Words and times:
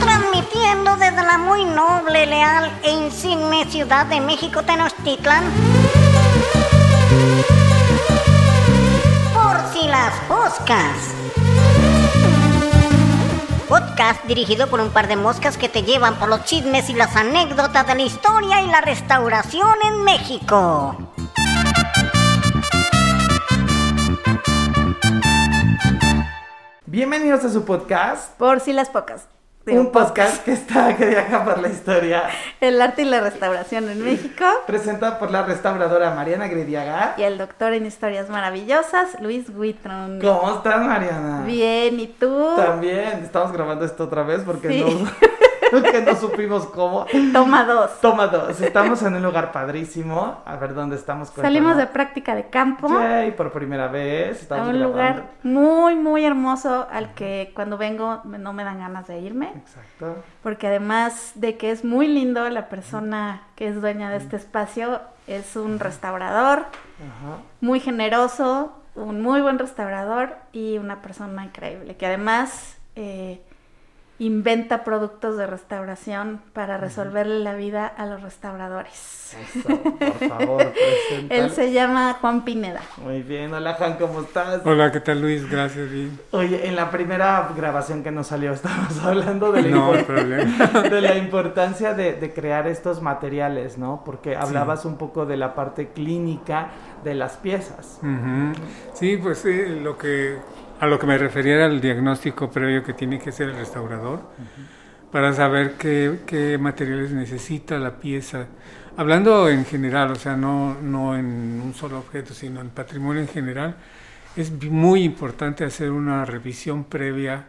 Transmitiendo 0.00 0.96
desde 0.96 1.22
la 1.22 1.38
muy 1.38 1.64
noble, 1.64 2.26
leal 2.26 2.70
e 2.82 2.90
insigne 2.90 3.64
ciudad 3.66 4.06
de 4.06 4.20
México 4.20 4.62
Tenochtitlan. 4.62 5.44
Por 9.32 9.56
si 9.72 9.86
las 9.88 10.14
moscas. 10.28 11.14
Podcast 13.68 14.24
dirigido 14.24 14.68
por 14.68 14.80
un 14.80 14.90
par 14.90 15.08
de 15.08 15.16
moscas 15.16 15.56
que 15.56 15.68
te 15.68 15.82
llevan 15.82 16.14
por 16.16 16.28
los 16.28 16.44
chismes 16.44 16.88
y 16.90 16.94
las 16.94 17.16
anécdotas 17.16 17.86
de 17.86 17.94
la 17.94 18.02
historia 18.02 18.62
y 18.62 18.66
la 18.68 18.80
restauración 18.80 19.74
en 19.84 20.04
México. 20.04 21.13
Bienvenidos 26.94 27.44
a 27.44 27.48
su 27.50 27.64
podcast. 27.64 28.38
Por 28.38 28.60
si 28.60 28.72
las 28.72 28.88
pocas. 28.88 29.26
Un 29.66 29.90
podcast 29.90 30.44
que 30.44 30.52
está 30.52 30.96
que 30.96 31.06
viaja 31.06 31.44
por 31.44 31.58
la 31.60 31.68
historia. 31.68 32.22
El 32.60 32.80
arte 32.80 33.02
y 33.02 33.04
la 33.04 33.20
restauración 33.20 33.88
en 33.88 34.04
México. 34.04 34.44
Presentado 34.64 35.18
por 35.18 35.32
la 35.32 35.42
restauradora 35.42 36.14
Mariana 36.14 36.46
Grediaga. 36.46 37.16
Y 37.18 37.24
el 37.24 37.36
doctor 37.36 37.72
en 37.72 37.84
historias 37.84 38.30
maravillosas, 38.30 39.20
Luis 39.20 39.48
Huitron. 39.48 40.20
¿Cómo 40.20 40.54
estás, 40.54 40.86
Mariana? 40.86 41.42
Bien, 41.44 41.98
¿y 41.98 42.06
tú? 42.06 42.50
También. 42.54 43.24
Estamos 43.24 43.50
grabando 43.50 43.84
esto 43.84 44.04
otra 44.04 44.22
vez 44.22 44.42
porque 44.46 44.68
no, 44.68 44.86
que 45.90 46.02
no 46.02 46.16
supimos 46.16 46.66
cómo. 46.66 47.06
Toma 47.32 47.64
dos. 47.64 48.00
Toma 48.00 48.26
dos. 48.26 48.60
Estamos 48.60 49.02
en 49.02 49.14
un 49.14 49.22
lugar 49.22 49.52
padrísimo. 49.52 50.42
A 50.44 50.56
ver 50.56 50.74
dónde 50.74 50.96
estamos. 50.96 51.28
Salimos 51.30 51.76
de 51.76 51.86
práctica 51.86 52.34
de 52.34 52.48
campo. 52.48 52.88
Yay, 52.88 53.32
por 53.32 53.52
primera 53.52 53.88
vez. 53.88 54.42
Estamos 54.42 54.68
a 54.68 54.70
un 54.70 54.82
lugar 54.82 55.24
muy, 55.42 55.94
muy 55.94 56.24
hermoso 56.24 56.86
al 56.90 57.14
que 57.14 57.52
cuando 57.54 57.78
vengo 57.78 58.20
no 58.24 58.52
me 58.52 58.64
dan 58.64 58.78
ganas 58.78 59.06
de 59.06 59.20
irme. 59.20 59.52
Exacto. 59.56 60.16
Porque 60.42 60.66
además 60.66 61.32
de 61.34 61.56
que 61.56 61.70
es 61.70 61.84
muy 61.84 62.06
lindo, 62.06 62.48
la 62.50 62.68
persona 62.68 63.42
que 63.56 63.68
es 63.68 63.80
dueña 63.80 64.10
de 64.10 64.16
este 64.16 64.36
espacio 64.36 65.00
es 65.26 65.56
un 65.56 65.78
restaurador 65.78 66.60
Ajá. 66.60 67.38
muy 67.60 67.80
generoso, 67.80 68.72
un 68.94 69.22
muy 69.22 69.40
buen 69.40 69.58
restaurador 69.58 70.36
y 70.52 70.78
una 70.78 71.02
persona 71.02 71.44
increíble 71.44 71.96
que 71.96 72.06
además 72.06 72.76
eh, 72.96 73.40
inventa 74.18 74.84
productos 74.84 75.36
de 75.36 75.46
restauración 75.46 76.40
para 76.52 76.78
resolverle 76.78 77.40
la 77.40 77.54
vida 77.54 77.86
a 77.86 78.06
los 78.06 78.22
restauradores. 78.22 79.24
Eso, 79.34 79.68
por 79.82 80.28
favor, 80.28 80.72
Él 81.28 81.50
se 81.50 81.72
llama 81.72 82.18
Juan 82.20 82.44
Pineda. 82.44 82.80
Muy 82.98 83.22
bien, 83.22 83.52
hola 83.52 83.74
Juan, 83.74 83.96
¿cómo 83.98 84.20
estás? 84.20 84.60
Hola, 84.64 84.92
¿qué 84.92 85.00
tal 85.00 85.20
Luis? 85.20 85.50
Gracias, 85.50 85.90
bien. 85.90 86.20
Oye, 86.30 86.68
en 86.68 86.76
la 86.76 86.92
primera 86.92 87.48
grabación 87.56 88.04
que 88.04 88.12
nos 88.12 88.28
salió 88.28 88.52
estábamos 88.54 89.02
hablando 89.02 89.50
de 89.50 89.62
la, 89.62 89.68
no, 89.68 89.92
de 90.82 91.00
la 91.00 91.16
importancia 91.16 91.94
de, 91.94 92.12
de, 92.12 92.32
crear 92.32 92.68
estos 92.68 93.02
materiales, 93.02 93.78
¿no? 93.78 94.02
Porque 94.04 94.36
hablabas 94.36 94.82
sí. 94.82 94.88
un 94.88 94.96
poco 94.96 95.26
de 95.26 95.36
la 95.36 95.56
parte 95.56 95.88
clínica 95.88 96.68
de 97.02 97.14
las 97.14 97.36
piezas. 97.36 97.98
Uh 98.02 98.06
-huh. 98.06 98.54
Sí, 98.92 99.16
pues 99.16 99.44
eh, 99.44 99.80
lo 99.82 99.98
que 99.98 100.38
a 100.84 100.86
lo 100.86 100.98
que 100.98 101.06
me 101.06 101.18
refería 101.18 101.54
era 101.54 101.66
el 101.66 101.80
diagnóstico 101.80 102.50
previo 102.50 102.84
que 102.84 102.92
tiene 102.92 103.18
que 103.18 103.30
hacer 103.30 103.48
el 103.48 103.56
restaurador 103.56 104.18
uh 104.18 104.42
-huh. 104.42 105.10
para 105.10 105.32
saber 105.32 105.74
qué, 105.78 106.20
qué, 106.26 106.58
materiales 106.58 107.10
necesita 107.10 107.78
la 107.78 107.98
pieza. 107.98 108.46
Hablando 108.96 109.48
en 109.48 109.64
general, 109.64 110.12
o 110.12 110.14
sea, 110.14 110.36
no, 110.36 110.76
no 110.80 111.16
en 111.16 111.60
un 111.64 111.74
solo 111.74 111.98
objeto, 111.98 112.34
sino 112.34 112.60
en 112.60 112.70
patrimonio 112.70 113.22
en 113.22 113.28
general, 113.28 113.76
es 114.36 114.52
muy 114.70 115.02
importante 115.02 115.64
hacer 115.64 115.90
una 115.90 116.24
revisión 116.24 116.84
previa 116.84 117.48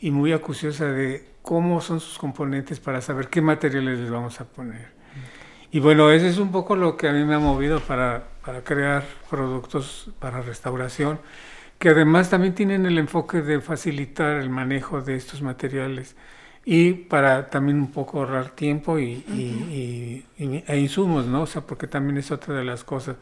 y 0.00 0.10
muy 0.10 0.32
acuciosa 0.32 0.86
de 0.86 1.30
cómo 1.42 1.80
son 1.80 2.00
sus 2.00 2.18
componentes 2.18 2.80
para 2.80 3.00
saber 3.00 3.28
qué 3.28 3.40
materiales 3.40 3.98
les 3.98 4.10
vamos 4.10 4.40
a 4.40 4.44
poner. 4.44 4.88
Y 5.72 5.78
bueno, 5.80 6.10
eso 6.10 6.26
es 6.26 6.38
un 6.38 6.50
poco 6.50 6.74
lo 6.74 6.96
que 6.96 7.08
a 7.08 7.12
mí 7.12 7.24
me 7.24 7.34
ha 7.34 7.38
movido 7.38 7.80
para, 7.80 8.24
para 8.44 8.62
crear 8.62 9.04
productos 9.28 10.10
para 10.18 10.40
restauración 10.40 11.20
que 11.80 11.90
además 11.90 12.30
también 12.30 12.54
tienen 12.54 12.86
el 12.86 12.98
enfoque 12.98 13.42
de 13.42 13.60
facilitar 13.62 14.38
el 14.40 14.50
manejo 14.50 15.02
de 15.02 15.16
estos 15.16 15.42
materiales 15.42 16.16
y 16.64 16.92
para 16.94 17.50
también 17.50 17.78
un 17.80 17.92
poco 17.92 18.20
ahorrar 18.20 18.50
tiempo 18.52 18.98
y, 18.98 19.24
uh 19.28 19.32
-huh. 19.32 19.70
y, 19.76 20.26
y, 20.38 20.64
e 20.66 20.78
insumos, 20.78 21.26
¿no? 21.26 21.42
O 21.42 21.46
sea, 21.46 21.62
porque 21.66 21.86
también 21.88 22.18
es 22.18 22.30
otra 22.32 22.54
de 22.54 22.64
las 22.64 22.84
cosas. 22.84 23.16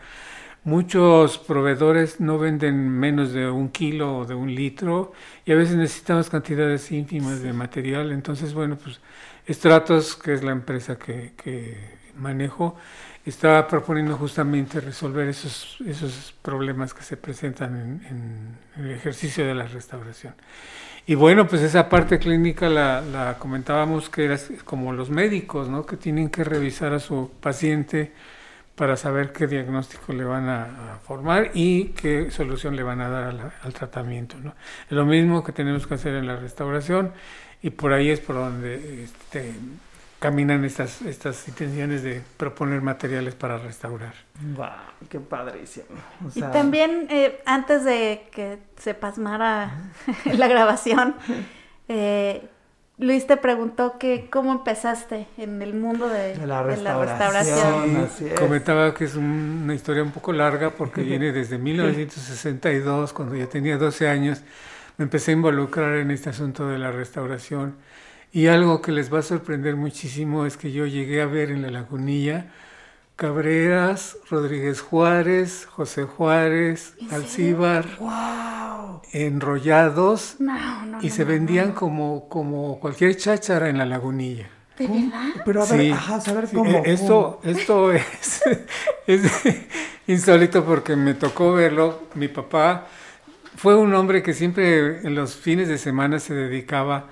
Muchos 0.65 1.39
proveedores 1.39 2.21
no 2.21 2.39
venden 2.39 2.91
menos 2.91 3.33
de 3.33 3.49
un 3.51 3.71
kilo 3.71 4.19
o 4.19 4.27
de 4.27 4.35
un 4.35 4.55
litro 4.55 5.13
y 5.47 5.53
a 5.53 5.57
veces 5.57 5.77
necesitamos 5.77 6.29
cantidades 6.31 6.91
ínfimas 6.93 7.39
sí. 7.39 7.45
de 7.45 7.53
material. 7.53 8.13
Entonces, 8.13 8.55
bueno, 8.55 8.77
pues 8.77 9.01
Stratos, 9.49 10.17
que 10.17 10.35
es 10.35 10.43
la 10.45 10.53
empresa 10.53 10.99
que, 10.99 11.33
que 11.43 11.77
manejo, 12.17 12.77
estaba 13.29 13.67
proponiendo 13.67 14.17
justamente 14.17 14.81
resolver 14.81 15.29
esos, 15.29 15.79
esos 15.87 16.35
problemas 16.43 16.95
que 16.95 17.03
se 17.03 17.17
presentan 17.17 17.77
en, 17.77 18.59
en, 18.77 18.85
el 18.85 18.91
ejercicio 18.93 19.47
de 19.47 19.55
la 19.55 19.67
restauración. 19.67 20.35
Y 21.07 21.15
bueno, 21.15 21.47
pues 21.47 21.63
esa 21.63 21.89
parte 21.89 22.19
clínica 22.19 22.69
la, 22.69 23.01
la, 23.01 23.39
comentábamos 23.39 24.11
que 24.11 24.27
era 24.27 24.39
como 24.65 24.93
los 24.93 25.11
médicos, 25.11 25.69
¿no? 25.69 25.87
Que 25.87 25.97
tienen 25.97 26.29
que 26.29 26.45
revisar 26.45 26.93
a 26.93 27.01
su 27.01 27.31
paciente 27.41 28.13
para 28.79 28.97
saber 28.97 29.33
qué 29.33 29.49
diagnóstico 29.49 30.13
le 30.13 30.25
van 30.25 30.49
a, 30.49 31.01
formar 31.05 31.51
y 31.53 31.87
qué 31.87 32.31
solución 32.31 32.77
le 32.77 32.85
van 32.85 33.01
a 33.01 33.09
dar 33.09 33.53
al 33.63 33.73
tratamiento, 33.73 34.37
¿no? 34.39 34.55
Es 34.87 34.93
lo 34.93 35.05
mismo 35.05 35.43
que 35.43 35.53
tenemos 35.53 35.87
que 35.87 35.95
hacer 35.95 36.15
en 36.15 36.27
la 36.29 36.37
restauración 36.37 37.13
y 37.61 37.71
por 37.71 37.93
ahí 37.93 38.11
es 38.11 38.21
por 38.21 38.37
donde 38.37 39.03
este, 39.03 39.53
caminan 40.19 40.65
estas, 40.65 41.03
estas 41.03 41.47
intenciones 41.47 42.03
de 42.03 42.23
proponer 42.37 42.83
materiales 42.83 43.35
para 43.35 43.59
restaurar. 43.59 44.15
¡Wow! 44.57 44.67
¡Qué 45.09 45.21
padrísimo! 45.21 45.87
O 46.27 46.31
sea... 46.31 46.49
Y 46.49 46.53
también, 46.53 47.07
eh, 47.11 47.41
antes 47.47 47.85
de 47.85 48.29
que 48.33 48.59
se 48.77 48.95
pasmara 48.95 49.93
la 50.25 50.49
grabación, 50.49 51.15
eh, 51.89 52.49
Luis 52.99 53.29
te 53.29 53.37
preguntó 53.37 53.97
que 53.97 54.29
cómo 54.29 54.51
empezaste 54.51 55.29
en 55.37 55.63
el 55.63 55.75
mundo 55.75 56.09
de, 56.09 56.37
de, 56.37 56.47
la, 56.47 56.65
de 56.65 56.75
restauración. 56.75 57.59
la, 57.59 58.01
restauración. 58.01 58.37
Comentaba 58.37 58.93
que 58.93 59.05
es 59.05 59.15
un, 59.15 59.61
una 59.63 59.75
historia 59.75 60.03
un 60.03 60.11
poco 60.11 60.33
larga 60.33 60.71
porque 60.71 61.03
viene 61.03 61.31
desde 61.31 61.59
1962, 61.59 63.13
cuando 63.13 63.37
ya 63.37 63.47
tenía 63.47 63.79
12 63.79 64.09
años, 64.09 64.43
me 64.97 65.05
empecé 65.05 65.31
a 65.31 65.35
involucrar 65.35 65.95
en 65.95 66.11
este 66.11 66.31
asunto 66.31 66.67
de 66.67 66.79
la 66.79 66.91
restauración 66.91 67.77
y 68.33 68.47
algo 68.49 68.83
que 68.83 68.93
les 68.93 69.13
va 69.13 69.21
a 69.21 69.23
sorprender 69.23 69.77
muchísimo 69.77 70.47
es 70.47 70.57
que 70.57 70.73
yo 70.73 70.87
llegué 70.87 71.23
a 71.23 71.27
ver 71.27 71.51
en 71.51 71.63
la 71.63 71.71
lagunilla 71.71 72.53
Cabreras, 73.17 74.17
Rodríguez 74.31 74.81
Juárez, 74.81 75.67
José 75.67 76.05
Juárez, 76.05 76.95
Alcíbar, 77.11 77.87
wow. 77.99 79.03
enrollados 79.13 80.37
no, 80.39 80.87
no, 80.87 80.99
y 81.03 81.09
no, 81.09 81.11
se 81.11 81.25
vendían 81.25 81.73
como, 81.73 82.29
como 82.29 82.79
cualquier 82.81 83.17
cháchara 83.17 83.69
en 83.69 83.79
la 83.79 83.87
lagunilla. 83.87 84.49
¿De 84.79 84.87
verdad? 84.87 85.31
Pero 85.45 85.63
a 85.63 85.67
ver, 85.67 85.81
Sí. 85.81 85.91
ajá, 85.91 86.21
saber 86.21 86.47
Sí, 86.47 86.55
cómo. 86.57 86.71
eh, 86.71 86.83
Esto, 86.85 87.41
esto 87.43 87.93
es, 87.93 88.43
es 89.07 89.23
insólito 90.07 90.65
porque 90.65 90.95
me 90.97 91.15
tocó 91.15 91.53
verlo. 91.53 92.03
Mi 92.15 92.29
papá 92.29 92.87
fue 93.57 93.75
un 93.77 93.95
hombre 93.95 94.23
que 94.23 94.35
siempre 94.35 95.01
en 95.07 95.15
los 95.15 95.37
fines 95.37 95.69
de 95.69 95.79
semana 95.79 96.21
se 96.21 96.35
dedicaba 96.35 96.97
a 96.97 97.09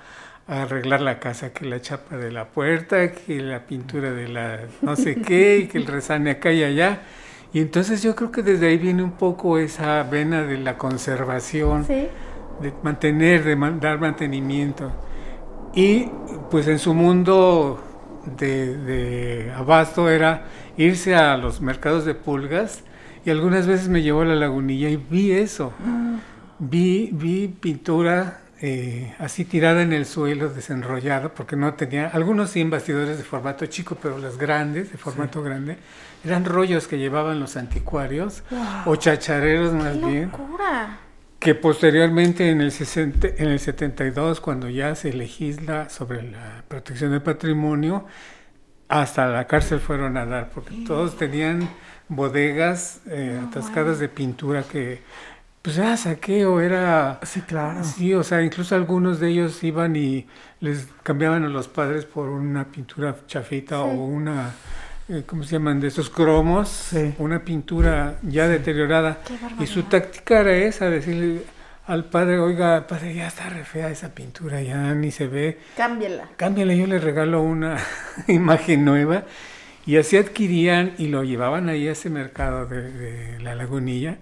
arreglar 0.47 1.01
la 1.01 1.19
casa, 1.19 1.51
que 1.53 1.65
la 1.65 1.81
chapa 1.81 2.17
de 2.17 2.31
la 2.31 2.45
puerta, 2.45 3.11
que 3.11 3.39
la 3.41 3.65
pintura 3.65 4.11
de 4.11 4.27
la 4.29 4.59
no 4.81 4.95
sé 4.95 5.15
qué, 5.21 5.59
y 5.59 5.67
que 5.67 5.77
el 5.77 5.85
resane 5.87 6.31
acá 6.31 6.51
y 6.51 6.63
allá. 6.63 7.01
Y 7.53 7.59
entonces 7.59 8.01
yo 8.03 8.15
creo 8.15 8.31
que 8.31 8.43
desde 8.43 8.67
ahí 8.67 8.77
viene 8.77 9.03
un 9.03 9.11
poco 9.11 9.57
esa 9.57 10.03
vena 10.03 10.43
de 10.43 10.57
la 10.57 10.77
conservación, 10.77 11.85
Sí. 11.85 12.07
de 12.61 12.73
mantener, 12.83 13.43
de 13.43 13.55
man- 13.55 13.79
dar 13.79 13.99
mantenimiento. 13.99 14.91
Y 15.73 16.09
pues 16.49 16.67
en 16.67 16.79
su 16.79 16.93
mundo 16.93 17.81
de, 18.37 18.75
de 18.77 19.51
abasto 19.55 20.09
era 20.09 20.45
irse 20.77 21.15
a 21.15 21.37
los 21.37 21.61
mercados 21.61 22.05
de 22.05 22.13
pulgas 22.15 22.83
y 23.25 23.29
algunas 23.29 23.67
veces 23.67 23.89
me 23.89 24.01
llevó 24.01 24.21
a 24.21 24.25
la 24.25 24.35
lagunilla 24.35 24.89
y 24.89 24.95
vi 24.97 25.31
eso. 25.31 25.71
Vi, 26.59 27.09
vi 27.13 27.47
pintura 27.47 28.39
eh, 28.61 29.13
así 29.19 29.45
tirada 29.45 29.81
en 29.81 29.93
el 29.93 30.05
suelo, 30.05 30.49
desenrollada, 30.49 31.29
porque 31.29 31.55
no 31.55 31.73
tenía, 31.75 32.07
algunos 32.07 32.51
sí 32.51 32.63
bastidores 32.63 33.17
de 33.17 33.23
formato 33.23 33.65
chico, 33.67 33.97
pero 34.01 34.17
las 34.17 34.37
grandes, 34.37 34.91
de 34.91 34.97
formato 34.97 35.43
grande, 35.43 35.77
eran 36.23 36.45
rollos 36.45 36.87
que 36.87 36.97
llevaban 36.97 37.39
los 37.39 37.55
anticuarios 37.57 38.43
o 38.85 38.95
chachareros 38.95 39.73
más 39.73 39.93
¡Qué 39.93 40.05
bien 40.05 40.31
locura! 40.31 40.99
que 41.39 41.53
posteriormente 41.53 42.49
en 42.49 42.61
el, 42.61 42.71
60, 42.71 43.27
en 43.37 43.49
el 43.49 43.59
72, 43.59 44.41
cuando 44.41 44.69
ya 44.69 44.95
se 44.95 45.13
legisla 45.13 45.89
sobre 45.89 46.23
la 46.23 46.63
protección 46.67 47.11
del 47.11 47.21
patrimonio, 47.21 48.05
hasta 48.87 49.27
la 49.27 49.45
cárcel 49.45 49.79
fueron 49.79 50.17
a 50.17 50.25
dar, 50.25 50.49
porque 50.49 50.83
todos 50.87 51.17
tenían 51.17 51.69
bodegas 52.09 53.01
eh, 53.07 53.39
atascadas 53.47 53.99
de 53.99 54.09
pintura 54.09 54.63
que 54.63 55.01
pues 55.61 55.77
era 55.77 55.97
saqueo, 55.97 56.61
era... 56.61 57.19
Sí, 57.23 57.41
claro. 57.41 57.83
Sí, 57.83 58.13
o 58.13 58.23
sea, 58.23 58.41
incluso 58.41 58.75
algunos 58.75 59.19
de 59.19 59.29
ellos 59.29 59.63
iban 59.63 59.95
y 59.95 60.25
les 60.61 60.87
cambiaban 61.03 61.43
a 61.43 61.49
los 61.49 61.67
padres 61.67 62.05
por 62.05 62.29
una 62.29 62.65
pintura 62.65 63.15
chafita 63.27 63.81
o 63.81 64.05
una, 64.05 64.51
eh, 65.09 65.23
¿cómo 65.25 65.43
se 65.43 65.51
llaman? 65.53 65.79
De 65.81 65.87
esos 65.89 66.09
cromos, 66.09 66.69
Sí. 66.69 67.13
una 67.17 67.43
pintura 67.43 68.17
ya 68.23 68.47
deteriorada. 68.47 69.17
Qué 69.25 69.63
Y 69.63 69.67
su 69.67 69.83
táctica 69.83 70.39
era 70.39 70.55
esa, 70.55 70.89
decirle 70.89 71.41
al 71.85 72.05
padre, 72.05 72.39
oiga, 72.39 72.85
padre, 72.87 73.13
ya 73.13 73.27
está 73.27 73.49
re 73.49 73.63
fea 73.65 73.89
esa 73.89 74.13
pintura, 74.13 74.61
ya 74.61 74.93
ni 74.93 75.11
se 75.11 75.27
ve. 75.27 75.59
Cámbiala. 75.75 76.29
Cámbiale, 76.37 76.77
yo 76.77 76.87
le 76.87 76.99
regalo 76.99 77.41
una 77.41 77.77
imagen 78.27 78.85
nueva. 78.85 79.23
Y 79.85 79.95
así 79.97 80.17
adquirían 80.17 80.93
y 80.97 81.07
lo 81.07 81.23
llevaban 81.23 81.69
ahí 81.69 81.87
a 81.87 81.93
ese 81.93 82.09
mercado 82.09 82.65
de, 82.65 82.91
de 82.91 83.39
la 83.39 83.55
lagunilla. 83.55 84.17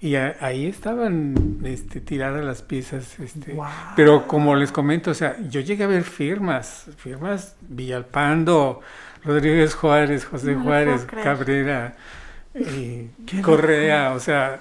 Y 0.00 0.16
a- 0.16 0.36
ahí 0.40 0.66
estaban 0.66 1.58
este, 1.64 2.00
tiradas 2.00 2.42
las 2.44 2.62
piezas. 2.62 3.18
Este. 3.20 3.54
Pero 3.96 4.26
como 4.26 4.54
les 4.56 4.72
comento, 4.72 5.10
o 5.10 5.14
sea, 5.14 5.36
yo 5.50 5.60
llegué 5.60 5.84
a 5.84 5.88
ver 5.88 6.04
firmas, 6.04 6.86
firmas 6.96 7.54
Villalpando, 7.68 8.80
Rodríguez 9.24 9.74
Juárez, 9.74 10.24
José 10.24 10.54
No 10.54 10.62
Juárez. 10.64 11.04
Cabrera, 11.22 11.94
Qué 12.54 13.42
Correa, 13.42 14.12
o 14.14 14.20
sea, 14.20 14.58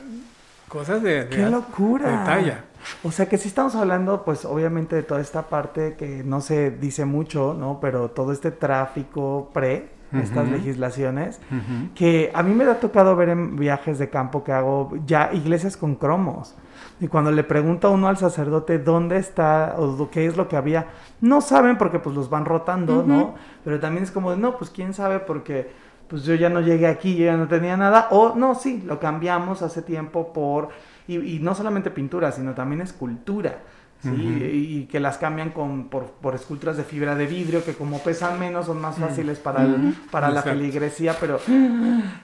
cosas 0.68 1.02
de, 1.02 1.24
de, 1.26 1.30
¡Qué 1.30 1.50
locura! 1.50 2.20
de 2.20 2.26
talla. 2.26 2.64
O 3.04 3.12
sea 3.12 3.28
que 3.28 3.38
sí 3.38 3.48
estamos 3.48 3.76
hablando, 3.76 4.24
pues 4.24 4.46
obviamente 4.46 4.96
de 4.96 5.04
toda 5.04 5.22
esta 5.22 5.44
parte 5.50 5.96
que 5.98 6.24
no 6.24 6.40
se 6.42 6.72
dice 6.72 7.06
mucho, 7.06 7.54
¿no? 7.54 7.80
Pero 7.82 8.10
todo 8.12 8.32
este 8.32 8.52
tráfico 8.52 9.52
pre, 9.54 9.90
estas 10.14 10.46
Ujú. 10.48 10.54
legislaciones, 10.56 11.40
Ujú. 11.52 11.94
que 11.96 12.32
a 12.34 12.42
mí 12.44 12.54
me 12.54 12.64
ha 12.66 12.80
tocado 12.80 13.16
ver 13.16 13.30
en 13.30 13.56
viajes 13.56 14.00
de 14.00 14.10
campo 14.10 14.44
que 14.44 14.52
hago 14.52 14.92
ya 15.06 15.30
iglesias 15.34 15.78
con 15.78 15.96
cromos. 15.96 16.56
Y 17.02 17.08
cuando 17.08 17.32
le 17.32 17.44
pregunta 17.44 17.90
uno 17.90 18.08
al 18.08 18.18
sacerdote 18.18 18.80
dónde 18.80 19.18
está 19.18 19.76
o 19.78 20.10
qué 20.10 20.26
es 20.26 20.36
lo 20.36 20.48
que 20.48 20.58
había, 20.58 20.88
no 21.22 21.42
saben 21.42 21.78
porque 21.78 22.00
pues 22.00 22.16
los 22.16 22.30
van 22.30 22.46
rotando, 22.46 23.04
¿no? 23.04 23.36
Pero 23.64 23.80
también 23.80 24.04
es 24.04 24.12
como 24.12 24.32
de, 24.32 24.38
no, 24.38 24.58
pues 24.58 24.70
quién 24.70 24.94
sabe 24.94 25.20
porque 25.20 25.72
pues 26.08 26.24
yo 26.24 26.34
ya 26.34 26.50
no 26.50 26.60
llegué 26.60 26.88
aquí, 26.88 27.16
yo 27.16 27.26
ya 27.26 27.38
no 27.38 27.48
tenía 27.48 27.78
nada. 27.78 28.08
O 28.12 28.34
no, 28.36 28.56
sí, 28.56 28.84
lo 28.86 29.00
cambiamos 29.00 29.62
hace 29.62 29.82
tiempo 29.82 30.34
por, 30.34 30.70
y, 31.08 31.18
y 31.36 31.40
no 31.40 31.54
solamente 31.54 31.92
pintura, 31.92 32.32
sino 32.32 32.54
también 32.54 32.82
escultura. 32.82 33.60
¿Sí? 34.02 34.16
Y, 34.16 34.78
y 34.80 34.86
que 34.86 35.00
las 35.00 35.18
cambian 35.18 35.50
con, 35.52 35.90
por, 35.90 36.12
por 36.12 36.36
esculturas 36.36 36.78
de 36.78 36.84
fibra 36.84 37.16
de 37.16 37.26
vidrio 37.28 37.64
que 37.66 37.74
como 37.74 38.00
pesan 38.00 38.40
menos 38.40 38.66
son 38.68 38.80
más 38.82 38.98
fáciles 38.98 39.40
para, 39.40 39.64
el- 39.64 39.94
para 40.12 40.30
la 40.30 40.42
feligresía, 40.52 41.16
pero 41.20 41.40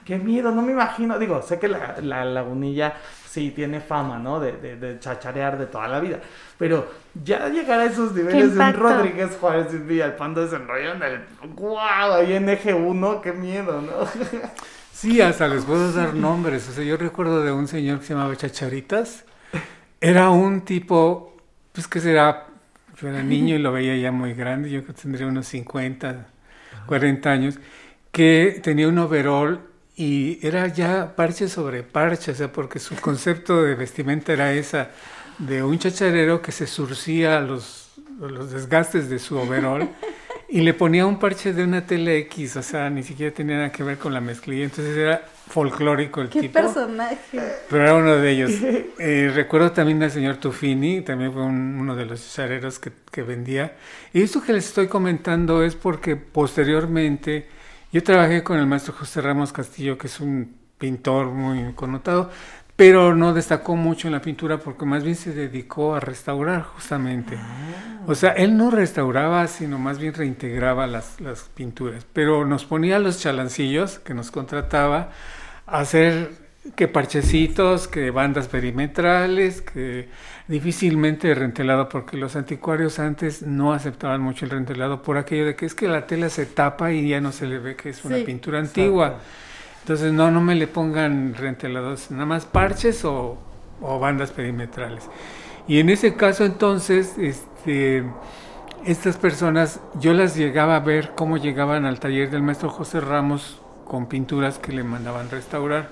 qué 0.04 0.18
miedo, 0.18 0.50
no 0.52 0.62
me 0.62 0.72
imagino, 0.72 1.18
digo, 1.18 1.42
sé 1.42 1.58
que 1.58 1.68
la, 1.68 1.96
la 2.02 2.24
lagunilla 2.24 2.94
sí 3.28 3.50
tiene 3.50 3.80
fama, 3.80 4.18
¿no? 4.18 4.40
De, 4.40 4.52
de, 4.52 4.76
de 4.76 4.98
chacharear 4.98 5.58
de 5.58 5.66
toda 5.66 5.88
la 5.88 6.00
vida, 6.00 6.20
pero 6.58 6.90
ya 7.22 7.48
llegar 7.48 7.80
a 7.80 7.84
esos 7.84 8.12
niveles 8.14 8.54
de 8.54 8.60
un! 8.60 8.72
Rodríguez 8.74 9.36
Juárez 9.40 9.66
y 9.74 9.78
Villalpando 9.78 10.42
desenrollaron 10.42 11.02
el, 11.02 11.20
wow, 11.54 12.14
ahí 12.14 12.32
en 12.32 12.48
eje 12.48 12.72
1, 12.72 13.20
qué 13.20 13.32
miedo, 13.32 13.82
¿no? 13.82 13.92
Sí, 14.92 15.20
hasta 15.20 15.46
les 15.46 15.64
puedo 15.64 15.92
dar 15.92 16.14
nombres. 16.14 16.66
O 16.70 16.72
sea, 16.72 16.82
yo 16.82 16.96
recuerdo 16.96 17.42
de 17.42 17.52
un 17.52 17.68
señor 17.68 17.98
que 18.00 18.06
se 18.06 18.14
llamaba 18.14 18.34
Chacharitas. 18.34 19.26
Era 20.00 20.30
un 20.30 20.62
tipo, 20.62 21.35
pues 21.76 21.86
que 21.86 22.00
será, 22.00 22.46
yo 22.98 23.08
era 23.08 23.22
niño 23.22 23.54
y 23.54 23.58
lo 23.58 23.70
veía 23.70 23.94
ya 23.98 24.10
muy 24.10 24.32
grande, 24.32 24.70
yo 24.70 24.82
tendría 24.82 25.26
unos 25.26 25.46
50, 25.48 26.26
40 26.86 27.30
años, 27.30 27.58
que 28.10 28.60
tenía 28.62 28.88
un 28.88 28.98
overall 28.98 29.60
y 29.94 30.38
era 30.40 30.68
ya 30.68 31.14
parche 31.14 31.48
sobre 31.48 31.82
parche, 31.82 32.32
o 32.32 32.34
sea, 32.34 32.50
porque 32.50 32.78
su 32.78 32.96
concepto 32.96 33.62
de 33.62 33.74
vestimenta 33.74 34.32
era 34.32 34.54
esa, 34.54 34.90
de 35.36 35.62
un 35.62 35.78
chacharero 35.78 36.40
que 36.40 36.50
se 36.50 36.66
surcía 36.66 37.40
los, 37.40 37.90
los 38.18 38.52
desgastes 38.52 39.10
de 39.10 39.18
su 39.18 39.36
overall 39.36 39.90
y 40.48 40.60
le 40.60 40.74
ponía 40.74 41.06
un 41.06 41.18
parche 41.18 41.52
de 41.52 41.64
una 41.64 41.86
tele 41.86 42.18
X, 42.18 42.56
o 42.56 42.62
sea, 42.62 42.88
ni 42.90 43.02
siquiera 43.02 43.34
tenía 43.34 43.56
nada 43.56 43.72
que 43.72 43.82
ver 43.82 43.98
con 43.98 44.14
la 44.14 44.20
mezclilla, 44.20 44.64
entonces 44.64 44.96
era 44.96 45.22
folclórico 45.48 46.20
el 46.22 46.28
Qué 46.28 46.40
tipo. 46.42 46.52
personaje. 46.54 47.18
Pero 47.68 47.82
era 47.82 47.94
uno 47.94 48.16
de 48.16 48.30
ellos. 48.30 48.52
Eh, 48.98 49.30
recuerdo 49.34 49.72
también 49.72 50.02
al 50.02 50.10
señor 50.10 50.36
Tufini, 50.36 51.02
también 51.02 51.32
fue 51.32 51.42
un- 51.42 51.78
uno 51.80 51.94
de 51.94 52.06
los 52.06 52.32
chareros 52.34 52.78
que, 52.78 52.90
que 53.12 53.22
vendía. 53.22 53.76
Y 54.12 54.22
esto 54.22 54.42
que 54.42 54.52
les 54.52 54.66
estoy 54.66 54.86
comentando 54.88 55.62
es 55.62 55.74
porque 55.76 56.16
posteriormente 56.16 57.46
yo 57.92 58.02
trabajé 58.02 58.42
con 58.42 58.58
el 58.58 58.66
maestro 58.66 58.92
José 58.94 59.20
Ramos 59.20 59.52
Castillo, 59.52 59.98
que 59.98 60.06
es 60.06 60.20
un 60.20 60.56
pintor 60.78 61.26
muy 61.26 61.72
connotado, 61.74 62.30
pero 62.76 63.14
no 63.14 63.32
destacó 63.32 63.74
mucho 63.74 64.08
en 64.08 64.12
la 64.12 64.20
pintura 64.20 64.58
porque 64.58 64.84
más 64.84 65.02
bien 65.02 65.16
se 65.16 65.32
dedicó 65.32 65.94
a 65.94 66.00
restaurar 66.00 66.62
justamente. 66.62 67.38
O 68.06 68.14
sea, 68.14 68.32
él 68.32 68.56
no 68.56 68.70
restauraba, 68.70 69.46
sino 69.48 69.78
más 69.78 69.98
bien 69.98 70.12
reintegraba 70.14 70.86
las, 70.86 71.20
las 71.20 71.42
pinturas. 71.54 72.06
Pero 72.12 72.44
nos 72.44 72.66
ponía 72.66 72.98
los 72.98 73.18
chalancillos 73.20 73.98
que 74.00 74.12
nos 74.14 74.30
contrataba 74.30 75.10
a 75.66 75.78
hacer 75.80 76.30
que 76.74 76.88
parchecitos, 76.88 77.88
que 77.88 78.10
bandas 78.10 78.48
perimetrales, 78.48 79.62
que 79.62 80.08
difícilmente 80.48 81.32
rentelado, 81.34 81.88
porque 81.88 82.16
los 82.16 82.36
anticuarios 82.36 82.98
antes 82.98 83.42
no 83.42 83.72
aceptaban 83.72 84.20
mucho 84.20 84.44
el 84.44 84.50
rentelado 84.50 85.00
por 85.02 85.16
aquello 85.16 85.46
de 85.46 85.54
que 85.56 85.64
es 85.66 85.74
que 85.74 85.88
la 85.88 86.06
tela 86.06 86.28
se 86.28 86.44
tapa 86.44 86.92
y 86.92 87.08
ya 87.08 87.20
no 87.20 87.32
se 87.32 87.46
le 87.46 87.58
ve 87.58 87.76
que 87.76 87.90
es 87.90 88.04
una 88.04 88.16
Sí. 88.16 88.24
pintura 88.24 88.58
antigua. 88.58 89.18
Entonces, 89.86 90.12
no, 90.12 90.32
no 90.32 90.40
me 90.40 90.56
le 90.56 90.66
pongan 90.66 91.34
rentelados, 91.34 92.10
nada 92.10 92.26
más 92.26 92.44
parches 92.44 93.04
o, 93.04 93.38
o 93.80 93.98
bandas 94.00 94.32
perimetrales. 94.32 95.08
Y 95.68 95.78
en 95.78 95.90
ese 95.90 96.16
caso, 96.16 96.44
entonces, 96.44 97.16
este, 97.18 98.04
estas 98.84 99.16
personas, 99.16 99.80
yo 99.94 100.12
las 100.12 100.34
llegaba 100.36 100.74
a 100.76 100.80
ver 100.80 101.12
cómo 101.14 101.36
llegaban 101.36 101.84
al 101.84 102.00
taller 102.00 102.30
del 102.30 102.42
maestro 102.42 102.68
José 102.68 103.00
Ramos 103.00 103.60
con 103.84 104.08
pinturas 104.08 104.58
que 104.58 104.72
le 104.72 104.82
mandaban 104.82 105.30
restaurar. 105.30 105.90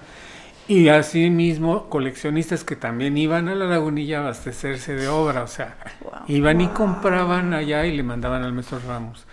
Y 0.66 0.88
asimismo, 0.88 1.88
coleccionistas 1.88 2.64
que 2.64 2.74
también 2.76 3.16
iban 3.18 3.48
a 3.48 3.54
la 3.54 3.66
lagunilla 3.66 4.18
a 4.18 4.22
abastecerse 4.22 4.94
de 4.96 5.08
obra, 5.08 5.42
o 5.42 5.46
sea, 5.46 5.76
Wow. 6.00 6.12
iban 6.26 6.60
y 6.60 6.68
compraban 6.68 7.52
allá 7.54 7.86
y 7.86 7.96
le 7.96 8.02
mandaban 8.02 8.42
al 8.42 8.52
maestro 8.52 8.80
Ramos. 8.86 9.26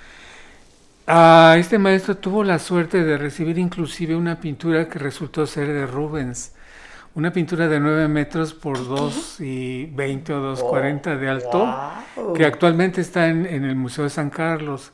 Ah, 1.07 1.55
este 1.59 1.77
maestro 1.79 2.17
tuvo 2.17 2.43
la 2.43 2.59
suerte 2.59 3.03
de 3.03 3.17
recibir 3.17 3.57
inclusive 3.57 4.15
una 4.15 4.39
pintura 4.39 4.87
que 4.87 4.99
resultó 4.99 5.45
ser 5.47 5.67
de 5.67 5.85
Rubens, 5.87 6.53
una 7.15 7.33
pintura 7.33 7.67
de 7.67 7.79
9 7.79 8.07
metros 8.07 8.53
por 8.53 8.87
2 8.87 9.39
y 9.41 9.87
20 9.87 10.33
o 10.33 10.41
2,40 10.41 11.17
de 11.17 11.29
alto, 11.29 11.81
Wow. 12.15 12.33
que 12.33 12.45
actualmente 12.45 13.01
está 13.01 13.27
en, 13.29 13.45
en 13.45 13.65
el 13.65 13.75
Museo 13.75 14.05
de 14.05 14.09
San 14.11 14.29
Carlos. 14.29 14.93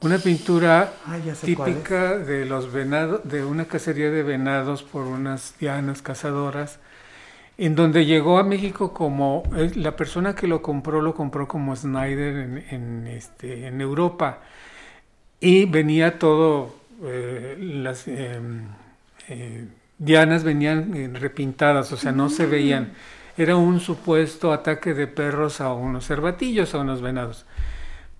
Una 0.00 0.18
pintura 0.18 1.00
Ay, 1.04 1.28
es. 1.30 1.40
típica 1.42 2.18
de 2.18 2.46
los 2.46 2.72
venados, 2.72 3.22
de 3.24 3.44
una 3.44 3.66
cacería 3.66 4.10
de 4.10 4.22
venados 4.24 4.82
por 4.82 5.06
unas 5.06 5.56
dianas 5.58 6.02
cazadoras, 6.02 6.80
en 7.58 7.74
donde 7.76 8.06
llegó 8.06 8.38
a 8.38 8.44
México 8.44 8.92
como 8.94 9.42
eh, 9.56 9.72
la 9.76 9.96
persona 9.96 10.34
que 10.34 10.46
lo 10.48 10.62
compró 10.62 11.00
lo 11.02 11.14
compró 11.14 11.46
como 11.48 11.76
Snyder 11.76 12.36
en, 12.36 12.58
en, 12.70 13.06
este, 13.06 13.66
en 13.66 13.80
Europa 13.80 14.40
y 15.42 15.64
venía 15.66 16.20
todo 16.20 16.76
eh, 17.02 17.56
las 17.58 18.06
eh, 18.06 18.40
eh, 19.28 19.66
dianas 19.98 20.44
venían 20.44 20.96
eh, 20.96 21.10
repintadas, 21.12 21.92
o 21.92 21.96
sea, 21.96 22.12
no 22.12 22.28
se 22.28 22.46
veían. 22.46 22.92
Era 23.36 23.56
un 23.56 23.80
supuesto 23.80 24.52
ataque 24.52 24.94
de 24.94 25.08
perros 25.08 25.60
a 25.60 25.72
unos 25.72 26.06
cervatillos, 26.06 26.74
a 26.74 26.78
unos 26.78 27.02
venados. 27.02 27.44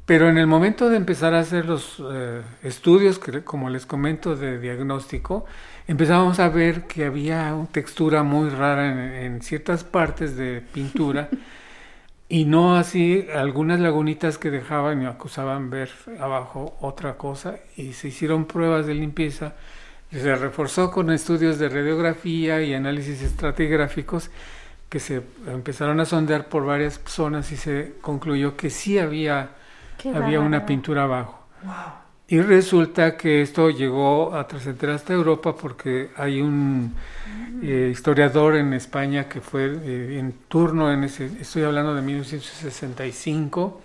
Pero 0.04 0.28
en 0.28 0.36
el 0.36 0.48
momento 0.48 0.88
de 0.88 0.96
empezar 0.96 1.32
a 1.34 1.40
hacer 1.40 1.66
los 1.66 2.02
estudios, 2.64 3.20
que, 3.20 3.44
como 3.44 3.70
les 3.70 3.86
comento, 3.86 4.34
de 4.34 4.58
diagnóstico, 4.58 5.44
empezábamos 5.86 6.40
a 6.40 6.48
ver 6.48 6.88
que 6.88 7.04
había 7.04 7.54
una 7.54 7.68
textura 7.68 8.24
muy 8.24 8.48
rara 8.50 8.90
en, 8.90 8.98
en 9.34 9.42
ciertas 9.42 9.84
partes 9.84 10.36
de 10.36 10.60
pintura 10.72 11.28
y 12.32 12.46
no 12.46 12.76
así 12.76 13.26
algunas 13.34 13.78
lagunitas 13.78 14.38
que 14.38 14.50
dejaban 14.50 15.02
y 15.02 15.04
acusaban 15.04 15.68
ver 15.68 15.90
abajo 16.18 16.74
otra 16.80 17.18
cosa 17.18 17.56
y 17.76 17.92
se 17.92 18.08
hicieron 18.08 18.46
pruebas 18.46 18.86
de 18.86 18.94
limpieza 18.94 19.52
y 20.10 20.16
se 20.16 20.34
reforzó 20.36 20.90
con 20.90 21.10
estudios 21.10 21.58
de 21.58 21.68
radiografía 21.68 22.62
y 22.62 22.72
análisis 22.72 23.20
estratigráficos 23.20 24.30
que 24.88 24.98
se 24.98 25.22
empezaron 25.46 26.00
a 26.00 26.06
sondear 26.06 26.48
por 26.48 26.64
varias 26.64 27.02
zonas 27.04 27.52
y 27.52 27.58
se 27.58 27.96
concluyó 28.00 28.56
que 28.56 28.70
sí 28.70 28.98
había 28.98 29.50
Qué 29.98 30.08
había 30.08 30.40
una 30.40 30.64
pintura 30.64 31.02
abajo. 31.02 31.38
Y 32.28 32.40
resulta 32.40 33.14
que 33.14 33.42
esto 33.42 33.68
llegó 33.68 34.34
a 34.34 34.46
trascender 34.46 34.88
hasta 34.88 35.12
Europa 35.12 35.54
porque 35.54 36.12
hay 36.16 36.40
un 36.40 36.94
eh, 37.62 37.90
historiador 37.92 38.56
en 38.56 38.72
España 38.72 39.28
que 39.28 39.40
fue 39.40 39.66
eh, 39.66 40.18
en 40.18 40.32
turno 40.48 40.92
en 40.92 41.04
ese, 41.04 41.30
estoy 41.40 41.62
hablando 41.62 41.94
de 41.94 42.02
1965, 42.02 43.80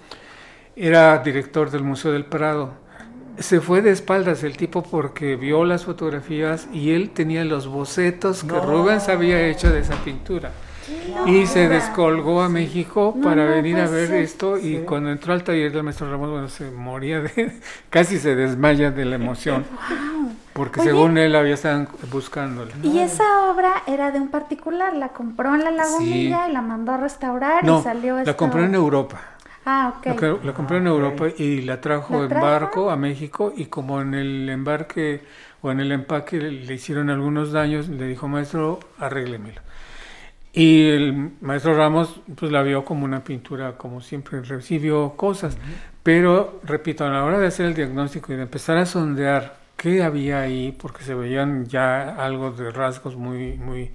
era 0.76 1.18
director 1.20 1.70
del 1.70 1.84
Museo 1.84 2.12
del 2.12 2.26
Prado. 2.26 2.74
Se 3.38 3.62
fue 3.62 3.84
de 3.84 3.92
espaldas 3.92 4.44
el 4.44 4.58
tipo 4.58 4.82
porque 4.82 5.36
vio 5.36 5.64
las 5.64 5.86
fotografías 5.86 6.68
y 6.74 6.92
él 6.92 7.12
tenía 7.12 7.46
los 7.46 7.68
bocetos 7.68 8.44
que. 8.44 8.60
Rubens 8.60 9.10
había 9.10 9.48
hecho 9.48 9.70
de 9.70 9.80
esa 9.80 9.96
pintura. 10.04 10.52
Y 11.26 11.46
se 11.46 11.68
descolgó 11.68 12.42
a 12.42 12.50
México 12.50 13.14
No, 13.16 13.24
para 13.24 13.46
no 13.46 13.52
venir 13.52 13.78
a 13.80 13.86
puede 13.86 14.00
ver 14.02 14.08
ser. 14.08 14.22
esto 14.22 14.58
y 14.58 14.62
Sí. 14.78 14.84
cuando 14.86 15.12
entró 15.12 15.34
al 15.34 15.44
taller 15.44 15.72
del 15.72 15.84
maestro 15.84 16.10
Ramos, 16.10 16.30
bueno, 16.30 16.48
se 16.50 16.70
moría 16.72 17.22
de, 17.22 17.60
casi 17.90 18.18
se 18.20 18.36
desmaya 18.36 18.92
de 18.92 19.06
la 19.06 19.16
emoción, 19.16 19.66
porque 20.54 20.80
Oye. 20.82 20.90
según 20.90 21.18
él 21.18 21.36
había 21.36 21.54
estado 21.56 21.88
buscándola. 22.12 22.72
Y 22.84 23.00
esa 23.00 23.50
obra 23.52 23.72
era 23.88 24.12
de 24.12 24.20
un 24.20 24.30
particular, 24.30 24.96
la 24.96 25.10
compró 25.10 25.56
en 25.56 25.64
la 25.64 25.72
lagunilla 25.72 26.50
y 26.50 26.54
la 26.54 26.62
mandó 26.62 26.94
a 26.94 26.98
restaurar 26.98 27.64
No, 27.64 27.80
y 27.80 27.84
salió 27.84 28.22
la 28.24 28.34
compró 28.36 28.64
en 28.64 28.76
Europa. 28.76 29.20
Ah, 29.70 29.94
ok. 29.98 30.22
La, 30.22 30.38
la 30.46 30.54
compró 30.54 30.78
en 30.78 30.88
Ah, 30.88 30.94
ok. 30.94 30.98
Europa 31.04 31.26
y 31.38 31.62
la 31.64 31.82
trajo 31.82 32.20
¿La 32.24 32.24
en 32.36 32.42
barco 32.42 32.90
a 32.90 32.96
México 32.96 33.52
y 33.56 33.66
como 33.66 34.00
en 34.02 34.14
el 34.14 34.48
embarque 34.50 35.22
o 35.62 35.72
en 35.72 35.82
el 35.82 35.92
empaque 35.92 36.38
le, 36.40 36.52
le 36.52 36.74
hicieron 36.74 37.10
algunos 37.10 37.52
daños, 37.52 37.90
le 37.90 38.06
dijo, 38.08 38.28
maestro, 38.30 38.80
arréglemelo. 38.98 39.60
Y 40.58 40.90
el 40.90 41.34
maestro 41.42 41.76
Ramos 41.76 42.20
pues 42.36 42.52
la 42.52 42.64
vio 42.64 42.84
como 42.84 43.06
una 43.06 43.24
pintura, 43.24 43.78
como 43.78 44.02
siempre 44.02 44.42
recibió 44.42 45.12
cosas. 45.16 45.56
Pero, 46.02 46.62
repito, 46.64 47.06
a 47.06 47.10
la 47.10 47.24
hora 47.24 47.38
de 47.38 47.46
hacer 47.46 47.68
el 47.68 47.76
diagnóstico 47.76 48.34
y 48.34 48.38
de 48.38 48.42
empezar 48.42 48.76
a 48.78 48.88
sondear 48.88 49.56
qué 49.76 50.02
había 50.02 50.42
ahí, 50.42 50.76
porque 50.76 51.04
se 51.04 51.14
veían 51.14 51.68
ya 51.68 52.16
algo 52.16 52.50
de 52.50 52.72
rasgos 52.72 53.16
muy, 53.16 53.54
muy 53.58 53.92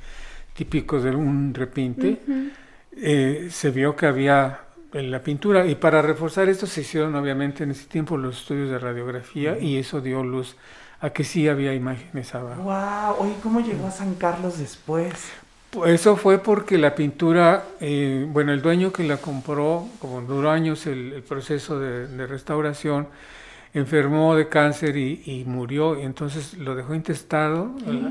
típicos 0.55 1.03
de 1.03 1.11
un 1.11 1.53
repinte, 1.53 2.21
eh, 2.93 3.49
se 3.51 3.71
vio 3.73 3.97
que 3.97 4.07
había 4.07 4.61
en 4.93 5.11
la 5.11 5.21
pintura. 5.21 5.67
Y 5.67 5.75
para 5.75 6.01
reforzar 6.01 6.49
esto 6.49 6.69
se 6.69 6.83
hicieron 6.83 7.17
obviamente 7.17 7.65
en 7.65 7.73
ese 7.73 7.89
tiempo 7.89 8.17
los 8.17 8.39
estudios 8.39 8.71
de 8.71 8.79
radiografía 8.79 9.59
y 9.59 9.79
eso 9.79 10.01
dio 10.01 10.23
luz 10.23 10.55
a 11.01 11.11
que 11.11 11.25
sí 11.25 11.49
había 11.49 11.75
imágenes 11.75 12.33
abajo. 12.37 12.63
Wow, 12.63 13.17
oye, 13.27 13.35
¿cómo 13.43 13.59
llegó 13.59 13.89
a 13.89 13.91
San 13.91 14.15
Carlos 14.15 14.61
después? 14.61 15.33
Pues 15.73 16.01
Eso 16.01 16.17
fue 16.17 16.39
porque 16.39 16.77
la 16.77 16.95
pintura, 16.95 17.65
eh, 17.81 18.27
bueno, 18.29 18.53
el 18.53 18.61
dueño 18.61 18.93
que 18.93 19.05
la 19.05 19.17
compró, 19.17 19.89
como 20.01 20.21
duró 20.21 20.51
años 20.51 20.87
el, 20.87 21.15
el 21.15 21.23
proceso 21.23 21.79
de, 21.81 22.09
de 22.09 22.27
restauración, 22.27 23.09
enfermó 23.75 24.37
de 24.37 24.49
cáncer 24.49 24.97
y, 24.99 25.23
y 25.25 25.45
murió, 25.47 25.99
y 25.99 26.03
entonces 26.03 26.55
lo 26.59 26.75
dejó 26.75 26.95
intestado 26.95 27.71
la, 27.87 28.11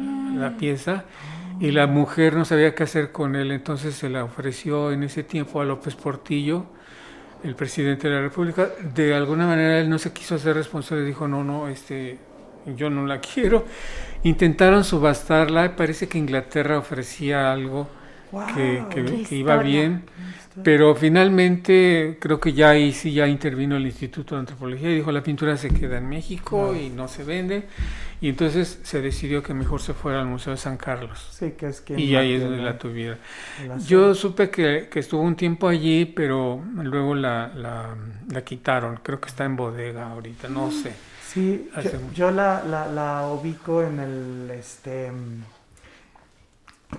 la 0.50 0.58
pieza 0.58 1.06
y 1.60 1.70
la 1.72 1.86
mujer 1.88 2.36
no 2.36 2.46
sabía 2.46 2.74
qué 2.74 2.84
hacer 2.84 3.12
con 3.12 3.36
él, 3.36 3.52
entonces 3.52 3.96
se 3.96 4.10
la 4.10 4.24
ofreció 4.24 4.92
en 4.92 5.04
ese 5.04 5.24
tiempo 5.24 5.62
a 5.62 5.66
López 5.66 5.96
Portillo, 5.96 6.66
el 7.44 7.56
presidente 7.56 8.08
de 8.08 8.16
la 8.16 8.22
República. 8.22 8.70
De 8.96 9.14
alguna 9.16 9.48
manera 9.48 9.80
él 9.80 9.90
no 9.90 10.00
se 10.00 10.12
quiso 10.14 10.36
hacer 10.36 10.56
responsable, 10.56 11.04
dijo, 11.04 11.28
no, 11.28 11.44
no, 11.44 11.68
este, 11.68 12.20
yo 12.76 12.90
no 12.90 13.06
la 13.06 13.20
quiero. 13.34 13.66
Intentaron 14.24 14.84
subastarla, 14.84 15.76
parece 15.76 16.08
que 16.08 16.18
Inglaterra 16.18 16.78
ofrecía 16.78 17.52
algo 17.52 17.90
Wow, 18.32 18.46
que, 18.54 18.86
que- 18.90 19.22
que 19.24 19.36
iba 19.36 19.58
bien, 19.58 20.04
pero 20.64 20.96
finalmente 20.96 22.18
creo 22.22 22.40
que 22.40 22.54
ya 22.54 22.70
ahí 22.70 22.94
sí 22.94 23.14
ya 23.14 23.28
intervino 23.28 23.76
el 23.78 23.86
Instituto 23.86 24.36
de 24.36 24.42
Antropología 24.42 24.90
y 24.92 24.96
dijo 24.96 25.12
la 25.12 25.24
pintura 25.24 25.58
se 25.58 25.70
queda 25.70 25.98
en 25.98 26.08
México 26.08 26.76
y 26.76 26.90
no 26.90 27.08
se 27.08 27.24
vende 27.24 27.64
y 28.22 28.30
entonces 28.30 28.80
se 28.84 29.02
decidió 29.02 29.42
que 29.42 29.54
mejor 29.54 29.82
se 29.82 29.94
fuera 29.94 30.20
al 30.22 30.28
Museo 30.28 30.52
de 30.52 30.58
San 30.58 30.78
Carlos. 30.78 31.28
Sí, 31.32 31.54
que 31.58 31.68
es 31.68 31.82
quien 31.82 32.00
y 32.00 32.16
ahí 32.16 32.34
es 32.34 32.44
donde 32.44 32.62
la 32.62 32.72
asunto. 32.72 33.86
Yo 33.88 34.14
supe 34.16 34.50
que, 34.50 34.88
que 34.92 35.00
estuvo 35.00 35.22
un 35.24 35.36
tiempo 35.36 35.68
allí, 35.68 36.06
pero 36.06 36.64
luego 36.76 37.16
la, 37.16 37.52
la, 37.56 37.96
la 38.30 38.44
quitaron, 38.44 39.00
creo 39.02 39.20
que 39.20 39.30
está 39.30 39.46
en 39.46 39.56
bodega 39.56 40.12
ahorita, 40.12 40.48
no 40.48 40.70
sé. 40.72 40.94
Sí, 41.34 41.72
yo, 42.14 42.30
la, 42.30 42.62
la, 42.64 42.88
la 42.88 43.28
ubico 43.28 43.82
en 43.82 44.00
el 44.00 44.52
este 44.52 45.10
mm, 45.10 45.44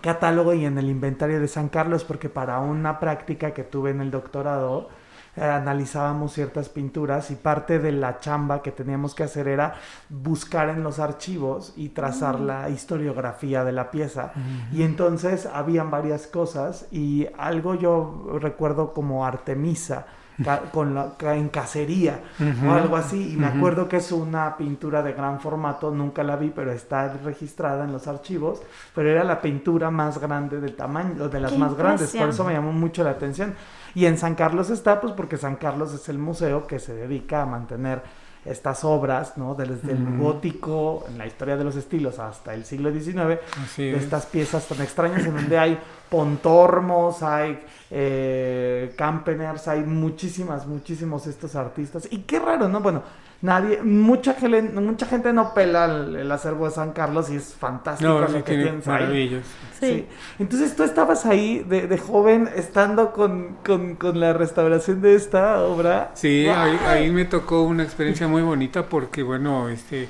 catálogo 0.01 0.55
y 0.55 0.65
en 0.65 0.79
el 0.79 0.89
inventario 0.89 1.39
de 1.39 1.49
San 1.49 1.69
Carlos 1.69 2.03
porque 2.05 2.31
para 2.31 2.59
una 2.61 2.99
práctica 2.99 3.53
que 3.53 3.63
tuve 3.63 3.91
en 3.91 4.01
el 4.01 4.11
doctorado 4.11 4.89
eh, 5.37 5.43
analizábamos 5.43 6.33
ciertas 6.33 6.71
pinturas 6.71 7.31
y 7.31 7.35
parte 7.35 7.79
de 7.79 7.93
la 7.93 8.21
chamba 8.21 8.63
que 8.63 8.73
teníamos 8.73 9.15
que 9.15 9.25
hacer 9.25 9.49
era 9.49 9.75
buscar 10.09 10.71
en 10.71 10.83
los 10.83 10.99
archivos 10.99 11.75
y 11.77 11.91
trazar 11.91 12.41
la 12.41 12.71
historiografía 12.71 13.65
de 13.65 13.73
la 13.73 13.91
pieza. 13.91 14.33
Y 14.73 14.83
entonces 14.83 15.45
habían 15.45 15.91
varias 15.91 16.27
cosas 16.27 16.87
y 16.91 17.29
algo 17.37 17.75
yo 17.75 18.39
recuerdo 18.41 18.95
como 18.95 19.27
Artemisa 19.27 20.07
ca- 20.43 20.63
con 20.73 20.95
la, 20.95 21.13
ca- 21.17 21.37
en 21.37 21.49
cacería 21.49 22.21
o 22.67 22.73
algo 22.73 22.97
así. 22.97 23.33
Y 23.33 23.37
me 23.37 23.47
acuerdo 23.59 23.89
que 23.89 23.97
es 23.99 24.13
una 24.13 24.57
pintura 24.57 25.03
de 25.03 25.13
gran 25.13 25.41
formato, 25.41 25.91
nunca 25.91 26.23
la 26.23 26.37
vi, 26.37 26.51
pero 26.51 26.73
está 26.73 27.13
registrada 27.25 27.85
en 27.85 27.93
los 27.93 28.07
archivos, 28.09 28.63
pero 28.95 29.09
era 29.09 29.25
la 29.25 29.41
pintura 29.41 29.91
más 29.91 30.19
grande 30.19 30.61
del 30.61 30.75
tamaño, 30.77 31.29
de 31.29 31.41
las 31.41 31.53
Qué 31.53 31.59
más 31.59 31.75
grandes, 31.75 32.11
por 32.21 32.29
eso 32.31 32.45
me 32.45 32.53
llamó 32.55 32.73
mucho 32.73 33.03
la 33.05 33.11
atención. 33.11 33.55
Y 33.95 34.07
en 34.07 34.17
San 34.19 34.35
Carlos 34.35 34.71
está, 34.71 35.01
pues 35.01 35.13
porque 35.13 35.37
San 35.37 35.57
Carlos 35.57 35.93
es 35.93 36.09
el 36.09 36.19
museo 36.19 36.67
que 36.67 36.79
se 36.79 36.95
dedica 36.95 37.43
a 37.43 37.47
mantener 37.47 38.03
estas 38.45 38.85
obras, 38.85 39.37
¿no? 39.37 39.55
Desde 39.55 39.93
el 39.93 40.19
gótico, 40.19 41.05
en 41.09 41.19
la 41.19 41.27
historia 41.27 41.57
de 41.57 41.65
los 41.65 41.77
estilos, 41.77 42.19
hasta 42.19 42.55
el 42.55 42.65
siglo 42.65 42.93
XIX, 42.93 43.39
Así 43.63 43.85
de 43.85 43.97
es. 43.97 44.05
estas 44.05 44.27
piezas 44.27 44.67
tan 44.67 44.81
extrañas 44.81 45.25
en 45.25 45.35
donde 45.35 45.59
hay 45.59 45.79
pontormos, 46.11 47.23
hay 47.23 47.65
eh, 47.91 48.93
campeners, 48.97 49.69
hay 49.69 49.83
muchísimas, 49.83 50.67
muchísimos 50.67 51.27
estos 51.27 51.55
artistas. 51.55 52.09
Y 52.11 52.19
qué 52.19 52.39
raro, 52.39 52.69
¿no? 52.69 52.81
Bueno, 52.81 53.03
nadie, 53.43 53.83
mucha 53.83 54.35
gente, 54.35 54.63
mucha 54.81 55.07
gente 55.07 55.33
no 55.33 55.55
pela 55.55 55.85
el, 55.87 56.17
el 56.17 56.33
acervo 56.33 56.67
de 56.67 56.73
San 56.73 56.93
Carlos 56.93 57.31
y 57.31 57.37
es 57.37 57.55
fantástico 57.55 58.09
No, 58.09 58.21
lo 58.29 58.29
sí 58.29 58.43
que 58.43 58.57
tiene 58.57 58.65
tienes 58.65 58.89
ahí. 58.89 59.43
Sí. 59.79 59.87
Sí. 59.87 60.09
Entonces 60.39 60.75
tú 60.77 60.83
estabas 60.85 61.27
ahí 61.27 61.61
de, 61.69 61.87
de 61.89 61.99
joven 61.99 62.49
estando 62.55 63.13
con, 63.13 63.57
con, 63.65 63.97
con 63.97 64.19
la 64.21 64.33
restauración 64.33 65.01
de 65.03 65.15
esta 65.15 65.63
obra. 65.63 66.13
Sí, 66.15 66.47
ahí, 66.49 66.79
ahí 66.85 67.11
me 67.11 67.25
tocó 67.25 67.63
una 67.65 67.83
experiencia 67.83 68.29
muy 68.29 68.43
bonita 68.43 68.89
porque, 68.89 69.23
bueno, 69.23 69.69
este, 69.69 70.09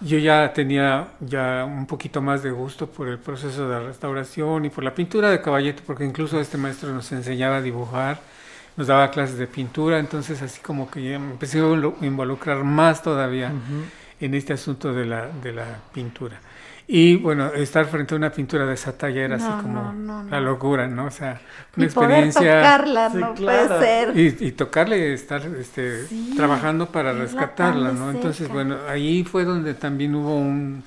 yo 0.00 0.18
ya 0.18 0.52
tenía 0.52 1.08
ya 1.20 1.64
un 1.66 1.86
poquito 1.86 2.20
más 2.22 2.42
de 2.42 2.50
gusto 2.50 2.90
por 2.90 3.08
el 3.08 3.18
proceso 3.18 3.68
de 3.68 3.80
restauración 3.80 4.64
y 4.66 4.70
por 4.70 4.84
la 4.84 4.94
pintura 4.94 5.30
de 5.30 5.40
caballete, 5.42 5.82
porque 5.86 6.04
incluso 6.04 6.40
este 6.40 6.58
maestro 6.58 6.92
nos 6.92 7.12
enseñaba 7.12 7.58
a 7.58 7.62
dibujar, 7.62 8.20
nos 8.80 8.86
daba 8.88 9.10
clases 9.10 9.36
de 9.36 9.46
pintura, 9.46 9.98
entonces 9.98 10.40
así 10.40 10.60
como 10.62 10.90
que 10.90 11.02
ya 11.02 11.18
me 11.18 11.32
empecé 11.32 11.58
a 11.60 11.64
involu- 11.64 11.96
involucrar 12.00 12.64
más 12.64 13.02
todavía 13.02 13.52
en 14.18 14.34
este 14.34 14.54
asunto 14.54 14.92
de 14.92 15.04
la, 15.04 15.28
de 15.28 15.52
la 15.52 15.66
pintura. 15.92 16.40
Y 16.86 17.16
bueno, 17.16 17.48
estar 17.52 17.84
frente 17.86 18.14
a 18.14 18.16
una 18.16 18.32
pintura 18.32 18.66
de 18.66 18.74
esa 18.74 18.96
talla 18.98 19.22
era 19.22 19.36
No, 19.36 19.44
así 19.44 19.62
como 19.62 19.92
no, 19.92 20.24
no, 20.24 20.30
la 20.30 20.40
locura, 20.40 20.88
¿no? 20.88 21.04
O 21.06 21.10
sea, 21.10 21.40
una 21.76 21.86
Y 21.86 21.88
poder 21.88 22.24
experiencia... 22.24 22.56
tocarla, 22.56 23.10
Sí, 23.10 23.18
no 23.18 23.34
claro. 23.34 23.68
puede 23.68 23.80
ser. 23.80 24.18
Y, 24.18 24.46
y 24.48 24.52
tocarle, 24.52 25.12
estar 25.12 25.42
este, 25.60 26.06
Sí, 26.06 26.34
trabajando 26.36 26.86
para 26.86 27.12
rescatarla, 27.12 27.92
¿no? 27.92 28.10
Entonces, 28.10 28.48
bueno, 28.48 28.76
ahí 28.88 29.22
fue 29.24 29.44
donde 29.44 29.74
también 29.74 30.14
hubo 30.16 30.34
un, 30.36 30.82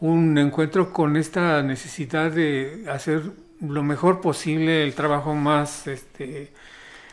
un 0.00 0.38
encuentro 0.38 0.92
con 0.92 1.16
esta 1.16 1.62
necesidad 1.62 2.30
de 2.30 2.84
hacer 2.90 3.22
lo 3.60 3.82
mejor 3.82 4.20
posible, 4.20 4.84
el 4.84 4.94
trabajo 4.94 5.34
más 5.34 5.86
este, 5.86 6.52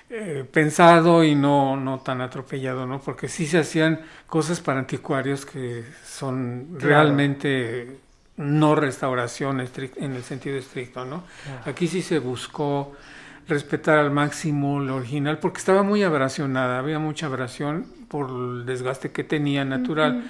eh, 0.10 0.46
pensado 0.52 1.24
y 1.24 1.36
no, 1.36 1.78
no 1.78 2.00
tan 2.00 2.22
atropellado, 2.22 2.86
¿no? 2.88 3.00
Porque 3.02 3.28
sí 3.28 3.46
se 3.46 3.60
hacían 3.60 4.02
cosas 4.28 4.60
para 4.62 4.80
anticuarios 4.80 5.46
que 5.46 5.84
son 6.04 6.78
Claro. 6.78 6.88
realmente 6.88 8.00
no 8.38 8.76
restauración 8.76 9.60
en 9.62 10.14
el 10.16 10.24
sentido 10.24 10.58
estricto, 10.58 11.06
¿no? 11.06 11.24
Claro. 11.44 11.64
Aquí 11.66 11.88
sí 11.88 12.02
se 12.02 12.20
buscó 12.20 12.96
respetar 13.48 13.98
al 14.00 14.12
máximo 14.12 14.80
lo 14.80 14.96
original 14.98 15.40
porque 15.40 15.58
estaba 15.60 15.84
muy 15.84 16.04
abrasionada, 16.04 16.80
había 16.80 17.00
mucha 17.00 17.26
abrasión 17.26 17.86
por 18.08 18.30
el 18.30 18.66
desgaste 18.66 19.12
que 19.12 19.24
tenía 19.24 19.66
natural. 19.66 20.24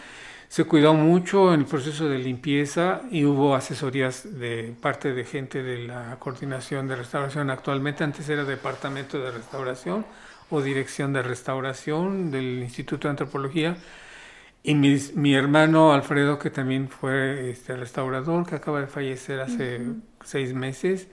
Se 0.50 0.64
cuidó 0.66 0.96
mucho 0.96 1.54
en 1.54 1.60
el 1.62 1.66
proceso 1.68 2.10
de 2.10 2.18
limpieza 2.18 3.04
y 3.12 3.24
hubo 3.24 3.54
asesorías 3.56 4.40
de 4.40 4.74
parte 4.82 5.14
de 5.14 5.24
gente 5.24 5.62
de 5.62 5.86
la 5.88 6.18
coordinación 6.20 6.88
de 6.88 6.96
restauración. 6.96 7.52
Actualmente 7.52 8.04
antes 8.04 8.28
era 8.30 8.44
departamento 8.44 9.20
de 9.20 9.30
restauración 9.30 10.06
o 10.50 10.60
dirección 10.62 11.14
de 11.14 11.22
restauración 11.22 12.32
del 12.32 12.64
Instituto 12.64 13.08
de 13.08 13.12
Antropología. 13.12 13.78
Y 14.64 14.74
mis- 14.74 15.16
mi 15.16 15.36
hermano 15.36 15.94
Alfredo, 15.94 16.40
que 16.40 16.50
también 16.50 16.90
fue 16.90 17.52
este, 17.52 17.76
restaurador, 17.78 18.46
que 18.48 18.56
acaba 18.56 18.82
de 18.82 18.88
fallecer 18.88 19.40
hace 19.42 19.82
seis 20.26 20.54
meses, 20.54 21.08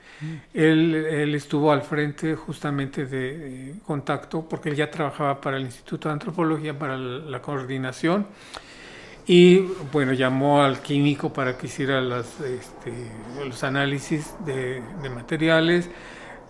él, 0.55 0.95
él 0.95 1.35
estuvo 1.35 1.71
al 1.71 1.83
frente 1.83 2.35
justamente 2.35 3.05
de 3.07 3.71
eh, 3.71 3.75
contacto, 3.87 4.49
porque 4.49 4.71
él 4.71 4.77
ya 4.77 4.91
trabajaba 4.91 5.41
para 5.43 5.59
el 5.59 5.63
Instituto 5.65 6.09
de 6.09 6.15
Antropología, 6.15 6.77
para 6.77 6.97
la, 6.97 7.19
la 7.31 7.41
coordinación, 7.43 8.27
y 9.27 9.59
bueno, 9.93 10.13
llamó 10.13 10.63
al 10.63 10.81
químico 10.81 11.33
para 11.33 11.59
que 11.59 11.67
hiciera 11.67 12.01
las, 12.01 12.41
este, 12.41 12.93
los 13.45 13.65
análisis 13.65 14.35
de, 14.45 14.83
de 15.03 15.11
materiales, 15.11 15.91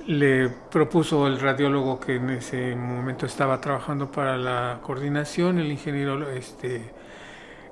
le 0.06 0.48
propuso 0.48 1.26
el 1.26 1.40
radiólogo 1.40 1.98
que 1.98 2.16
en 2.16 2.30
ese 2.30 2.76
momento 2.76 3.26
estaba 3.26 3.60
trabajando 3.60 4.10
para 4.12 4.36
la 4.36 4.80
coordinación, 4.82 5.58
el 5.58 5.72
ingeniero 5.72 6.30
este, 6.30 6.82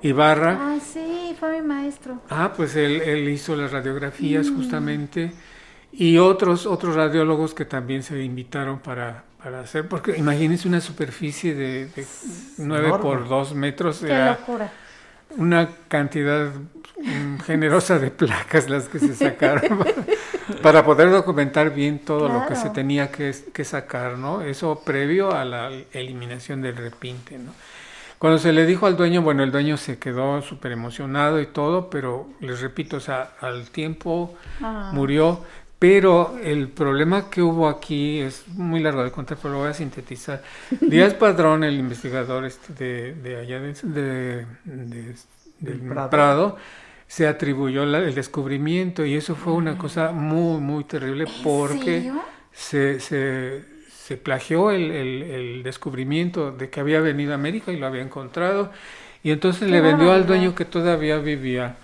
Ibarra. 0.01 0.57
Ah, 0.59 0.77
sí, 0.81 1.35
fue 1.39 1.61
mi 1.61 1.67
maestro. 1.67 2.19
Ah, 2.29 2.53
pues 2.55 2.75
él, 2.75 3.01
él 3.01 3.29
hizo 3.29 3.55
las 3.55 3.71
radiografías 3.71 4.49
justamente 4.49 5.31
y 5.91 6.17
otros, 6.17 6.65
otros 6.65 6.95
radiólogos 6.95 7.53
que 7.53 7.65
también 7.65 8.03
se 8.03 8.21
invitaron 8.21 8.79
para, 8.79 9.23
para 9.41 9.61
hacer, 9.61 9.87
porque 9.87 10.17
imagínense 10.17 10.67
una 10.67 10.81
superficie 10.81 11.55
de, 11.55 11.85
de 11.87 12.05
9 12.57 12.93
por 13.01 13.27
2 13.27 13.55
metros. 13.55 13.99
Qué 13.99 14.17
locura. 14.17 14.71
Una 15.37 15.69
cantidad 15.87 16.51
mm, 17.01 17.39
generosa 17.39 17.99
de 17.99 18.11
placas 18.11 18.69
las 18.69 18.87
que 18.87 18.99
se 18.99 19.15
sacaron 19.15 19.85
para 20.61 20.85
poder 20.85 21.09
documentar 21.09 21.73
bien 21.73 21.99
todo 21.99 22.29
lo 22.29 22.45
que 22.47 22.55
se 22.55 22.69
tenía 22.69 23.11
que, 23.11 23.33
que, 23.53 23.65
sacar, 23.65 24.17
¿no? 24.17 24.41
Eso 24.41 24.81
previo 24.85 25.31
a 25.33 25.43
la 25.43 25.71
eliminación 25.91 26.61
del 26.61 26.77
repinte, 26.77 27.37
¿no? 27.37 27.51
Cuando 28.17 28.39
se 28.39 28.53
le 28.53 28.65
dijo 28.65 28.85
al 28.85 28.95
dueño, 28.95 29.21
bueno, 29.21 29.43
el 29.43 29.51
dueño 29.51 29.75
se 29.77 29.99
quedó 29.99 30.41
súper 30.41 30.71
emocionado 30.71 31.41
y 31.41 31.47
todo, 31.47 31.89
pero 31.89 32.29
les 32.39 32.61
repito, 32.61 32.97
o 32.97 32.99
sea, 33.01 33.33
al 33.41 33.69
tiempo 33.69 34.33
ah. 34.61 34.91
murió. 34.93 35.43
Pero 35.77 36.37
el 36.41 36.69
problema 36.69 37.29
que 37.29 37.41
hubo 37.41 37.67
aquí 37.67 38.19
es 38.19 38.47
muy 38.47 38.79
largo 38.79 39.03
de 39.03 39.11
contar, 39.11 39.37
pero 39.41 39.55
lo 39.55 39.59
voy 39.59 39.69
a 39.69 39.73
sintetizar. 39.73 40.41
Díaz 40.79 41.13
Padrón, 41.19 41.63
el 41.63 41.75
investigador 41.75 42.45
este 42.45 42.73
de, 42.73 43.13
de 43.15 43.37
allá 43.37 43.59
de, 43.59 44.45
del 45.59 45.79
Prado. 46.09 46.55
se 47.07 47.27
atribuyó 47.27 47.83
el 47.83 48.15
descubrimiento 48.15 49.05
y 49.05 49.15
eso 49.15 49.35
fue 49.35 49.53
una 49.53 49.73
mm. 49.73 49.77
cosa 49.77 50.11
muy, 50.11 50.61
muy 50.61 50.85
terrible 50.85 51.25
porque 51.43 52.09
se, 52.53 53.01
se, 53.01 53.65
se, 53.89 54.17
plagió 54.17 54.71
el, 54.71 54.91
el, 54.91 55.63
descubrimiento 55.63 56.51
de 56.51 56.69
que 56.69 56.79
había 56.79 57.01
venido 57.01 57.33
a 57.33 57.35
América 57.35 57.73
y 57.73 57.77
lo 57.77 57.85
había 57.85 58.01
encontrado 58.01 58.71
y 59.23 59.31
entonces 59.31 59.69
le 59.69 59.81
vendió 59.81 60.13
al 60.13 60.25
dueño 60.25 60.55
que 60.55 60.65
todavía 60.65 61.17
vivía 61.17 61.77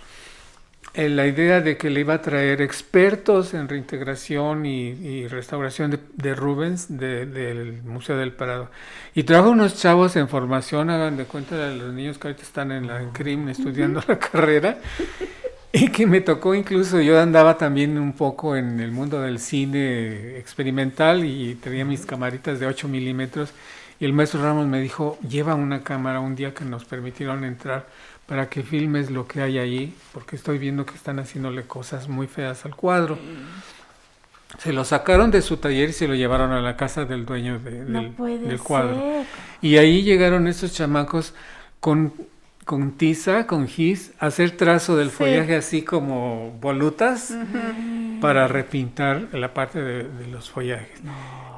la 0.93 1.25
idea 1.25 1.61
de 1.61 1.77
que 1.77 1.89
le 1.89 2.01
iba 2.01 2.15
a 2.15 2.21
traer 2.21 2.61
expertos 2.61 3.53
en 3.53 3.69
reintegración 3.69 4.65
y, 4.65 5.27
restauración 5.27 5.97
de, 6.13 6.35
Rubens 6.35 6.97
del 6.97 7.81
Museo 7.83 8.17
del 8.17 8.33
Prado. 8.33 8.69
Y 9.15 9.23
trajo 9.23 9.51
unos 9.51 9.75
chavos 9.75 10.15
en 10.17 10.27
formación, 10.27 10.89
hagan 10.89 11.15
de 11.15 11.25
cuenta 11.25 11.55
de 11.55 11.77
los 11.77 11.93
niños 11.93 12.17
que 12.17 12.27
ahorita 12.27 12.43
están 12.43 12.71
en 12.71 12.87
la 12.87 13.09
CRIM 13.13 13.49
estudiando 13.49 14.01
la 14.05 14.19
carrera. 14.31 14.79
Y 15.73 15.87
que 15.87 16.05
me 16.05 16.19
tocó 16.19 16.53
incluso, 16.53 16.99
yo 16.99 17.17
andaba 17.17 17.57
también 17.57 17.97
un 17.97 18.11
poco 18.11 18.57
en 18.57 18.81
el 18.81 18.91
mundo 18.91 19.21
del 19.21 19.39
cine 19.39 20.37
experimental 20.37 21.23
y 21.23 21.55
tenía 21.55 21.85
mis 21.85 22.05
camaritas 22.05 22.59
de 22.59 22.65
8 22.65 22.89
milímetros. 22.89 23.53
Y 23.97 24.05
el 24.05 24.11
maestro 24.11 24.41
Ramos 24.41 24.67
me 24.67 24.81
dijo, 24.81 25.17
lleva 25.21 25.55
una 25.55 25.83
cámara 25.83 26.19
un 26.19 26.35
día 26.35 26.53
que 26.53 26.65
nos 26.65 26.83
permitieron 26.83 27.45
entrar 27.45 27.85
para 28.31 28.47
que 28.47 28.63
filmes 28.63 29.11
lo 29.11 29.27
que 29.27 29.41
hay 29.41 29.57
ahí, 29.57 29.93
porque 30.13 30.37
estoy 30.37 30.57
viendo 30.57 30.85
que 30.85 30.95
están 30.95 31.19
haciéndole 31.19 31.63
cosas 31.63 32.07
muy 32.07 32.27
feas 32.27 32.63
al 32.63 32.77
cuadro. 32.77 33.19
Se 34.57 34.71
lo 34.71 34.85
sacaron 34.85 35.31
de 35.31 35.41
su 35.41 35.57
taller 35.57 35.89
y 35.89 35.91
se 35.91 36.07
lo 36.07 36.15
llevaron 36.15 36.53
a 36.53 36.61
la 36.61 36.77
casa 36.77 37.03
del 37.03 37.25
dueño 37.25 37.59
del, 37.59 38.59
cuadro. 38.63 39.25
Y 39.61 39.75
ahí 39.75 40.03
llegaron 40.03 40.47
esos 40.47 40.71
chamacos 40.71 41.33
con, 41.81 42.13
con 42.63 42.93
tiza, 42.93 43.47
con 43.47 43.67
gis, 43.67 44.13
a 44.17 44.27
hacer 44.27 44.51
trazo 44.51 44.95
del 44.95 45.09
follaje 45.09 45.57
así 45.57 45.81
como 45.81 46.57
volutas 46.61 47.35
para 48.21 48.47
repintar 48.47 49.27
la 49.33 49.53
parte 49.53 49.81
de, 49.81 50.27
los 50.27 50.49
follajes. 50.49 51.01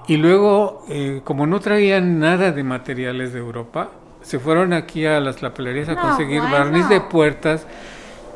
Y 0.07 0.17
luego, 0.17 0.87
eh, 0.89 1.21
como 1.23 1.45
no 1.45 1.59
traían 1.59 2.17
nada 2.17 2.51
de 2.51 2.63
materiales 2.63 3.31
de 3.31 3.37
Europa, 3.37 3.91
se 4.23 4.39
fueron 4.39 4.73
aquí 4.73 5.05
a 5.05 5.19
las 5.19 5.41
lapelerías 5.41 5.89
a 5.89 5.95
conseguir 5.95 6.41
barniz 6.41 6.87
de 6.89 7.01
puertas. 7.01 7.67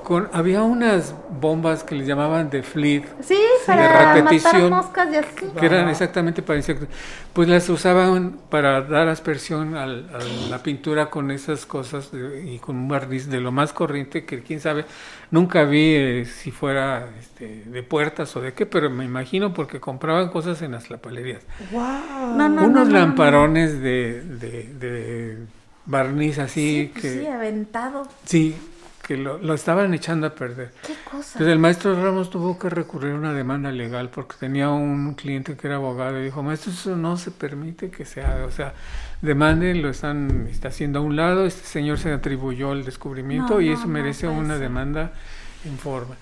Con, 0.04 0.30
había 0.32 0.64
unas 0.64 1.14
bombas 1.30 1.84
que 1.84 1.94
les 1.94 2.08
llamaban 2.08 2.50
de 2.50 2.64
fleet, 2.64 3.04
sí, 3.20 3.38
para 3.66 4.14
de 4.14 4.22
repetición, 4.22 4.70
moscas 4.70 5.10
y 5.12 5.18
así. 5.18 5.46
que 5.60 5.66
eran 5.66 5.90
exactamente 5.90 6.42
para 6.42 6.56
insectos. 6.56 6.88
Pues 7.34 7.50
las 7.50 7.68
usaban 7.68 8.38
para 8.50 8.84
dar 8.84 9.10
aspersión 9.10 9.76
a 9.76 9.86
la 9.86 10.64
pintura 10.64 11.10
con 11.10 11.30
esas 11.30 11.66
cosas 11.66 12.12
y 12.46 12.58
con 12.60 12.78
un 12.78 12.88
barniz 12.88 13.28
de 13.28 13.42
lo 13.42 13.52
más 13.52 13.74
corriente 13.74 14.24
que 14.24 14.42
quién 14.44 14.62
sabe, 14.62 14.86
nunca 15.30 15.66
vi 15.66 15.96
eh, 15.96 16.26
si 16.26 16.52
fuera 16.52 17.10
este, 17.20 17.64
de 17.66 17.84
puertas 17.84 18.34
o 18.38 18.40
de 18.40 18.54
qué, 18.54 18.66
pero 18.66 18.90
me 18.90 19.04
imagino 19.04 19.54
porque 19.54 19.82
compraban 19.82 20.30
cosas 20.30 20.62
en 20.62 20.72
las 20.72 20.90
lapelerías. 20.90 21.44
Wow. 21.72 22.64
Unos 22.64 22.88
lamparones 22.88 23.82
de, 23.82 24.22
de 24.22 25.38
barniz 25.88 26.38
así 26.38 26.92
pues 26.94 27.04
que... 27.04 27.20
Sí, 27.22 27.28
aventado. 27.28 28.08
Sí, 28.26 28.56
que 29.06 29.18
lo, 29.18 29.38
lo, 29.38 29.54
estaban 29.54 29.94
echando 29.94 30.28
a 30.28 30.36
perder. 30.36 30.74
¿Qué 30.86 30.94
cosa? 31.06 31.32
Entonces 31.34 31.48
el 31.48 31.60
maestro 31.60 32.02
Ramos 32.02 32.30
tuvo 32.30 32.60
que 32.60 32.70
recurrir 32.70 33.14
a 33.14 33.16
una 33.16 33.34
demanda 33.34 33.72
legal 33.72 34.10
porque 34.10 34.36
tenía 34.40 34.70
un 34.70 35.14
cliente 35.14 35.56
que 35.56 35.68
era 35.68 35.78
abogado 35.78 36.20
y 36.20 36.26
dijo, 36.26 36.44
maestro, 36.44 36.72
eso 36.74 36.96
no 36.98 37.18
se 37.18 37.32
permite 37.32 37.90
que 37.90 38.04
se 38.06 38.22
haga. 38.22 38.46
O 38.46 38.52
sea, 38.52 38.74
demanden, 39.22 39.82
lo 39.82 39.90
están 39.90 40.48
está 40.52 40.68
haciendo 40.68 41.00
a 41.00 41.02
un 41.02 41.16
lado, 41.16 41.46
este 41.46 41.66
señor 41.66 42.00
se 42.00 42.12
atribuyó 42.12 42.74
el 42.74 42.84
descubrimiento 42.84 43.62
y 43.62 43.70
eso 43.70 43.88
merece 43.88 44.28
una 44.28 44.58
demanda 44.58 45.14
en 45.64 45.78
forma. 45.78 46.16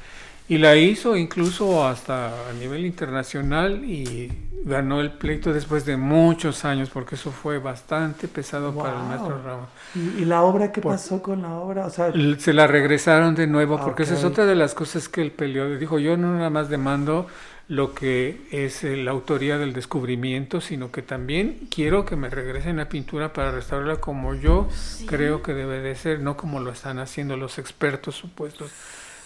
Y 0.47 0.59
la 0.59 0.75
hizo 0.75 1.15
incluso 1.17 1.87
hasta 1.87 2.49
a 2.49 2.53
nivel 2.53 2.85
internacional 2.85 3.83
y 3.83 4.31
ganó 4.65 5.01
el 5.01 5.11
pleito 5.11 5.53
después 5.53 5.85
de 5.85 5.97
muchos 5.97 6.65
años, 6.65 6.89
porque 6.91 7.15
eso 7.15 7.31
fue 7.31 7.59
bastante 7.59 8.27
pesado 8.27 8.73
para 8.73 8.99
el 8.99 9.03
maestro 9.07 9.41
Ramos. 9.43 9.69
¿Y, 9.95 10.25
la 10.25 10.41
obra 10.41 10.71
qué 10.71 10.81
pasó 10.81 11.21
con 11.21 11.43
la 11.43 11.53
obra? 11.53 11.85
O 11.85 11.89
sea, 11.89 12.11
se 12.37 12.53
la 12.53 12.67
regresaron 12.67 13.35
de 13.35 13.47
nuevo, 13.47 13.79
porque 13.79 14.03
esa 14.03 14.15
es 14.15 14.23
otra 14.23 14.45
de 14.45 14.55
las 14.55 14.73
cosas 14.73 15.07
que 15.07 15.21
él 15.21 15.31
peleó. 15.31 15.69
Dijo, 15.77 15.99
yo 15.99 16.17
no 16.17 16.35
nada 16.35 16.49
más 16.49 16.69
demando 16.69 17.27
lo 17.67 17.93
que 17.95 18.45
es 18.51 18.83
eh, 18.83 18.95
la 18.97 19.11
autoría 19.11 19.57
del 19.57 19.73
descubrimiento, 19.73 20.61
sino 20.61 20.91
que 20.91 21.01
también 21.01 21.67
quiero 21.73 22.05
que 22.05 22.15
me 22.15 22.29
regresen 22.29 22.77
la 22.77 22.89
pintura 22.89 23.33
para 23.33 23.51
restaurarla 23.51 23.97
como 23.97 24.35
yo 24.35 24.67
creo 25.07 25.41
que 25.41 25.53
debe 25.53 25.79
de 25.79 25.95
ser, 25.95 26.19
no 26.19 26.37
como 26.37 26.59
lo 26.59 26.71
están 26.71 26.99
haciendo 26.99 27.37
los 27.37 27.57
expertos 27.57 28.15
supuestos 28.15 28.71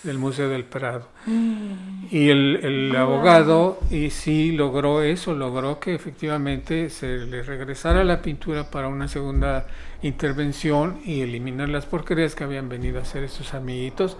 del 0.03 0.17
Museo 0.17 0.49
del 0.49 0.63
Prado. 0.63 1.07
Mm. 1.25 2.05
Y 2.11 2.29
el, 2.29 2.59
el 2.63 2.95
abogado 2.95 3.79
y 3.89 4.09
sí 4.09 4.51
logró 4.51 5.01
eso, 5.01 5.33
logró 5.33 5.79
que 5.79 5.93
efectivamente 5.93 6.89
se 6.89 7.17
le 7.17 7.43
regresara 7.43 8.03
la 8.03 8.21
pintura 8.21 8.69
para 8.71 8.87
una 8.87 9.07
segunda 9.07 9.67
intervención 10.01 10.99
y 11.05 11.21
eliminar 11.21 11.69
las 11.69 11.85
porquerías 11.85 12.35
que 12.35 12.43
habían 12.43 12.69
venido 12.69 12.99
a 12.99 13.01
hacer 13.01 13.23
estos 13.23 13.53
amiguitos. 13.53 14.17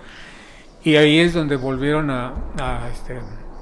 Y 0.83 0.95
ahí 0.95 1.19
es 1.19 1.33
donde 1.33 1.55
volvieron 1.55 2.09
a, 2.09 2.33
a 2.57 2.89
este, 2.89 3.19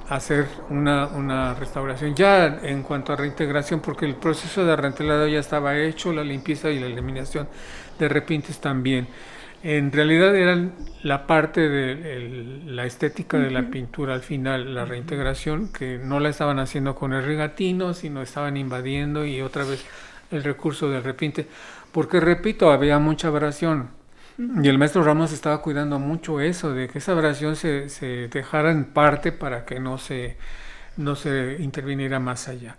hacer 0.09 0.47
una, 0.69 1.07
una, 1.07 1.53
restauración 1.55 2.15
ya 2.15 2.59
en 2.61 2.83
cuanto 2.83 3.13
a 3.13 3.15
reintegración, 3.15 3.79
porque 3.79 4.05
el 4.05 4.15
proceso 4.15 4.65
de 4.65 4.75
rentelado 4.75 5.27
ya 5.27 5.39
estaba 5.39 5.77
hecho, 5.77 6.13
la 6.13 6.23
limpieza 6.23 6.69
y 6.69 6.79
la 6.79 6.85
eliminación 6.85 7.47
de 7.97 8.07
repintes 8.07 8.59
también 8.59 9.07
en 9.63 9.91
realidad 9.91 10.35
eran 10.35 10.73
la 11.03 11.25
parte 11.25 11.67
de 11.67 12.61
la 12.65 12.85
estética 12.85 13.37
de 13.37 13.51
la 13.51 13.69
pintura 13.69 14.13
al 14.13 14.21
final, 14.21 14.75
la 14.75 14.85
reintegración, 14.85 15.71
que 15.71 15.97
no 15.97 16.19
la 16.19 16.29
estaban 16.29 16.59
haciendo 16.59 16.95
con 16.95 17.13
el 17.13 17.23
regatino, 17.23 17.93
sino 17.93 18.21
estaban 18.21 18.57
invadiendo 18.57 19.25
y 19.25 19.41
otra 19.41 19.63
vez 19.63 19.85
el 20.31 20.43
recurso 20.43 20.89
del 20.89 21.03
repinte. 21.03 21.47
Porque 21.91 22.19
repito, 22.19 22.71
había 22.71 22.99
mucha 22.99 23.29
abrasión. 23.29 23.89
Y 24.37 24.67
el 24.67 24.77
maestro 24.77 25.03
Ramos 25.03 25.31
estaba 25.31 25.63
cuidando 25.63 25.97
mucho 25.97 26.39
eso, 26.39 26.71
de 26.71 26.87
que 26.87 26.99
esa 26.99 27.13
abrasión 27.13 27.55
se, 27.55 27.89
se 27.89 28.27
dejara 28.27 28.69
en 28.69 28.85
parte 28.85 29.31
para 29.31 29.65
que 29.65 29.79
no 29.79 29.97
se, 29.97 30.37
no 30.95 31.15
se 31.15 31.57
interviniera 31.59 32.19
más 32.19 32.47
allá. 32.47 32.75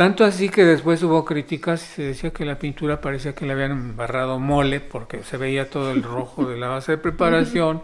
Tanto 0.00 0.24
así 0.24 0.48
que 0.48 0.64
después 0.64 1.02
hubo 1.02 1.26
críticas 1.26 1.82
y 1.82 1.86
se 1.94 2.02
decía 2.02 2.30
que 2.30 2.46
la 2.46 2.58
pintura 2.58 3.02
parecía 3.02 3.34
que 3.34 3.44
le 3.44 3.52
habían 3.52 3.72
embarrado 3.72 4.38
mole 4.38 4.80
porque 4.80 5.22
se 5.24 5.36
veía 5.36 5.68
todo 5.68 5.92
el 5.92 6.02
rojo 6.02 6.46
de 6.46 6.56
la 6.56 6.68
base 6.68 6.92
de 6.92 6.96
preparación 7.06 7.82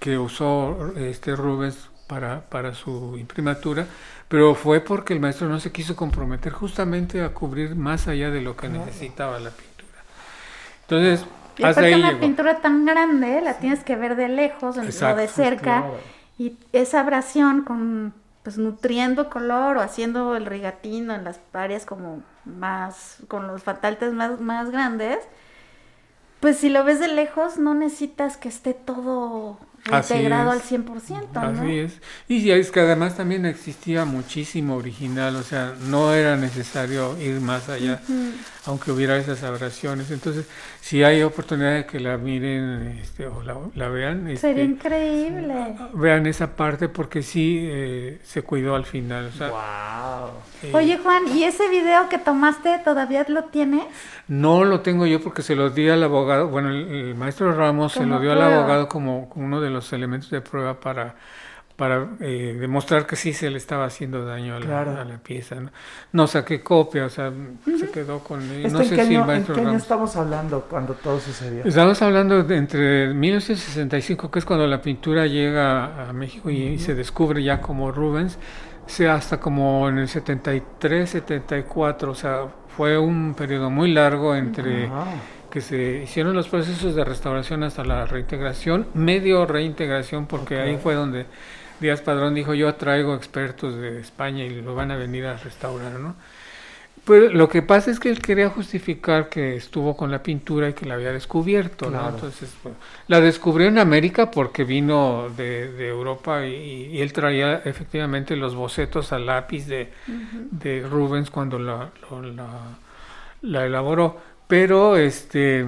que 0.00 0.18
usó 0.18 0.92
este 0.96 1.36
Rubens 1.36 1.88
para, 2.08 2.40
para 2.40 2.74
su 2.74 3.16
imprimatura, 3.16 3.86
pero 4.26 4.56
fue 4.56 4.80
porque 4.80 5.12
el 5.12 5.20
maestro 5.20 5.48
no 5.48 5.60
se 5.60 5.70
quiso 5.70 5.94
comprometer 5.94 6.52
justamente 6.52 7.22
a 7.22 7.28
cubrir 7.28 7.76
más 7.76 8.08
allá 8.08 8.32
de 8.32 8.40
lo 8.40 8.56
que 8.56 8.68
necesitaba 8.68 9.38
la 9.38 9.50
pintura. 9.50 10.02
Entonces, 10.80 11.26
y 11.58 11.62
hasta 11.62 11.82
ahí 11.82 11.94
una 11.94 12.18
pintura 12.18 12.56
tan 12.60 12.84
grande, 12.84 13.40
la 13.40 13.60
tienes 13.60 13.84
que 13.84 13.94
ver 13.94 14.16
de 14.16 14.26
lejos, 14.26 14.78
o 14.78 14.82
de 14.82 15.28
cerca, 15.28 15.84
y 16.38 16.58
esa 16.72 17.02
abrasión 17.02 17.62
con 17.62 18.14
pues 18.46 18.58
nutriendo 18.58 19.28
color 19.28 19.76
o 19.76 19.80
haciendo 19.80 20.36
el 20.36 20.46
rigatino 20.46 21.16
en 21.16 21.24
las 21.24 21.40
áreas 21.52 21.84
como 21.84 22.22
más, 22.44 23.16
con 23.26 23.48
los 23.48 23.64
fataltes 23.64 24.12
más, 24.12 24.40
más 24.40 24.70
grandes, 24.70 25.18
pues 26.38 26.56
si 26.58 26.68
lo 26.68 26.84
ves 26.84 27.00
de 27.00 27.08
lejos 27.08 27.58
no 27.58 27.74
necesitas 27.74 28.36
que 28.36 28.48
esté 28.48 28.72
todo 28.72 29.58
integrado 29.92 30.50
al 30.50 30.60
100%, 30.60 31.32
¿no? 31.32 31.40
Así 31.40 31.78
es. 31.78 32.00
Y 32.28 32.50
es 32.50 32.70
que 32.70 32.80
además 32.80 33.16
también 33.16 33.46
existía 33.46 34.04
muchísimo 34.04 34.76
original, 34.76 35.36
o 35.36 35.42
sea, 35.42 35.74
no 35.88 36.12
era 36.14 36.36
necesario 36.36 37.16
ir 37.20 37.40
más 37.40 37.68
allá, 37.68 38.00
aunque 38.66 38.90
hubiera 38.92 39.16
esas 39.16 39.42
aberraciones. 39.42 40.10
Entonces, 40.10 40.46
si 40.80 41.02
hay 41.02 41.22
oportunidad 41.22 41.74
de 41.74 41.86
que 41.86 42.00
la 42.00 42.16
miren 42.16 42.98
este, 43.02 43.26
o 43.26 43.42
la, 43.42 43.88
vean, 43.88 44.28
este, 44.28 44.48
sería 44.48 44.64
increíble. 44.64 45.76
Vean 45.94 46.26
esa 46.26 46.54
parte 46.54 46.88
porque 46.88 47.22
sí 47.22 47.60
eh, 47.62 48.20
se 48.24 48.42
cuidó 48.42 48.74
al 48.74 48.84
final. 48.84 49.30
O 49.34 49.38
wow. 49.38 50.30
Eh, 50.62 50.72
Oye, 50.74 50.98
Juan, 50.98 51.24
¿y 51.34 51.44
ese 51.44 51.68
video 51.68 52.08
que 52.08 52.18
tomaste 52.18 52.80
todavía 52.84 53.24
lo 53.28 53.44
tienes? 53.44 53.84
No 54.28 54.64
lo 54.64 54.80
tengo 54.80 55.06
yo 55.06 55.20
porque 55.20 55.42
se 55.42 55.54
lo 55.54 55.70
di 55.70 55.88
al 55.88 56.02
abogado. 56.02 56.48
Bueno, 56.48 56.70
el, 56.70 57.14
maestro 57.14 57.52
Ramos 57.52 57.92
se 57.92 58.04
lo 58.04 58.18
dio 58.18 58.32
al 58.32 58.42
abogado 58.42 58.88
como 58.88 59.30
uno 59.34 59.60
de 59.60 59.70
los 59.70 59.75
elementos 59.92 60.30
de 60.30 60.40
prueba 60.40 60.78
para 60.80 61.16
para 61.76 62.08
eh, 62.20 62.56
demostrar 62.58 63.06
que 63.06 63.16
sí 63.16 63.34
se 63.34 63.50
le 63.50 63.58
estaba 63.58 63.84
haciendo 63.84 64.24
daño 64.24 64.56
a 64.56 64.60
la, 64.60 65.18
pieza. 65.22 65.56
¿no? 65.56 65.70
no 66.12 66.26
saqué 66.26 66.62
copia, 66.62 67.04
o 67.04 67.10
sea, 67.10 67.30
se 67.78 67.90
quedó 67.90 68.20
con... 68.20 68.40
no 68.40 68.78
sé 68.82 69.06
si 69.06 69.14
¿En 69.14 69.44
qué 69.44 69.60
año 69.60 69.76
estamos 69.76 70.16
hablando 70.16 70.62
cuando 70.62 70.94
todo 70.94 71.20
sucedió? 71.20 71.64
Estamos 71.64 72.00
hablando 72.00 72.42
de 72.42 72.56
entre 72.56 73.12
1965, 73.12 74.30
que 74.30 74.38
es 74.38 74.44
cuando 74.44 74.66
la 74.66 74.80
pintura 74.80 75.26
llega 75.26 76.08
a 76.08 76.12
México 76.12 76.50
y, 76.50 76.78
se 76.78 76.94
descubre 76.94 77.42
ya 77.42 77.60
como 77.60 77.92
Rubens, 77.92 78.38
sea 78.86 79.14
hasta 79.14 79.38
como 79.38 79.88
en 79.88 79.98
el 79.98 80.08
73, 80.08 81.10
74, 81.10 82.10
o 82.10 82.14
sea, 82.14 82.46
fue 82.68 82.96
un 82.96 83.34
periodo 83.34 83.68
muy 83.70 83.92
largo 83.92 84.34
entre 84.34 84.88
que 85.50 85.60
se 85.60 86.02
hicieron 86.04 86.34
los 86.34 86.48
procesos 86.48 86.94
de 86.94 87.04
restauración 87.04 87.62
hasta 87.62 87.84
la 87.84 88.06
reintegración, 88.06 88.86
medio 88.94 89.46
reintegración, 89.46 90.26
porque 90.26 90.60
ahí 90.60 90.76
fue 90.76 90.94
donde 90.94 91.26
Díaz 91.80 92.00
Padrón 92.00 92.34
dijo, 92.34 92.54
yo 92.54 92.74
traigo 92.74 93.14
expertos 93.14 93.76
de 93.76 94.00
España 94.00 94.44
y 94.44 94.62
lo 94.62 94.74
van 94.74 94.90
a 94.90 94.96
venir 94.96 95.26
a 95.26 95.36
restaurar, 95.36 95.98
¿no? 96.00 96.14
Pero 97.04 97.30
lo 97.30 97.48
que 97.48 97.62
pasa 97.62 97.92
es 97.92 98.00
que 98.00 98.08
él 98.10 98.18
quería 98.18 98.50
justificar 98.50 99.28
que 99.28 99.54
estuvo 99.54 99.96
con 99.96 100.10
la 100.10 100.24
pintura 100.24 100.70
y 100.70 100.72
que 100.72 100.86
la 100.86 100.94
había 100.94 101.12
descubierto, 101.12 101.88
¿no? 101.88 102.08
Entonces, 102.08 102.52
la 103.06 103.20
descubrió 103.20 103.68
en 103.68 103.78
América 103.78 104.30
porque 104.32 104.64
vino 104.64 105.28
de, 105.36 105.88
Europa 105.88 106.44
y, 106.46 107.00
él 107.00 107.12
traía 107.12 107.58
efectivamente 107.64 108.34
los 108.34 108.56
bocetos 108.56 109.12
a 109.12 109.20
lápiz 109.20 109.66
de, 109.66 109.92
de 110.50 110.82
Rubens 110.82 111.30
cuando 111.30 111.60
la, 111.60 111.90
la, 112.10 112.48
la 113.42 113.66
elaboró 113.66 114.18
pero 114.48 114.96
este 114.96 115.66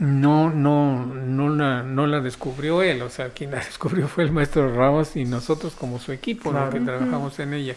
no, 0.00 0.50
no, 0.50 1.06
no 1.06 1.48
la, 1.48 1.82
no 1.82 2.06
la 2.06 2.20
descubrió 2.20 2.82
él, 2.82 3.02
o 3.02 3.10
sea, 3.10 3.30
quien 3.30 3.52
la 3.52 3.58
descubrió 3.64 4.08
fue 4.08 4.24
el 4.24 4.32
maestro 4.32 4.74
Ramos 4.74 5.16
y 5.16 5.24
nosotros 5.24 5.74
como 5.74 5.98
su 5.98 6.12
equipo, 6.12 6.52
que 6.70 6.80
trabajamos 6.80 7.38
en 7.38 7.54
ella. 7.54 7.74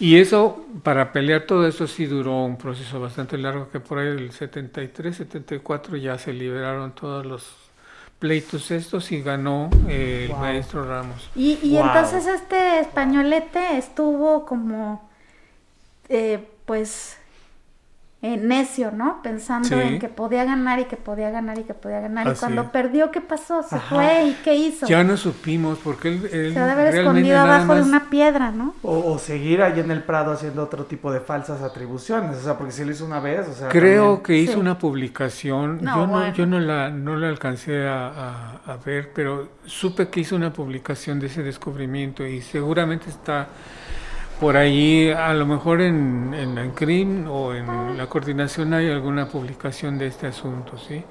Y 0.00 0.16
eso, 0.16 0.64
para 0.84 1.12
pelear 1.12 1.42
todo 1.42 1.66
eso 1.66 1.88
sí 1.88 2.06
duró 2.06 2.44
un 2.44 2.56
proceso 2.56 3.00
bastante 3.00 3.36
largo, 3.36 3.68
que 3.70 3.80
por 3.80 3.98
ahí 3.98 4.08
el 4.08 4.32
73, 4.32 5.16
74 5.16 5.96
ya 5.96 6.18
se 6.18 6.32
liberaron 6.32 6.92
todos 6.92 7.26
los 7.26 7.56
pleitos 8.18 8.70
estos 8.70 9.10
y 9.12 9.22
ganó 9.22 9.70
el 9.88 10.30
maestro 10.34 10.84
Ramos. 10.84 11.30
Y, 11.34 11.58
y 11.62 11.76
entonces 11.76 12.26
este 12.26 12.80
españolete 12.80 13.76
estuvo 13.76 14.44
como, 14.44 15.08
eh, 16.08 16.48
pues, 16.64 17.17
eh, 18.20 18.36
necio, 18.36 18.90
¿no? 18.90 19.22
Pensando 19.22 19.80
en 19.80 20.00
que 20.00 20.08
podía 20.08 20.44
ganar 20.44 20.80
y 20.80 20.86
que 20.86 20.96
podía 20.96 21.30
ganar 21.30 21.56
y 21.56 21.62
que 21.62 21.74
podía 21.74 22.00
ganar. 22.00 22.26
y 22.26 22.36
cuando 22.36 22.72
perdió, 22.72 23.12
¿qué 23.12 23.20
pasó? 23.20 23.62
Se 23.62 23.78
fue 23.78 24.24
y 24.24 24.32
¿qué 24.42 24.56
hizo? 24.56 24.86
Ya 24.88 25.04
no 25.04 25.16
supimos, 25.16 25.78
porque 25.78 26.08
él, 26.08 26.28
él 26.32 26.52
se 26.52 26.58
debe 26.58 26.72
haber 26.72 26.94
escondido 26.96 27.38
abajo 27.38 27.76
de 27.76 27.82
una 27.82 28.10
piedra, 28.10 28.50
¿no? 28.50 28.74
O, 28.82 29.16
seguir 29.18 29.62
allí 29.62 29.78
en 29.78 29.92
el 29.92 30.02
Prado 30.02 30.32
haciendo 30.32 30.64
otro 30.64 30.84
tipo 30.86 31.12
de 31.12 31.20
falsas 31.20 31.62
atribuciones, 31.62 32.38
o 32.38 32.40
sea, 32.40 32.58
porque 32.58 32.72
si 32.72 32.84
lo 32.84 32.90
hizo 32.90 33.04
una 33.04 33.20
vez, 33.20 33.46
o 33.46 33.52
sea. 33.52 33.68
Creo 33.68 34.20
que 34.20 34.36
hizo 34.36 34.58
una 34.58 34.78
publicación, 34.78 35.78
yo, 35.78 36.06
no, 36.08 36.32
yo 36.32 36.44
no 36.44 36.58
la, 36.58 36.90
no 36.90 37.14
la 37.14 37.28
alcancé 37.28 37.86
a, 37.86 38.60
a 38.66 38.76
ver, 38.84 39.12
pero 39.14 39.48
supe 39.64 40.08
que 40.08 40.20
hizo 40.20 40.34
una 40.34 40.52
publicación 40.52 41.20
de 41.20 41.28
ese 41.28 41.44
descubrimiento 41.44 42.26
y 42.26 42.42
seguramente 42.42 43.10
está 43.10 43.46
por 44.40 44.56
ahí, 44.56 45.10
a 45.10 45.32
lo 45.34 45.46
mejor 45.46 45.80
en, 45.80 46.34
en 46.34 46.54
la 46.54 46.70
CRIM 46.74 47.28
o 47.28 47.54
en 47.54 47.96
la 47.96 48.06
coordinación 48.06 48.72
hay 48.74 48.90
alguna 48.90 49.28
publicación 49.28 49.98
de 49.98 50.06
este 50.06 50.26
asunto, 50.26 50.78
¿sí? 50.78 51.04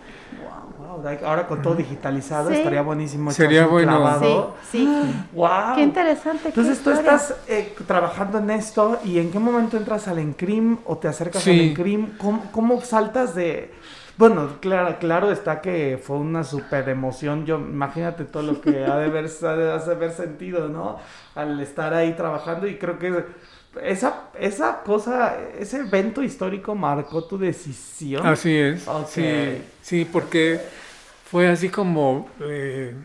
Ahora 1.23 1.47
con 1.47 1.61
todo 1.61 1.75
digitalizado 1.75 2.49
estaría 2.49 2.81
buenísimo. 2.81 3.31
Sería 3.31 3.67
bueno. 3.67 4.53
Sí, 4.71 4.79
sí. 4.79 5.15
Wow. 5.33 5.75
Qué 5.75 5.81
interesante. 5.81 6.49
Entonces 6.49 6.79
tú 6.79 6.89
estás 6.89 7.35
eh, 7.47 7.75
trabajando 7.85 8.39
en 8.39 8.49
esto 8.49 8.99
y 9.03 9.19
en 9.19 9.31
qué 9.31 9.39
momento 9.39 9.77
entras 9.77 10.07
al 10.07 10.19
ENCRIM 10.19 10.79
o 10.85 10.97
te 10.97 11.07
acercas 11.07 11.45
al 11.45 11.59
ENCRIM. 11.59 12.17
¿Cómo, 12.17 12.43
¿Cómo, 12.51 12.81
saltas 12.81 13.35
de, 13.35 13.71
bueno, 14.17 14.57
claro, 14.59 14.97
claro 14.99 15.31
está 15.31 15.61
que 15.61 15.99
fue 16.01 16.17
una 16.17 16.43
super 16.43 16.89
emoción. 16.89 17.45
Yo, 17.45 17.57
imagínate 17.57 18.25
todo 18.25 18.43
lo 18.43 18.61
que 18.61 18.83
ha 18.83 18.97
de 18.97 19.05
haber, 19.05 19.25
ha 19.43 19.55
de 19.55 19.91
haber 19.91 20.11
sentido, 20.11 20.69
¿no? 20.69 20.99
Al 21.35 21.59
estar 21.59 21.93
ahí 21.93 22.13
trabajando 22.13 22.67
y 22.67 22.77
creo 22.77 22.97
que 22.97 23.23
esa, 23.83 24.29
esa 24.39 24.81
cosa, 24.81 25.35
ese 25.59 25.81
evento 25.81 26.23
histórico 26.23 26.73
marcó 26.73 27.25
tu 27.25 27.37
decisión. 27.37 28.25
Así 28.25 28.55
es. 28.55 28.87
Sí, 29.07 29.61
sí, 29.81 30.07
porque 30.11 30.59
fue 31.29 31.47
así 31.47 31.69
como 31.69 32.27
eh, 32.39 32.95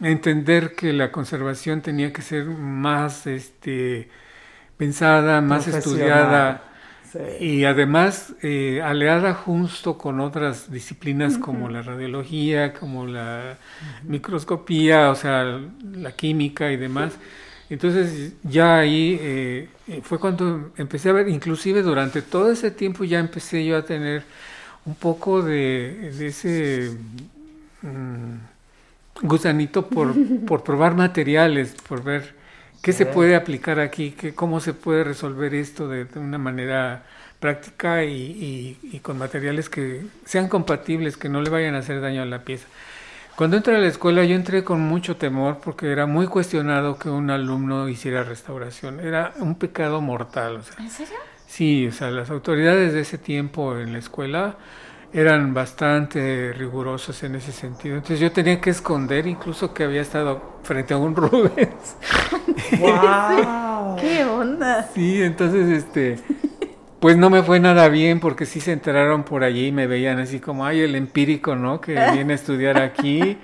entender 0.00 0.74
que 0.74 0.92
la 0.92 1.12
conservación 1.12 1.80
tenía 1.80 2.12
que 2.12 2.22
ser 2.22 2.46
más 2.46 3.28
este, 3.28 4.08
pensada, 4.76 5.40
más 5.40 5.68
estudiada 5.68 6.69
y 7.40 7.64
además, 7.64 8.34
eh, 8.42 8.80
aliada 8.82 9.34
justo 9.34 9.98
con 9.98 10.20
otras 10.20 10.70
disciplinas 10.70 11.38
como 11.38 11.68
la 11.68 11.82
radiología, 11.82 12.72
como 12.72 13.06
la 13.06 13.58
microscopía, 14.04 15.10
o 15.10 15.14
sea, 15.14 15.60
la 15.92 16.12
química 16.12 16.70
y 16.70 16.76
demás. 16.76 17.14
Entonces 17.68 18.32
ya 18.42 18.78
ahí 18.78 19.18
eh, 19.20 19.68
fue 20.02 20.18
cuando 20.18 20.72
empecé 20.76 21.10
a 21.10 21.12
ver, 21.12 21.28
inclusive 21.28 21.82
durante 21.82 22.22
todo 22.22 22.50
ese 22.50 22.70
tiempo 22.70 23.04
ya 23.04 23.18
empecé 23.20 23.64
yo 23.64 23.76
a 23.76 23.84
tener 23.84 24.24
un 24.84 24.94
poco 24.94 25.42
de, 25.42 26.08
ese 26.26 26.96
mm, 27.82 29.26
gusanito 29.26 29.86
por, 29.86 30.14
por 30.46 30.64
probar 30.64 30.96
materiales, 30.96 31.74
por 31.88 32.02
ver 32.02 32.39
¿Qué 32.82 32.92
se 32.92 33.04
puede 33.04 33.36
aplicar 33.36 33.78
aquí? 33.78 34.12
¿Qué, 34.12 34.34
¿Cómo 34.34 34.60
se 34.60 34.72
puede 34.72 35.04
resolver 35.04 35.54
esto 35.54 35.88
de, 35.88 36.06
una 36.16 36.38
manera 36.38 37.02
práctica 37.38 38.04
y, 38.04 39.00
con 39.02 39.18
materiales 39.18 39.68
que 39.68 40.06
sean 40.24 40.48
compatibles, 40.48 41.16
que 41.16 41.28
no 41.28 41.42
le 41.42 41.50
vayan 41.50 41.74
a 41.74 41.78
hacer 41.78 42.00
daño 42.00 42.22
a 42.22 42.26
la 42.26 42.42
pieza? 42.44 42.66
Cuando 43.36 43.56
entré 43.56 43.76
a 43.76 43.78
la 43.78 43.86
escuela 43.86 44.24
yo 44.24 44.34
entré 44.34 44.64
con 44.64 44.80
mucho 44.80 45.16
temor 45.16 45.60
porque 45.62 45.90
era 45.90 46.06
muy 46.06 46.26
cuestionado 46.26 46.98
que 46.98 47.08
un 47.08 47.30
alumno 47.30 47.88
hiciera 47.88 48.22
restauración. 48.22 49.00
Era 49.00 49.32
un 49.38 49.54
pecado 49.54 50.00
mortal. 50.00 50.60
¿En 50.78 50.90
serio? 50.90 51.16
Sí, 51.46 51.86
o 51.86 51.92
sea, 51.92 52.10
las 52.10 52.30
autoridades 52.30 52.92
de 52.92 53.00
ese 53.00 53.18
tiempo 53.18 53.76
en 53.78 53.92
la 53.92 53.98
escuela 53.98 54.56
eran 55.12 55.54
bastante 55.54 56.52
rigurosos 56.52 57.22
en 57.22 57.34
ese 57.34 57.52
sentido. 57.52 57.96
Entonces 57.96 58.20
yo 58.20 58.30
tenía 58.30 58.60
que 58.60 58.70
esconder 58.70 59.26
incluso 59.26 59.74
que 59.74 59.84
había 59.84 60.02
estado 60.02 60.60
frente 60.62 60.94
a 60.94 60.98
un 60.98 61.16
Rubens. 61.16 61.96
¡Wow! 62.78 63.96
¡Qué 63.96 64.24
onda! 64.24 64.88
Sí, 64.94 65.22
entonces 65.22 65.68
este 65.68 66.18
pues 67.00 67.16
no 67.16 67.30
me 67.30 67.42
fue 67.42 67.58
nada 67.60 67.88
bien 67.88 68.20
porque 68.20 68.44
sí 68.44 68.60
se 68.60 68.72
enteraron 68.72 69.24
por 69.24 69.42
allí 69.42 69.68
y 69.68 69.72
me 69.72 69.86
veían 69.86 70.18
así 70.18 70.38
como, 70.38 70.66
ay, 70.66 70.80
el 70.80 70.94
empírico, 70.94 71.56
¿no? 71.56 71.80
Que 71.80 71.92
viene 72.12 72.34
a 72.34 72.36
estudiar 72.36 72.78
aquí. 72.78 73.38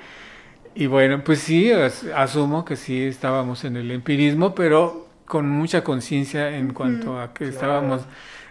Y 0.74 0.86
bueno, 0.86 1.24
pues 1.24 1.38
sí, 1.38 1.72
asumo 2.14 2.66
que 2.66 2.76
sí 2.76 3.02
estábamos 3.04 3.64
en 3.64 3.76
el 3.78 3.90
empirismo, 3.90 4.54
pero 4.54 5.06
con 5.24 5.48
mucha 5.48 5.82
conciencia 5.82 6.56
en 6.56 6.74
cuanto 6.74 7.18
a 7.18 7.32
que 7.32 7.48
estábamos 7.48 8.02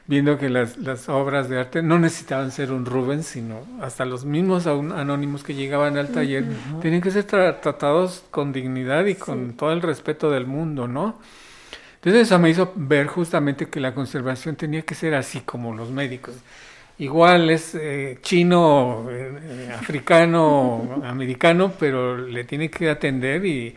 viendo 0.07 0.37
que 0.37 0.49
las, 0.49 0.77
las, 0.77 1.09
obras 1.09 1.49
de 1.49 1.59
arte 1.59 1.81
no 1.81 1.97
necesitaban 1.97 2.51
ser 2.51 2.71
un 2.71 2.85
Rubens, 2.85 3.25
sino 3.25 3.61
hasta 3.81 4.05
los 4.05 4.23
mismos 4.25 4.67
anónimos 4.67 5.43
que 5.43 5.55
llegaban 5.55 5.97
al 5.97 6.09
taller 6.09 6.45
tenían 6.81 7.01
que 7.01 7.11
ser 7.11 7.23
tratados 7.23 8.23
con 8.29 8.53
dignidad 8.53 9.05
y 9.05 9.15
con 9.15 9.53
todo 9.53 9.71
el 9.71 9.81
respeto 9.81 10.29
del 10.29 10.45
mundo, 10.45 10.87
¿no? 10.87 11.17
Entonces 11.95 12.27
eso 12.27 12.37
me 12.37 12.51
hizo 12.51 12.71
ver 12.75 13.07
justamente 13.07 13.67
que 13.67 13.79
la 13.79 13.95
conservación 13.95 14.55
tenía 14.55 14.83
que 14.83 14.93
ser 14.93 15.15
así 15.15 15.39
como 15.39 15.73
los 15.73 15.89
médicos. 15.89 16.35
Igual 16.99 17.49
es 17.49 17.73
eh, 17.73 18.19
chino, 18.21 19.07
eh, 19.09 19.71
africano, 19.75 21.01
americano, 21.03 21.73
pero 21.79 22.15
le 22.15 22.43
tiene 22.43 22.69
que 22.69 22.91
atender 22.91 23.43
y, 23.43 23.75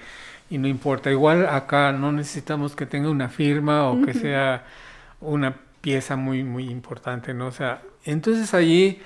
y 0.50 0.58
no 0.58 0.68
importa. 0.68 1.10
Igual 1.10 1.46
acá 1.46 1.90
no 1.92 2.12
necesitamos 2.12 2.76
que 2.76 2.84
tenga 2.84 3.08
una 3.08 3.30
firma 3.30 3.88
o 3.90 4.02
que 4.02 4.12
sea 4.12 4.66
una 5.20 5.56
pieza 5.80 6.16
muy, 6.16 6.44
muy 6.44 6.68
importante, 6.70 7.34
¿no? 7.34 7.46
O 7.48 7.52
sea, 7.52 7.82
entonces 8.04 8.54
allí 8.54 9.00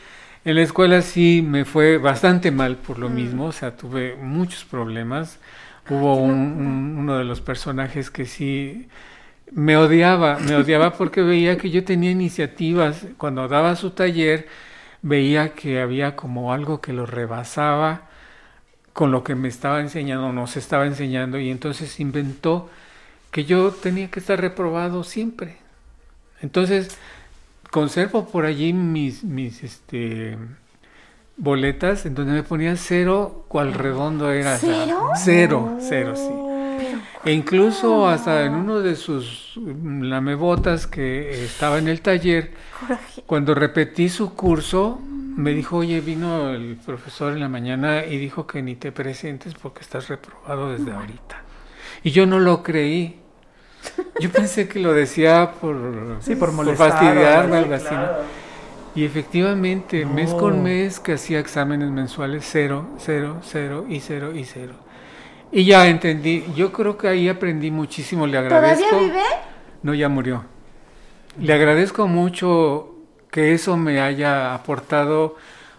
En 0.44 0.56
la 0.56 0.62
escuela 0.62 1.02
sí 1.02 1.40
me 1.46 1.64
fue 1.64 1.98
bastante 1.98 2.50
mal 2.50 2.76
por 2.76 2.98
lo 2.98 3.08
mismo, 3.08 3.46
o 3.46 3.52
sea, 3.52 3.76
tuve 3.76 4.16
muchos 4.16 4.64
problemas. 4.64 5.38
Hubo 5.88 6.16
un- 6.16 6.32
un- 6.32 6.96
uno 6.98 7.16
de 7.18 7.24
los 7.24 7.40
personajes 7.40 8.10
que 8.10 8.26
sí 8.26 8.88
me 9.52 9.76
odiaba, 9.76 10.38
me 10.40 10.56
odiaba 10.56 10.92
porque 10.94 11.22
veía 11.22 11.58
que 11.58 11.70
yo 11.70 11.84
tenía 11.84 12.10
iniciativas. 12.12 13.06
Cuando 13.18 13.48
daba 13.48 13.76
su 13.76 13.90
taller, 13.92 14.48
veía 15.02 15.54
que 15.54 15.80
había 15.80 16.16
como 16.16 16.52
algo 16.52 16.80
que 16.80 16.92
lo 16.92 17.06
rebasaba 17.06 18.08
con 18.92 19.10
lo 19.12 19.24
que 19.24 19.34
me 19.34 19.48
estaba 19.48 19.80
enseñando, 19.80 20.32
nos 20.32 20.56
estaba 20.56 20.86
enseñando, 20.86 21.38
y 21.38 21.50
entonces 21.50 22.00
inventó 22.00 22.70
que 23.32 23.44
yo 23.46 23.72
tenía 23.72 24.10
que 24.10 24.20
estar 24.20 24.40
reprobado 24.40 25.04
siempre. 25.04 25.58
Entonces, 26.42 26.96
conservo 27.70 28.26
por 28.26 28.44
allí 28.44 28.72
mis, 28.72 29.24
mis 29.24 29.62
este, 29.62 30.36
boletas 31.36 32.04
en 32.04 32.14
donde 32.14 32.32
me 32.32 32.42
ponía 32.42 32.76
cero, 32.76 33.44
cual 33.48 33.72
redondo 33.72 34.30
era. 34.30 34.56
o 34.56 34.58
sea, 34.58 34.86
¿Cero? 35.16 35.78
Cero, 35.80 36.14
sí. 36.16 36.52
E 37.24 37.32
incluso 37.32 38.08
hasta 38.08 38.44
en 38.44 38.54
uno 38.54 38.80
de 38.80 38.96
sus 38.96 39.52
mm, 39.56 40.02
lamebotas 40.02 40.86
que 40.88 41.44
estaba 41.44 41.78
en 41.78 41.86
el 41.88 42.00
taller, 42.00 42.52
Coraje. 42.80 43.22
cuando 43.26 43.54
repetí 43.54 44.08
su 44.08 44.34
curso, 44.34 45.00
me 45.36 45.52
dijo, 45.52 45.78
oye, 45.78 46.00
vino 46.00 46.50
el 46.50 46.76
profesor 46.84 47.32
en 47.32 47.40
la 47.40 47.48
mañana 47.48 48.04
y 48.04 48.18
dijo 48.18 48.46
que 48.46 48.60
ni 48.60 48.74
te 48.74 48.92
presentes 48.92 49.54
porque 49.54 49.80
estás 49.80 50.08
reprobado 50.08 50.72
desde 50.72 50.92
ahorita. 50.92 51.42
Y 52.02 52.10
yo 52.10 52.26
no 52.26 52.38
lo 52.38 52.62
creí. 52.62 53.21
Yo 54.20 54.30
pensé 54.30 54.68
que 54.68 54.78
lo 54.78 54.92
decía 54.92 55.52
por, 55.60 55.76
Sí, 56.20 56.36
por 56.36 56.52
molestar. 56.52 56.90
fastidiarme, 56.90 57.56
o 57.56 57.58
algo 57.58 57.74
así. 57.74 57.86
claro. 57.88 58.16
Y 58.94 59.04
efectivamente, 59.04 60.04
mes 60.04 60.30
No. 60.30 60.36
con 60.36 60.62
mes 60.62 61.00
que 61.00 61.14
hacía 61.14 61.38
exámenes 61.40 61.90
mensuales, 61.90 62.44
cero, 62.50 62.86
cero, 62.98 63.38
cero 63.42 63.86
y 63.88 64.00
cero 64.00 64.32
y 64.34 64.44
cero. 64.44 64.74
Y 65.50 65.64
ya 65.64 65.86
entendí, 65.88 66.44
yo 66.54 66.72
creo 66.72 66.96
que 66.98 67.08
ahí 67.08 67.28
aprendí 67.28 67.70
muchísimo, 67.70 68.26
le 68.26 68.38
agradezco. 68.38 68.84
¿Todavía 68.88 69.08
vive? 69.12 69.22
No, 69.82 69.94
ya 69.94 70.08
murió. 70.08 70.44
Le 71.40 71.52
agradezco 71.54 72.06
mucho 72.06 72.90
que 73.30 73.54
eso 73.54 73.76
me 73.78 74.00
haya 74.00 74.54
aportado 74.54 75.36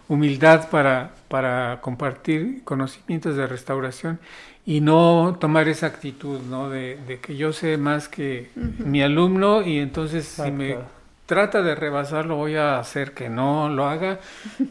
humildad 0.08 0.70
para, 0.70 1.12
para 1.28 1.80
compartir 1.82 2.64
conocimientos 2.64 3.36
de 3.38 3.46
restauración 3.48 4.20
y 4.66 4.82
no 4.82 5.38
tomar 5.40 5.68
esa 5.68 5.88
actitud, 5.88 6.40
¿no? 6.42 6.70
De, 6.70 6.98
de 7.08 7.20
que 7.20 7.36
yo 7.36 7.54
sé 7.54 7.78
más 7.78 8.08
que 8.08 8.50
mi 8.56 9.02
alumno 9.02 9.62
y 9.62 9.80
entonces 9.80 10.26
si 10.26 10.52
me 10.52 10.78
trata 11.26 11.62
de 11.62 11.76
rebasarlo 11.76 12.36
voy 12.36 12.56
a 12.56 12.80
hacer 12.80 13.14
que 13.14 13.30
no 13.30 13.70
lo 13.70 13.88
haga 13.88 14.20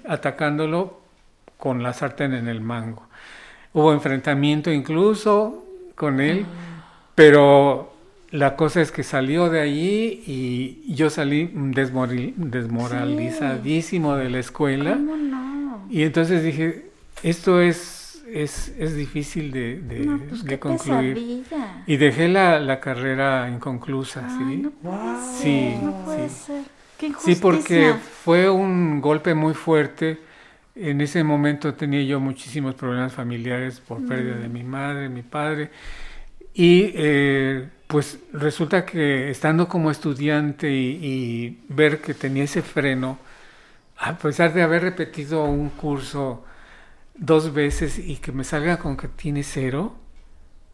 atacándolo 0.09 1.01
con 1.57 1.83
la 1.83 1.93
sartén 1.93 2.35
en 2.35 2.49
el 2.49 2.61
mango. 2.61 3.07
Hubo 3.73 3.93
enfrentamiento 3.93 4.71
incluso 4.71 5.65
con 5.95 6.21
él, 6.21 6.45
pero 7.15 7.93
la 8.33 8.57
cosa 8.57 8.81
es 8.81 8.91
que 8.91 9.03
salió 9.03 9.49
de 9.49 9.61
allí 9.61 10.23
y 10.27 10.95
yo 10.95 11.11
salí 11.11 11.53
desmoralizadísimo 11.55 14.17
de 14.17 14.31
la 14.31 14.39
escuela. 14.41 14.95
¿Cómo 14.95 15.17
no? 15.17 15.87
Y 15.91 16.03
entonces 16.03 16.43
dije, 16.43 16.87
esto 17.23 17.61
es, 17.61 18.02
es, 18.33 18.73
es 18.79 18.97
difícil 18.97 19.51
de, 19.53 19.81
de- 19.81 20.05
no, 20.07 20.19
pues 20.29 20.43
de 20.43 20.49
qué 20.49 20.59
concluir. 20.59 21.17
pesadilla. 21.17 21.85
Y 21.87 21.97
dejé 21.97 22.29
la, 22.29 22.61
la 22.61 22.81
carrera 22.81 23.49
inconclusa, 23.51 24.29
Ay, 24.29 24.29
¿sí? 24.39 24.63
no 24.63 24.71
puede 24.71 24.93
Wow. 24.93 25.17
ser, 25.17 25.43
Sí, 25.43 25.79
no 25.83 25.93
puede 26.05 26.29
sí. 26.29 26.37
ser. 26.47 26.65
Qué 26.99 27.13
Sí, 27.19 27.35
porque 27.37 27.95
fue 28.25 28.49
un 28.51 29.01
golpe 29.01 29.35
muy 29.35 29.55
fuerte. 29.55 30.21
En 30.75 31.01
ese 31.01 31.23
momento 31.25 31.75
tenía 31.75 32.03
yo 32.03 32.21
muchísimos 32.21 32.75
problemas 32.75 33.13
familiares 33.13 33.81
por 33.81 34.03
pérdida 34.03 34.39
de 34.39 34.49
mi 34.49 34.63
madre, 34.65 35.09
mi 35.09 35.23
padre. 35.23 35.71
Y 36.55 36.93
eh, 36.95 37.69
pues 37.87 38.19
resulta 38.33 38.85
que 38.85 39.31
estando 39.31 39.69
como 39.69 39.91
estudiante 39.91 40.71
y, 40.71 40.99
y 41.03 41.59
ver 41.69 42.01
que 42.01 42.15
tenía 42.15 42.45
ese 42.45 42.63
freno, 42.63 43.19
a 43.99 44.17
pesar 44.19 44.53
de 44.53 44.63
haber 44.63 44.83
repetido 44.83 45.45
un 45.45 45.71
curso 45.71 46.45
dos 47.15 47.53
veces 47.53 47.99
y 47.99 48.17
que 48.17 48.33
me 48.33 48.45
salga 48.45 48.79
con 48.79 48.97
que 48.97 49.09
tiene 49.09 49.43
cero, 49.43 49.95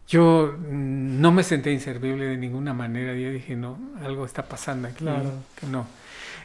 yo 0.07 0.55
no 0.71 1.33
me 1.33 1.43
senté 1.43 1.73
inservible 1.73 2.27
de 2.27 2.37
ninguna 2.37 2.73
manera. 2.75 3.15
Yo 3.15 3.31
dije, 3.31 3.57
no, 3.57 3.79
algo 4.03 4.25
está 4.25 4.45
pasando 4.49 4.89
aquí, 4.89 5.05
Claro. 5.05 5.31
que 5.61 5.67
no. 5.67 5.87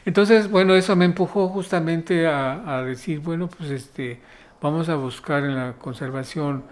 Entonces, 0.04 0.50
bueno, 0.50 0.74
eso 0.74 0.96
me 0.96 1.06
empujó 1.06 1.48
justamente 1.48 2.26
a, 2.26 2.76
a 2.78 2.82
decir, 2.82 3.20
bueno, 3.20 3.48
pues 3.48 3.70
este, 3.70 4.20
vamos 4.60 4.88
a 4.90 4.96
buscar 4.96 5.44
en 5.44 5.54
la 5.56 5.74
conservación 5.74 6.64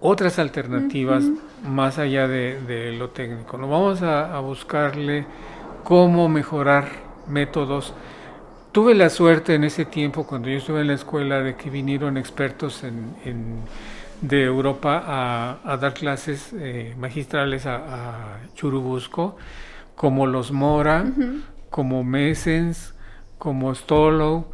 otras 0.00 0.38
alternativas 0.38 1.24
más 1.66 1.98
allá 1.98 2.28
de, 2.28 2.60
de 2.62 2.92
lo 2.92 3.10
técnico. 3.10 3.58
No 3.58 3.68
vamos 3.68 4.02
a, 4.02 4.36
a 4.36 4.40
buscarle 4.40 5.26
cómo 5.84 6.28
mejorar 6.28 6.88
métodos. 7.28 7.94
Tuve 8.74 8.94
la 8.96 9.08
suerte 9.08 9.54
en 9.54 9.62
ese 9.64 9.84
tiempo, 9.84 10.26
cuando 10.26 10.48
yo 10.48 10.58
estuve 10.58 10.80
en 10.80 10.88
la 10.88 10.94
escuela, 10.94 11.40
de 11.42 11.54
que 11.56 11.70
vinieron 11.70 12.16
expertos 12.16 12.82
en, 12.82 13.14
en- 13.24 13.60
de 14.20 14.42
Europa 14.44 15.02
a, 15.06 15.60
a 15.64 15.76
dar 15.76 15.94
clases 15.94 16.52
eh, 16.58 16.94
magistrales 16.98 17.66
a, 17.66 17.76
a 17.76 18.40
Churubusco, 18.54 19.36
como 19.94 20.26
los 20.26 20.50
Mora, 20.50 21.12
como 21.70 22.02
Messens, 22.04 22.94
como 23.38 23.74
Stolow, 23.74 24.46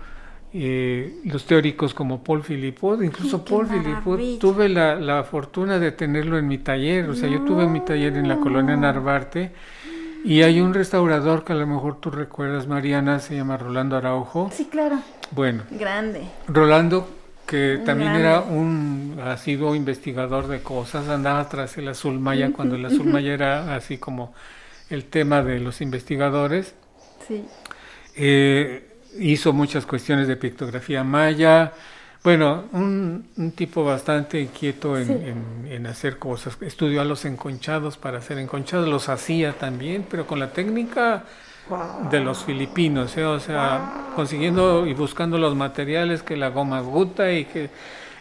eh, 0.53 1.15
los 1.25 1.47
teóricos 1.47 1.95
como 1.95 2.25
Paul 2.25 2.43
Philippot, 2.43 3.03
incluso 3.03 3.45
Qué 3.45 3.51
Paul 3.51 3.67
Philippot, 3.69 4.39
tuve 4.39 4.69
la, 4.69 4.97
la 4.97 5.25
fortuna 5.25 5.79
de 5.79 5.93
tenerlo 5.93 6.39
en 6.39 6.49
mi 6.49 6.59
taller, 6.59 7.09
o 7.09 7.15
sea, 7.15 7.29
yo 7.29 7.43
tuve 7.43 7.67
mi 7.69 7.81
taller 7.81 8.17
en 8.17 8.29
la 8.29 8.41
colonia 8.41 8.77
Narvarte 8.77 9.53
y 10.25 10.43
hay 10.43 10.61
un 10.61 10.75
restaurador 10.75 11.45
que 11.45 11.53
a 11.53 11.57
lo 11.57 11.67
mejor 11.67 12.01
tú 12.01 12.11
recuerdas, 12.11 12.67
Mariana, 12.67 13.19
se 13.21 13.37
llama 13.37 13.57
Rolando 13.57 13.97
Araujo. 13.97 14.51
Sí, 14.53 14.67
claro. 14.71 15.01
Bueno, 15.31 15.63
Grande. 15.71 16.23
Rolando, 16.49 17.09
que 17.47 17.81
también 17.85 18.13
Grande. 18.13 18.29
era 18.29 18.41
un 18.41 19.21
asiduo 19.25 19.75
investigador 19.75 20.49
de 20.49 20.63
cosas, 20.63 21.09
andaba 21.09 21.49
tras 21.49 21.77
el 21.79 21.89
azul 21.89 22.19
maya 22.19 22.53
cuando 22.53 22.77
el 22.77 22.85
azul 22.85 23.07
maya 23.07 23.33
era 23.33 23.75
así 23.75 23.99
como 23.99 24.35
el 24.89 25.05
tema 25.05 25.43
de 25.43 25.61
los 25.61 25.81
investigadores. 25.81 26.75
Sí. 27.27 27.45
Eh, 28.17 28.89
hizo 29.19 29.53
muchas 29.53 29.87
cuestiones 29.87 30.29
de 30.29 30.37
pictografía 30.37 31.05
maya. 31.05 31.73
Bueno, 32.23 32.65
un, 32.73 33.27
un 33.37 33.53
tipo 33.53 33.83
bastante 33.83 34.41
inquieto 34.41 34.99
en, 34.99 35.07
Sí. 35.07 35.13
en- 35.13 35.73
en 35.73 35.87
hacer 35.87 36.19
cosas. 36.19 36.59
Estudió 36.61 37.01
a 37.01 37.05
los 37.05 37.25
enconchados 37.25 37.97
para 37.97 38.19
hacer 38.19 38.39
enconchados, 38.39 38.89
los 38.89 39.09
hacía 39.09 39.53
también, 39.55 40.05
pero 40.11 40.27
con 40.27 40.39
la 40.39 40.53
técnica 40.53 41.25
Wow. 41.69 42.11
de 42.11 42.21
los 42.21 42.45
filipinos, 42.45 43.17
¿eh? 43.17 43.25
o 43.25 43.39
sea, 43.39 44.09
consiguiendo 44.17 44.87
y 44.87 44.93
buscando 44.95 45.39
los 45.39 45.55
materiales 45.55 46.23
que 46.23 46.37
la 46.37 46.49
goma 46.49 46.81
guta 46.81 47.33
y 47.33 47.45
que 47.45 47.71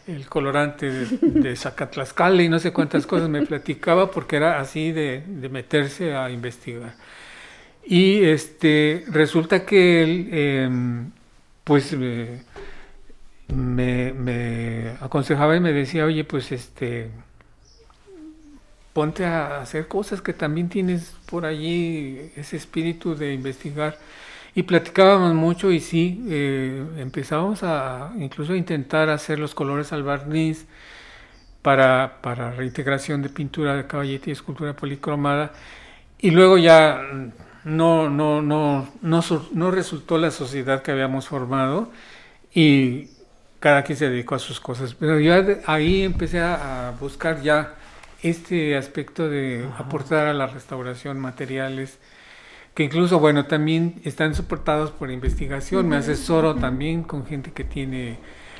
el 0.07 0.27
colorante 0.27 0.89
de, 0.91 1.17
de 1.41 1.55
Zacatlascala 1.55 2.43
y 2.43 2.49
no 2.49 2.59
sé 2.59 2.71
cuántas 2.71 3.07
cosas 3.07 3.27
me 3.27 3.43
platicaba 3.45 4.11
porque 4.11 4.35
era 4.35 4.59
así 4.59 4.91
de, 4.91 5.23
de 5.25 5.49
meterse 5.49 6.15
a 6.15 6.29
investigar. 6.29 6.93
Y 7.85 8.23
este 8.23 9.03
resulta 9.07 9.65
que 9.65 10.03
él, 10.03 10.29
em, 10.31 11.11
pues, 11.63 11.91
eh, 11.99 12.41
me, 13.53 14.13
me 14.13 14.91
aconsejaba 15.01 15.55
y 15.55 15.59
me 15.59 15.73
decía, 15.73 16.05
oye, 16.05 16.23
pues, 16.23 16.51
este, 16.51 17.09
ponte 18.93 19.25
a 19.25 19.61
hacer 19.61 19.87
cosas 19.87 20.21
que 20.21 20.33
también 20.33 20.69
tienes 20.69 21.15
por 21.25 21.45
allí 21.45 22.31
ese 22.35 22.57
espíritu 22.57 23.15
de 23.15 23.33
investigar. 23.33 23.97
Y 24.55 24.63
platicábamos 24.63 25.33
mucho 25.35 25.71
y 25.71 25.79
sí, 25.79 26.25
eh, 26.27 26.85
empezábamos 26.97 27.63
a 27.63 28.11
incluso 28.17 28.53
a 28.53 28.57
intentar 28.57 29.09
hacer 29.09 29.39
los 29.39 29.53
colores 29.55 29.93
al 29.93 30.03
barniz 30.03 30.65
para, 31.61 32.19
para 32.21 32.51
reintegración 32.51 33.21
de 33.21 33.29
pintura 33.29 33.75
de 33.75 33.87
caballete 33.87 34.31
y 34.31 34.33
escultura 34.33 34.75
policromada. 34.75 35.53
Y 36.19 36.31
luego 36.31 36.57
ya 36.57 37.01
no, 37.63 38.09
no, 38.09 38.41
no, 38.41 38.87
no, 39.01 39.21
no 39.53 39.71
resultó 39.71 40.17
la 40.17 40.31
sociedad 40.31 40.81
que 40.81 40.91
habíamos 40.91 41.27
formado 41.27 41.91
y 42.53 43.09
cada 43.59 43.83
quien 43.83 43.97
se 43.97 44.09
dedicó 44.09 44.35
a 44.35 44.39
sus 44.39 44.59
cosas. 44.59 44.93
Pero 44.93 45.19
yo 45.19 45.33
ahí 45.65 46.03
empecé 46.03 46.39
a, 46.39 46.93
buscar 46.99 47.41
ya 47.41 47.75
este 48.21 48.77
aspecto 48.77 49.29
de 49.29 49.67
aportar 49.77 50.27
a 50.27 50.33
la 50.33 50.47
restauración 50.47 51.19
materiales 51.19 51.99
que 52.73 52.83
incluso, 52.83 53.19
bueno, 53.19 53.45
también 53.45 54.01
están 54.05 54.35
soportados 54.35 54.91
por 54.91 55.11
investigación. 55.11 55.89
Me 55.89 55.97
asesoro 55.97 56.55
también 56.55 57.03
con 57.03 57.25
gente 57.25 57.51
que 57.51 57.63
tiene 57.63 58.19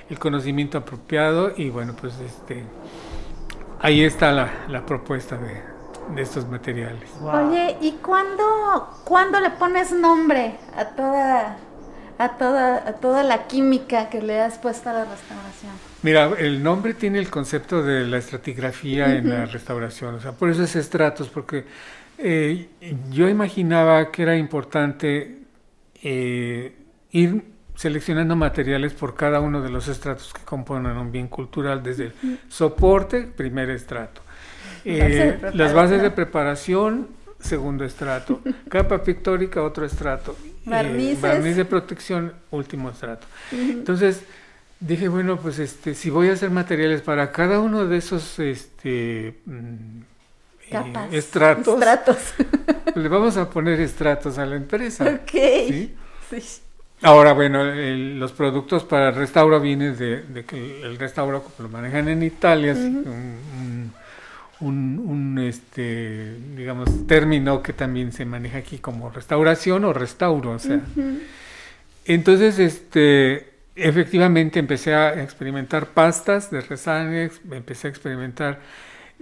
el 0.09 0.19
conocimiento 0.19 0.77
apropiado 0.77 1.53
y 1.55 1.69
bueno, 1.69 1.95
pues 1.99 2.19
este 2.19 2.63
ahí 3.79 4.03
está 4.03 4.31
la, 4.31 4.65
la 4.67 4.85
propuesta 4.85 5.37
de, 5.37 5.61
de 6.15 6.21
estos 6.21 6.47
materiales. 6.47 7.09
Wow. 7.21 7.49
Oye, 7.49 7.77
¿y 7.81 7.91
cuándo, 8.03 8.89
cuándo 9.05 9.39
le 9.39 9.51
pones 9.51 9.91
nombre 9.91 10.55
a 10.75 10.85
toda 10.85 11.57
a 12.19 12.37
toda, 12.37 12.87
a 12.87 12.93
toda 12.93 13.23
la 13.23 13.47
química 13.47 14.09
que 14.09 14.21
le 14.21 14.41
has 14.41 14.57
puesto 14.57 14.89
a 14.89 14.93
la 14.93 15.05
restauración? 15.05 15.71
Mira, 16.03 16.29
el 16.37 16.61
nombre 16.61 16.93
tiene 16.93 17.17
el 17.17 17.29
concepto 17.29 17.81
de 17.81 18.05
la 18.05 18.17
estratigrafía 18.17 19.15
en 19.15 19.29
la 19.29 19.45
restauración, 19.45 20.15
o 20.15 20.19
sea, 20.19 20.33
por 20.33 20.49
eso 20.49 20.63
es 20.63 20.75
estratos, 20.75 21.29
porque 21.29 21.63
eh, 22.17 22.67
yo 23.09 23.29
imaginaba 23.29 24.11
que 24.11 24.23
era 24.23 24.35
importante 24.35 25.43
eh, 26.03 26.73
ir 27.11 27.43
seleccionando 27.75 28.35
materiales 28.35 28.93
por 28.93 29.15
cada 29.15 29.39
uno 29.39 29.61
de 29.61 29.69
los 29.69 29.87
estratos 29.87 30.33
que 30.33 30.41
componen 30.43 30.97
un 30.97 31.13
bien 31.13 31.29
cultural, 31.29 31.81
desde 31.81 32.07
el 32.07 32.13
soporte, 32.49 33.21
primer 33.21 33.69
estrato, 33.69 34.21
eh, 34.83 35.39
las 35.53 35.73
bases 35.73 36.01
de 36.01 36.11
preparación, 36.11 37.07
segundo 37.39 37.85
estrato, 37.85 38.41
capa 38.67 39.01
pictórica, 39.03 39.63
otro 39.63 39.85
estrato, 39.85 40.35
Barnices. 40.69 41.21
barniz 41.21 41.55
de 41.55 41.65
protección, 41.65 42.33
último 42.51 42.89
estrato. 42.89 43.27
Entonces 43.51 44.21
dije, 44.79 45.07
bueno, 45.07 45.37
pues 45.37 45.59
este, 45.59 45.93
si 45.95 46.09
voy 46.09 46.29
a 46.29 46.33
hacer 46.33 46.49
materiales 46.51 47.01
para 47.01 47.31
cada 47.31 47.59
uno 47.59 47.85
de 47.85 47.97
esos 47.97 48.39
este, 48.39 49.39
mm, 49.45 50.01
eh, 50.71 51.07
estratos, 51.11 51.63
le 52.95 53.07
vamos 53.09 53.37
a 53.37 53.49
poner 53.49 53.79
estratos 53.81 54.37
a 54.37 54.45
la 54.45 54.55
empresa. 54.55 55.19
ok. 55.23 55.31
¿sí? 55.31 55.95
Sí. 56.29 56.61
Ahora, 57.01 57.31
bueno, 57.33 57.63
el- 57.63 58.19
los 58.19 58.33
productos 58.33 58.83
para 58.83 59.09
el 59.09 59.15
restauro 59.15 59.59
vienen 59.61 59.97
de, 59.97 60.21
de 60.21 60.43
que 60.45 60.81
el, 60.81 60.97
restauro 60.99 61.43
lo 61.57 61.69
manejan 61.69 62.09
en 62.09 62.23
Italia, 62.23 62.73
así, 62.73 62.81
un, 62.81 62.97
un- 63.07 63.93
un- 64.61 64.99
un, 64.99 65.39
este, 65.39 66.35
digamos, 66.57 67.07
término 67.07 67.63
que 67.63 67.73
también 67.73 68.11
se 68.11 68.25
maneja 68.25 68.57
aquí 68.59 68.77
como 68.79 69.09
restauración 69.09 69.85
o 69.85 69.93
restauro, 69.93 70.51
o 70.51 70.59
sea. 70.59 70.81
Entonces, 72.05 72.59
este, 72.59 73.49
efectivamente 73.75 74.59
empecé 74.59 74.93
a 74.95 75.21
experimentar 75.23 75.87
pastas 75.87 76.49
de 76.51 76.61
resanes, 76.61 77.39
empecé 77.51 77.87
a 77.87 77.89
experimentar 77.91 78.59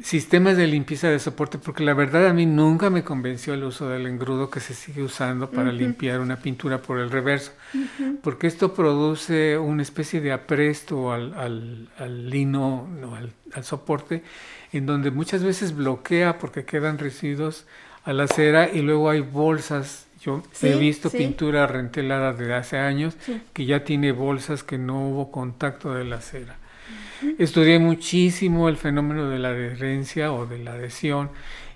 sistemas 0.01 0.57
de 0.57 0.67
limpieza 0.67 1.09
de 1.09 1.17
soporte, 1.19 1.57
porque 1.57 1.83
la 1.83 1.93
verdad 1.95 2.27
a 2.27 2.33
mí 2.33 2.45
nunca 2.45 2.89
me 2.89 3.03
convenció 3.03 3.53
el 3.55 3.63
uso 3.63 3.89
del 3.89 4.05
engrudo 4.05 4.49
que 4.49 4.59
se 4.59 4.73
sigue 4.75 5.01
usando 5.01 5.49
para 5.49 5.71
limpiar 5.71 6.19
una 6.19 6.37
pintura 6.37 6.81
por 6.81 6.99
el 6.99 7.09
reverso, 7.09 7.51
porque 8.21 8.45
esto 8.47 8.73
produce 8.73 9.57
una 9.57 9.81
especie 9.81 10.21
de 10.21 10.31
apresto 10.31 11.11
al, 11.11 11.33
al- 11.33 11.89
al 11.97 12.29
lino, 12.29 12.87
no, 13.01 13.15
al, 13.15 13.31
al 13.53 13.63
soporte, 13.63 14.23
en 14.71 14.85
donde 14.85 15.09
muchas 15.11 15.43
veces 15.43 15.75
bloquea 15.75 16.37
porque 16.37 16.63
quedan 16.65 16.99
residuos 16.99 17.65
a 18.03 18.13
la 18.13 18.27
cera 18.27 18.69
y 18.71 18.81
luego 18.81 19.09
hay 19.09 19.21
bolsas. 19.21 20.05
Yo 20.21 20.41
he 20.63 20.75
visto 20.75 21.09
sí. 21.09 21.17
pintura 21.19 21.67
rentelada 21.67 22.33
de 22.33 22.53
hace 22.53 22.77
años 22.77 23.15
Sí. 23.19 23.41
que 23.53 23.65
ya 23.65 23.83
tiene 23.83 24.11
bolsas 24.11 24.63
que 24.63 24.77
no 24.77 25.07
hubo 25.09 25.31
contacto 25.31 25.93
de 25.93 26.03
la 26.05 26.21
cera. 26.21 26.57
Estudié 27.37 27.79
muchísimo 27.79 28.69
el 28.69 28.77
fenómeno 28.77 29.29
de 29.29 29.39
la 29.39 29.49
adherencia 29.49 30.31
o 30.31 30.45
de 30.45 30.59
la 30.59 30.73
adhesión 30.73 31.29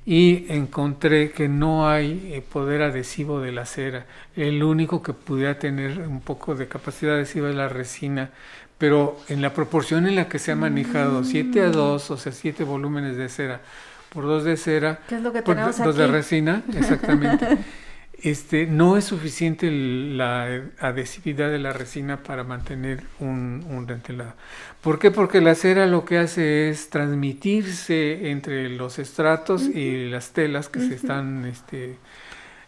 y 0.06 0.46
encontré 0.50 1.32
que 1.32 1.48
no 1.48 1.88
hay 1.88 2.32
eh, 2.34 2.42
poder 2.42 2.82
adhesivo 2.82 3.40
de 3.40 3.52
la 3.52 3.66
cera. 3.66 4.06
El 4.36 4.64
único 4.64 5.04
que 5.04 5.14
pudiera 5.14 5.60
tener 5.60 6.00
un 6.00 6.22
poco 6.22 6.56
de 6.56 6.68
capacidad 6.68 7.16
adhesiva 7.16 7.50
es 7.50 7.56
la 7.56 7.70
resina, 7.70 8.32
pero 8.78 9.20
en 9.28 9.42
la 9.42 9.54
proporción 9.54 10.08
en 10.08 10.16
la 10.16 10.28
que 10.28 10.40
se 10.40 10.52
ha 10.52 10.56
manejado 10.56 11.24
7 11.24 11.62
a 11.62 11.70
2, 11.70 12.12
o 12.12 12.18
sea, 12.18 12.32
7 12.32 12.64
volúmenes 12.64 13.16
de 13.16 13.30
cera 13.30 13.62
por 14.10 14.26
2 14.26 14.44
de 14.44 14.58
cera, 14.58 15.00
¿Qué 15.08 15.16
es 15.16 15.22
lo 15.22 15.32
que 15.32 15.42
por 15.42 15.56
tenemos 15.56 15.78
dos 15.78 15.96
de 15.96 16.04
aquí? 16.04 16.12
resina, 16.12 16.64
exactamente. 16.76 17.58
Este, 18.24 18.68
no 18.68 18.98
es 18.98 19.06
suficiente 19.06 19.68
el- 19.68 20.18
la 20.18 20.62
adhesividad 20.80 21.50
de 21.50 21.58
la 21.58 21.74
resina 21.74 22.22
para 22.22 22.44
mantener 22.44 23.04
un, 23.20 23.66
un 23.68 23.88
rentelado. 23.88 24.34
¿Por 24.82 25.00
qué? 25.00 25.10
Porque 25.12 25.42
la 25.42 25.56
cera 25.56 25.88
lo 25.88 26.06
que 26.06 26.20
hace 26.20 26.70
es 26.70 26.90
transmitirse 26.92 28.30
entre 28.30 28.70
los 28.70 29.00
estratos 29.00 29.68
y 29.74 30.08
las 30.10 30.34
telas 30.34 30.70
que 30.70 30.82
se 30.82 30.94
están 30.94 31.46
este, 31.46 31.98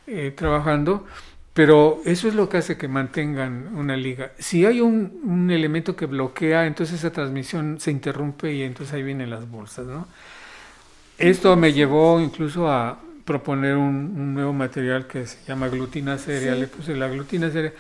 eh, 0.08 0.34
trabajando, 0.36 1.06
pero 1.54 2.02
eso 2.06 2.28
es 2.28 2.36
lo 2.36 2.50
que 2.50 2.58
hace 2.58 2.78
que 2.78 2.88
mantengan 2.88 3.70
una 3.76 3.96
liga. 3.98 4.32
Si 4.39 4.66
hay 4.66 4.82
un, 4.82 5.20
un 5.24 5.52
elemento 5.52 5.96
que 5.96 6.08
bloquea, 6.08 6.66
entonces 6.68 7.00
esa 7.00 7.12
transmisión 7.12 7.80
se 7.80 7.92
interrumpe 7.92 8.54
y 8.54 8.63
entonces 8.63 8.94
ahí 8.96 9.04
vienen 9.04 9.30
las 9.30 9.50
bolsas, 9.50 9.86
¿no? 9.88 10.08
Esto 11.18 11.56
me 11.56 11.74
llevó 11.74 12.20
incluso 12.20 12.68
a 12.70 13.00
proponer 13.26 13.76
un, 13.76 14.14
un 14.16 14.34
nuevo 14.34 14.54
material 14.54 15.08
que 15.08 15.26
se 15.26 15.38
llama 15.48 15.68
glutina. 15.68 16.18
Sí. 16.18 16.32
Le 16.32 16.68
puse 16.68 16.96
la 16.96 17.08
glutina 17.08 17.50
cerea 17.50 17.74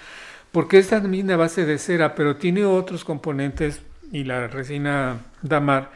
porque 0.53 0.77
es 0.77 0.87
también 0.87 1.29
a 1.31 1.35
base 1.35 1.65
de 1.65 1.79
cera, 1.79 2.13
pero 2.13 2.35
tiene 2.35 2.63
otros 2.63 3.03
componentes 3.03 3.81
y 4.11 4.23
la 4.23 4.47
resina 4.47 5.17
damar 5.41 5.89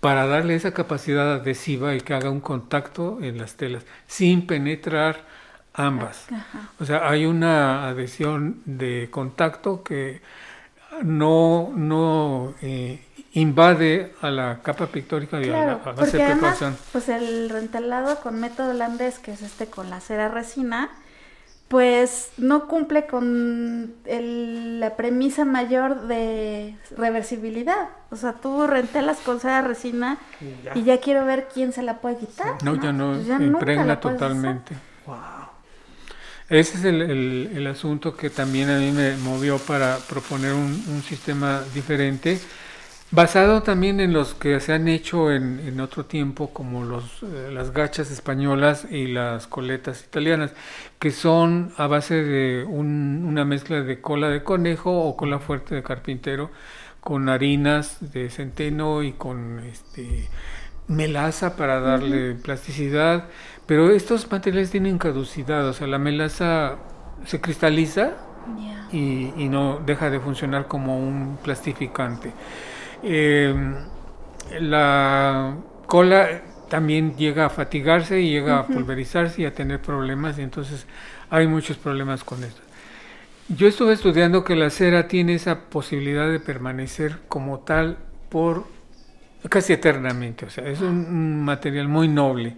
para 0.00 0.26
darle 0.26 0.54
esa 0.54 0.72
capacidad 0.72 1.34
adhesiva 1.34 1.94
y 1.94 2.00
que 2.00 2.14
haga 2.14 2.30
un 2.30 2.40
contacto 2.40 3.18
en 3.20 3.36
las 3.36 3.56
telas 3.56 3.84
sin 4.06 4.46
penetrar 4.46 5.26
ambas. 5.74 6.32
Ajá. 6.32 6.70
O 6.80 6.86
sea, 6.86 7.06
hay 7.06 7.26
una 7.26 7.88
adhesión 7.88 8.62
de 8.64 9.08
contacto 9.10 9.82
que 9.82 10.22
no, 11.02 11.74
no 11.76 12.54
eh, 12.62 13.00
invade 13.34 14.14
a 14.22 14.30
la 14.30 14.60
capa 14.62 14.86
pictórica 14.86 15.40
y 15.40 15.50
a 15.50 15.66
la, 15.66 15.74
base 15.76 16.16
de 16.18 16.24
preparación. 16.24 16.76
pues 16.92 17.08
el 17.08 17.50
rentelado 17.50 18.20
con 18.20 18.40
método 18.40 18.70
holandés, 18.70 19.18
que 19.18 19.32
es 19.32 19.42
este 19.42 19.66
con 19.66 19.90
la 19.90 20.00
cera 20.00 20.28
resina, 20.28 20.90
pues 21.68 22.30
no 22.36 22.68
cumple 22.68 23.06
con 23.06 23.94
el- 24.04 24.78
la 24.80 24.96
premisa 24.96 25.44
mayor 25.44 26.02
de 26.06 26.76
reversibilidad. 26.96 27.88
O 28.10 28.16
sea, 28.16 28.34
tú 28.34 28.66
rentelas 28.66 29.18
con 29.18 29.40
cera 29.40 29.62
resina 29.62 30.18
Y 30.40 30.62
ya. 30.64 30.72
y 30.76 30.82
ya 30.84 31.00
quiero 31.00 31.24
ver 31.24 31.48
quién 31.52 31.72
se 31.72 31.82
la 31.82 32.00
puede 32.00 32.18
quitar. 32.18 32.62
No, 32.62 32.76
ya 32.80 32.92
no 32.92 33.14
Pues 33.14 33.26
ya 33.26 33.36
impregna 33.36 33.98
totalmente. 33.98 34.76
Wow. 35.06 35.16
Ese 36.50 36.76
es 36.78 36.84
el, 36.84 37.00
el- 37.02 37.50
el 37.56 37.66
asunto 37.66 38.16
que 38.16 38.28
también 38.30 38.68
a 38.70 38.78
mí 38.78 38.92
me 38.92 39.16
movió 39.16 39.58
para 39.58 39.96
proponer 40.08 40.52
un, 40.52 40.84
un 40.88 41.02
sistema 41.02 41.62
diferente, 41.74 42.38
basado 43.14 43.62
también 43.62 44.00
en 44.00 44.12
los 44.12 44.34
que 44.34 44.60
se 44.60 44.72
han 44.72 44.88
hecho 44.88 45.30
en, 45.32 45.60
en 45.60 45.80
otro 45.80 46.04
tiempo, 46.06 46.52
como 46.52 46.84
los, 46.84 47.22
eh, 47.22 47.50
las 47.52 47.72
gachas 47.72 48.10
españolas 48.10 48.86
y 48.90 49.06
las 49.08 49.46
coletas 49.46 50.02
italianas, 50.04 50.52
que 50.98 51.10
son 51.10 51.72
a 51.76 51.86
base 51.86 52.22
de 52.22 52.64
un- 52.64 53.24
una 53.26 53.44
mezcla 53.44 53.80
de 53.82 54.00
cola 54.00 54.28
de 54.28 54.42
conejo 54.42 54.90
o 54.92 55.16
cola 55.16 55.38
fuerte 55.38 55.74
de 55.74 55.82
carpintero, 55.82 56.50
con 57.00 57.28
harinas 57.28 57.98
de 58.12 58.30
centeno 58.30 59.02
y 59.02 59.12
con 59.12 59.60
este, 59.60 60.30
melaza 60.88 61.56
para 61.56 61.80
darle 61.80 62.34
plasticidad. 62.34 63.28
Pero 63.66 63.90
estos 63.90 64.30
materiales 64.30 64.70
tienen 64.70 64.98
caducidad, 64.98 65.68
o 65.68 65.72
sea, 65.72 65.86
la 65.86 65.98
melaza 65.98 66.78
se 67.26 67.40
cristaliza 67.40 68.12
y, 68.92 69.32
y 69.36 69.48
no 69.48 69.80
deja 69.84 70.10
de 70.10 70.20
funcionar 70.20 70.66
como 70.68 70.98
un 70.98 71.38
plastificante. 71.42 72.32
Eh, 73.04 73.54
la 74.60 75.56
cola 75.86 76.42
también 76.68 77.16
llega 77.16 77.46
a 77.46 77.50
fatigarse 77.50 78.20
y 78.20 78.30
llega 78.30 78.58
a 78.58 78.66
pulverizarse 78.66 79.42
y 79.42 79.44
a 79.44 79.54
tener 79.54 79.80
problemas, 79.80 80.38
y 80.38 80.42
entonces 80.42 80.86
hay 81.30 81.46
muchos 81.46 81.76
problemas 81.76 82.24
con 82.24 82.42
esto. 82.42 82.62
Yo 83.48 83.68
estuve 83.68 83.92
estudiando 83.92 84.42
que 84.42 84.56
la 84.56 84.70
cera 84.70 85.06
tiene 85.06 85.34
esa 85.34 85.66
posibilidad 85.68 86.30
de 86.30 86.40
permanecer 86.40 87.18
como 87.28 87.60
tal 87.60 87.98
por 88.30 88.64
casi 89.50 89.74
eternamente, 89.74 90.46
o 90.46 90.50
sea, 90.50 90.66
es 90.66 90.80
un, 90.80 91.06
un 91.06 91.44
material 91.44 91.88
muy 91.88 92.08
noble, 92.08 92.56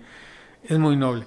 es 0.65 0.79
muy 0.79 0.97
noble. 0.97 1.25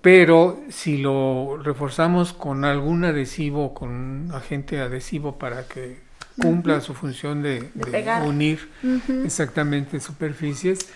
Pero 0.00 0.60
si 0.70 0.98
lo 0.98 1.58
reforzamos 1.62 2.32
con 2.32 2.64
algún 2.64 3.04
adhesivo, 3.04 3.74
con 3.74 3.90
un 3.90 4.32
agente 4.32 4.80
adhesivo 4.80 5.38
para 5.38 5.66
que 5.66 6.03
cumpla 6.40 6.80
su 6.80 6.94
función 6.94 7.42
de, 7.42 7.70
De 7.74 8.02
de 8.02 8.28
unir 8.28 8.68
Ujú. 8.82 9.22
exactamente 9.24 10.00
superficies, 10.00 10.88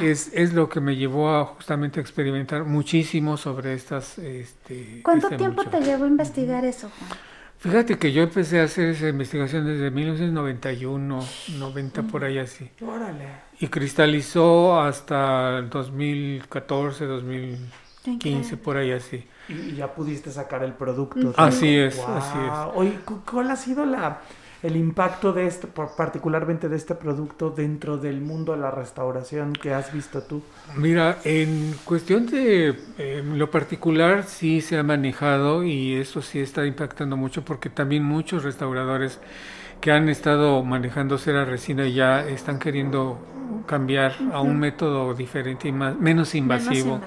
es, 0.00 0.30
es 0.34 0.52
lo 0.52 0.68
que 0.68 0.80
me 0.80 0.96
llevó 0.96 1.34
a 1.34 1.44
justamente 1.46 2.00
experimentar 2.00 2.64
muchísimo 2.64 3.36
sobre 3.36 3.74
estas... 3.74 4.18
Este, 4.18 5.00
¿Cuánto 5.02 5.26
esta 5.28 5.36
tiempo 5.36 5.62
evolución. 5.62 5.84
te 5.84 5.90
llevó 5.90 6.04
a 6.04 6.08
investigar 6.08 6.64
eso, 6.64 6.90
Juan? 6.98 7.10
Fíjate 7.60 7.98
que 7.98 8.12
yo 8.12 8.22
empecé 8.22 8.60
a 8.60 8.64
hacer 8.64 8.90
esa 8.90 9.08
investigación 9.08 9.66
desde 9.66 9.90
1991, 9.90 11.20
90 11.58 12.02
por 12.04 12.22
ahí 12.24 12.38
así. 12.38 12.70
Órale. 12.80 13.24
Y 13.58 13.66
cristalizó 13.66 14.80
hasta 14.80 15.58
el 15.58 15.68
2014, 15.68 17.04
2015 17.06 17.68
increíble. 18.06 18.56
por 18.58 18.76
ahí 18.76 18.92
así. 18.92 19.24
Y, 19.48 19.52
y 19.52 19.74
ya 19.74 19.92
pudiste 19.92 20.30
sacar 20.30 20.62
el 20.62 20.74
producto. 20.74 21.34
Así 21.36 21.76
es, 21.76 21.96
Guau. 21.96 22.16
así 22.18 22.38
es. 22.38 22.74
Oye, 22.76 22.98
cu- 23.04 23.22
¿cuál 23.28 23.50
ha 23.50 23.56
sido 23.56 23.84
la, 23.84 24.20
el 24.62 24.76
impacto 24.76 25.32
de 25.32 25.46
este, 25.46 25.68
particularmente 25.68 26.68
de 26.68 26.76
este 26.76 26.94
producto 26.94 27.50
dentro 27.50 27.96
del 27.96 28.20
mundo 28.20 28.52
de 28.52 28.58
la 28.58 28.70
restauración 28.70 29.52
que 29.52 29.72
has 29.72 29.92
visto 29.92 30.22
tú? 30.22 30.42
Mira, 30.76 31.18
en 31.24 31.74
cuestión 31.84 32.26
de 32.26 32.74
lo 33.34 33.50
particular 33.50 34.24
sí 34.24 34.60
se 34.60 34.78
ha 34.78 34.82
manejado 34.82 35.62
y 35.64 35.94
eso 35.94 36.22
sí 36.22 36.40
está 36.40 36.66
impactando 36.66 37.16
mucho 37.16 37.44
porque 37.44 37.70
también 37.70 38.04
muchos 38.04 38.42
restauradores 38.42 39.20
que 39.80 39.92
han 39.92 40.08
estado 40.08 40.62
manejando 40.64 41.18
cera 41.18 41.44
resina 41.44 41.86
ya 41.86 42.26
están 42.26 42.58
queriendo 42.58 43.18
cambiar 43.66 44.14
a 44.32 44.40
un 44.40 44.58
método 44.58 45.14
diferente 45.14 45.68
y 45.68 45.72
más 45.72 45.96
menos 45.98 46.34
invasivo. 46.34 47.00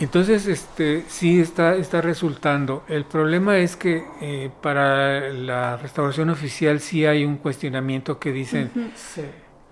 Entonces, 0.00 0.46
este, 0.46 1.04
sí 1.08 1.40
está, 1.40 1.76
está 1.76 2.00
resultando. 2.00 2.84
El 2.88 3.04
problema 3.04 3.58
es 3.58 3.76
que 3.76 4.04
eh, 4.20 4.50
para 4.60 5.30
la 5.30 5.76
restauración 5.76 6.30
oficial 6.30 6.80
sí 6.80 7.06
hay 7.06 7.24
un 7.24 7.36
cuestionamiento 7.36 8.18
que 8.18 8.32
dicen, 8.32 8.70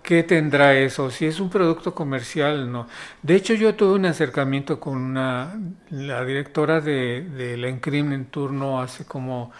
¿qué 0.02 0.22
tendrá 0.22 0.74
eso? 0.74 1.10
Si 1.10 1.26
es 1.26 1.40
un 1.40 1.50
producto 1.50 1.94
comercial, 1.94 2.70
no. 2.70 2.86
De 3.22 3.34
hecho, 3.34 3.54
yo 3.54 3.74
tuve 3.74 3.94
un 3.94 4.06
acercamiento 4.06 4.78
con 4.78 4.96
una, 4.96 5.58
la 5.90 6.24
directora 6.24 6.80
de, 6.80 7.22
de 7.22 7.56
la 7.56 7.68
Encrim 7.68 8.12
en 8.12 8.26
turno 8.26 8.80
hace 8.80 9.04
como, 9.04 9.50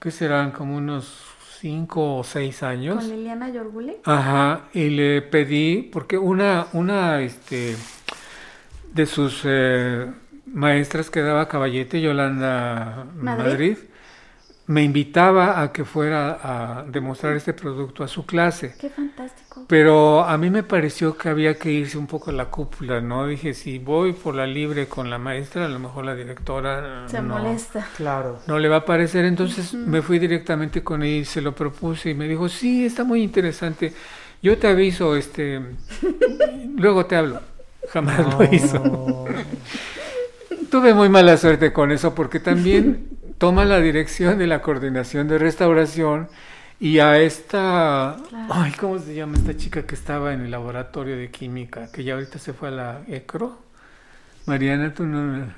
¿qué 0.00 0.10
serán? 0.10 0.52
Como 0.52 0.76
unos 0.76 1.36
cinco 1.60 2.16
o 2.18 2.24
seis 2.24 2.62
años. 2.62 2.96
¿Con 2.96 3.10
Liliana 3.10 3.50
Yorguli? 3.50 3.96
Ajá, 4.04 4.68
y 4.72 4.90
le 4.90 5.22
pedí, 5.22 5.82
porque 5.82 6.16
una, 6.16 6.68
una, 6.72 7.20
este 7.20 7.76
de 8.92 9.06
sus 9.06 9.42
eh, 9.44 10.06
maestras 10.46 11.10
que 11.10 11.20
daba 11.22 11.48
Caballete, 11.48 12.00
Yolanda 12.00 13.06
Madrid. 13.16 13.76
me 14.66 14.82
invitaba 14.82 15.62
a 15.62 15.72
que 15.72 15.84
fuera 15.84 16.38
a 16.42 16.82
demostrar 16.84 17.36
este 17.36 17.52
producto 17.54 18.04
a 18.04 18.08
su 18.08 18.26
clase. 18.26 18.74
Qué 18.78 18.90
fantástico. 18.90 19.64
Pero 19.66 20.24
a 20.24 20.36
mí 20.38 20.50
me 20.50 20.62
pareció 20.62 21.16
que 21.16 21.28
había 21.30 21.58
que 21.58 21.70
irse 21.70 21.96
un 21.96 22.06
poco 22.06 22.30
a 22.30 22.34
la 22.34 22.46
cúpula, 22.46 23.00
¿no? 23.00 23.26
Dije, 23.26 23.54
si 23.54 23.78
voy 23.78 24.12
por 24.12 24.34
la 24.34 24.46
libre 24.46 24.86
con 24.86 25.08
la 25.10 25.18
maestra, 25.18 25.64
a 25.66 25.68
lo 25.68 25.78
mejor 25.78 26.04
la 26.04 26.14
directora 26.14 27.08
se 27.08 27.20
molesta. 27.22 27.86
Claro. 27.96 28.40
No 28.46 28.58
le 28.58 28.68
va 28.68 28.76
a 28.76 28.84
parecer, 28.84 29.24
entonces 29.24 29.72
me 29.74 30.02
fui 30.02 30.18
directamente 30.18 30.82
con 30.82 31.02
ella 31.02 31.22
y 31.22 31.24
se 31.24 31.40
lo 31.40 31.54
propuse 31.54 32.10
y 32.10 32.14
me 32.14 32.28
dijo, 32.28 32.48
"Sí, 32.48 32.84
está 32.84 33.04
muy 33.04 33.22
interesante. 33.22 33.92
Yo 34.42 34.56
te 34.58 34.68
aviso, 34.68 35.16
este 35.16 35.60
luego 36.76 37.06
te 37.06 37.16
hablo." 37.16 37.40
Jamás 37.90 38.34
lo 38.34 38.44
hizo. 38.52 39.26
Tuve 40.70 40.92
muy 40.94 41.08
mala 41.08 41.36
suerte 41.36 41.72
con 41.72 41.90
eso 41.92 42.14
porque 42.14 42.40
también 42.40 43.08
toma 43.38 43.64
la 43.64 43.80
dirección 43.80 44.38
de 44.38 44.46
la 44.46 44.60
coordinación 44.60 45.28
de 45.28 45.38
restauración 45.38 46.28
y 46.80 46.98
a 47.00 47.18
esta, 47.18 48.16
ay, 48.50 48.72
¿cómo 48.78 48.98
se 48.98 49.14
llama 49.14 49.36
esta 49.36 49.56
chica 49.56 49.82
que 49.84 49.94
estaba 49.94 50.32
en 50.32 50.42
el 50.42 50.50
laboratorio 50.50 51.16
de 51.16 51.30
química, 51.30 51.90
que 51.90 52.04
ya 52.04 52.14
ahorita 52.14 52.38
se 52.38 52.52
fue 52.52 52.68
a 52.68 52.70
la 52.70 53.00
ECRO? 53.08 53.58
Mariana, 54.46 54.94
tú 54.94 55.04
no... 55.04 55.48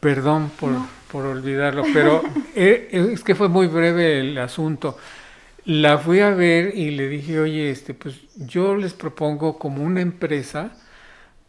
Perdón 0.00 0.50
por, 0.58 0.72
por, 1.12 1.26
olvidarlo, 1.26 1.84
pero 1.94 2.22
eh, 2.56 2.88
es 3.12 3.22
que 3.22 3.36
fue 3.36 3.48
muy 3.48 3.68
breve 3.68 4.18
el 4.18 4.36
asunto. 4.36 4.98
La 5.64 5.98
fui 5.98 6.20
a 6.20 6.30
ver 6.30 6.76
y 6.76 6.90
le 6.90 7.08
dije, 7.08 7.38
oye, 7.38 7.70
este, 7.70 7.94
pues 7.94 8.16
yo 8.36 8.74
les 8.74 8.94
propongo 8.94 9.58
como 9.58 9.82
una 9.82 10.00
empresa 10.00 10.72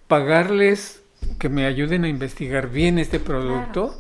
pagarles 0.08 1.02
que 1.40 1.50
me 1.50 1.66
ayuden 1.66 2.04
a 2.04 2.10
investigar 2.10 2.70
bien 2.70 3.00
este 3.00 3.20
producto 3.20 4.00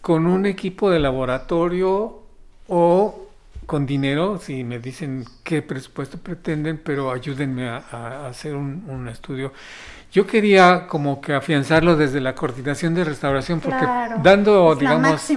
con 0.00 0.26
un 0.26 0.46
equipo 0.46 0.90
de 0.90 1.00
laboratorio 1.00 2.22
o 2.68 3.25
con 3.66 3.84
dinero, 3.84 4.38
si 4.38 4.62
me 4.62 4.78
dicen 4.78 5.24
qué 5.42 5.60
presupuesto 5.60 6.18
pretenden, 6.18 6.80
pero 6.82 7.10
ayúdenme 7.10 7.68
a, 7.68 8.28
hacer 8.28 8.54
un, 8.54 9.08
estudio. 9.08 9.52
Yo 10.12 10.26
quería 10.26 10.86
como 10.86 11.20
que 11.20 11.34
afianzarlo 11.34 11.96
desde 11.96 12.20
la 12.20 12.34
coordinación 12.34 12.94
de 12.94 13.04
restauración, 13.04 13.60
porque 13.60 13.84
dando, 14.22 14.74
digamos, 14.76 15.28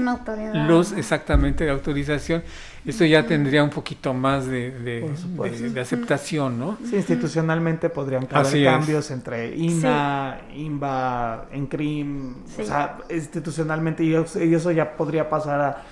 luz 0.53 0.93
exactamente 0.93 1.65
de 1.65 1.71
autorización, 1.71 2.43
esto 2.85 3.03
ya 3.03 3.25
tendría 3.25 3.63
un 3.63 3.71
poquito 3.71 4.13
más 4.13 4.45
de, 4.45 4.71
de, 4.71 5.81
aceptación, 5.81 6.59
¿no? 6.59 6.77
Sí, 6.87 6.95
institucionalmente 6.97 7.89
podrían 7.89 8.27
haber 8.31 8.63
cambios 8.63 9.09
entre 9.11 9.55
INA, 9.55 10.41
INBA, 10.55 11.47
ENCRIM, 11.51 12.35
o 12.59 12.63
sea, 12.63 12.99
institucionalmente, 13.09 14.03
y 14.03 14.13
eso 14.13 14.71
ya 14.71 14.95
podría 14.95 15.29
pasar 15.29 15.61
a 15.61 15.83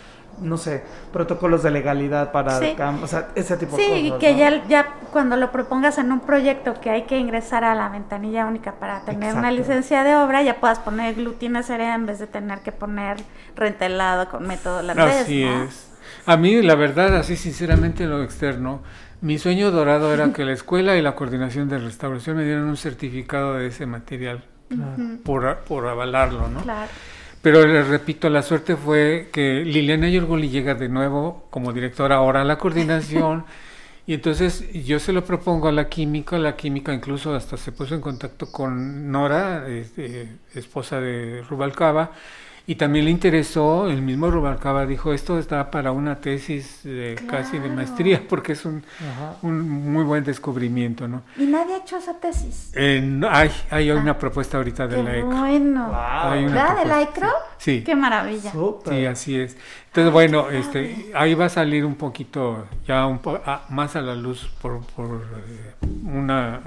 no 0.42 0.58
sé, 0.58 0.84
protocolos 1.12 1.64
de 1.64 1.72
legalidad 1.72 2.32
para 2.32 2.58
o 2.58 3.08
sea, 3.08 3.30
ese 3.36 3.58
tipo 3.58 3.76
de 3.76 3.84
cosas. 3.84 3.98
Sí, 4.00 4.08
y 4.08 4.12
que 4.20 4.36
ya, 4.36 4.66
ya 4.68 4.96
cuando 5.12 5.36
lo 5.36 5.52
propongas 5.52 5.98
en 5.98 6.12
un 6.12 6.20
proyecto 6.20 6.76
que 6.80 6.90
hay 6.90 7.04
que 7.04 7.18
ingresar 7.18 7.64
a 7.64 7.76
la 7.76 7.90
ventanilla 7.90 8.46
única 8.46 8.74
para 8.74 9.02
tener 9.02 9.36
una 9.36 9.52
licencia 9.52 10.04
de 10.04 10.16
obra, 10.16 10.44
ya 10.44 10.60
puedas 10.60 10.80
poner 10.80 11.16
glutina 11.16 11.64
cerea 11.64 11.96
en 11.96 12.06
vez 12.06 12.20
de 12.20 12.28
tener 12.28 12.60
que 12.60 12.72
poner 12.72 13.18
rentelado 13.56 14.30
con 14.30 14.48
método 14.48 14.80
holandés. 14.80 15.22
Así 15.22 15.44
es. 15.44 15.92
A 16.26 16.38
mí, 16.38 16.62
la 16.62 16.76
verdad, 16.76 17.16
así 17.16 17.36
sinceramente 17.36 18.06
lo 18.06 18.22
externo, 18.22 18.82
mi 19.22 19.40
sueño 19.40 19.72
dorado 19.72 20.14
era 20.14 20.32
que 20.34 20.46
la 20.46 20.52
escuela 20.54 20.98
y 20.98 21.02
la 21.02 21.16
coordinación 21.16 21.70
de 21.70 21.80
restauración 21.80 22.38
me 22.38 22.44
dieran 22.44 22.66
un 22.66 22.78
certificado 22.78 23.56
de 23.56 23.68
ese 23.68 23.86
material 23.86 24.44
por, 25.24 25.60
por 25.60 25.88
avalarlo, 25.88 26.50
¿no? 26.50 26.62
Claro. 26.62 26.92
Pero 27.42 27.66
les 27.66 27.88
repito, 27.88 28.30
la 28.30 28.42
suerte 28.42 28.76
fue 28.76 29.30
que 29.32 29.64
Liliana 29.64 30.10
Yorgoli 30.10 30.50
llega 30.50 30.76
de 30.76 30.90
nuevo 30.90 31.46
como 31.50 31.72
directora 31.72 32.16
ahora 32.16 32.42
a 32.42 32.46
la 32.46 32.58
coordinación. 32.58 33.46
y 34.08 34.14
entonces 34.14 34.72
yo 34.86 35.00
se 35.00 35.14
lo 35.14 35.24
propongo 35.24 35.68
a 35.68 35.72
la 35.72 35.90
química, 35.90 36.38
la 36.40 36.56
química 36.56 36.94
incluso 36.94 37.36
hasta 37.36 37.58
se 37.58 37.72
puso 37.72 37.94
en 37.96 38.02
contacto 38.02 38.52
con 38.52 39.12
Nora, 39.12 39.68
este, 39.68 40.30
esposa 40.56 41.00
de 41.00 41.44
Rubalcaba, 41.50 42.12
y 42.70 42.76
también 42.76 43.06
le 43.06 43.12
interesó, 43.12 43.90
el 43.90 44.02
mismo 44.02 44.30
Rubalcaba 44.30 44.86
dijo, 44.86 45.14
esto 45.14 45.40
está 45.40 45.72
para 45.72 45.94
una 45.94 46.18
tesis 46.18 46.82
de, 46.84 47.18
casi 47.26 47.60
de 47.60 47.70
maestría, 47.70 48.22
porque 48.30 48.52
es 48.52 48.66
un, 48.66 48.84
un, 49.42 49.62
muy 49.62 50.04
buen 50.04 50.26
descubrimiento, 50.26 51.08
¿no? 51.08 51.24
¿Y 51.38 51.46
nadie 51.46 51.76
ha 51.76 51.78
hecho 51.78 51.96
esa 51.96 52.20
tesis? 52.20 52.72
Eh, 52.76 53.22
hay, 53.32 53.52
hay 53.70 53.90
una 53.92 54.12
ah, 54.12 54.20
propuesta 54.20 54.58
ahorita 54.58 54.86
de 54.86 55.02
la 55.02 55.16
ECRO. 55.16 55.30
bueno. 55.30 55.90
¿La 55.94 56.76
de 56.78 56.86
la 56.86 57.02
ECRO? 57.04 57.30
Sí. 57.58 57.84
Qué 57.86 57.96
maravilla. 57.96 58.52
Sí, 58.86 59.06
así 59.06 59.40
es. 59.40 59.56
Entonces, 59.86 60.12
bueno, 60.12 60.50
este, 60.50 61.12
ahí 61.16 61.36
va 61.36 61.46
a 61.46 61.50
salir 61.50 61.86
un 61.86 61.96
poquito, 61.96 62.68
ya 62.86 63.08
un 63.08 63.20
po 63.20 63.40
ah, 63.46 63.66
más 63.70 63.96
a 63.96 64.02
la 64.02 64.14
luz 64.14 64.46
por, 64.62 64.86
por 64.88 65.22
eh, 65.48 65.86
una 66.04 66.60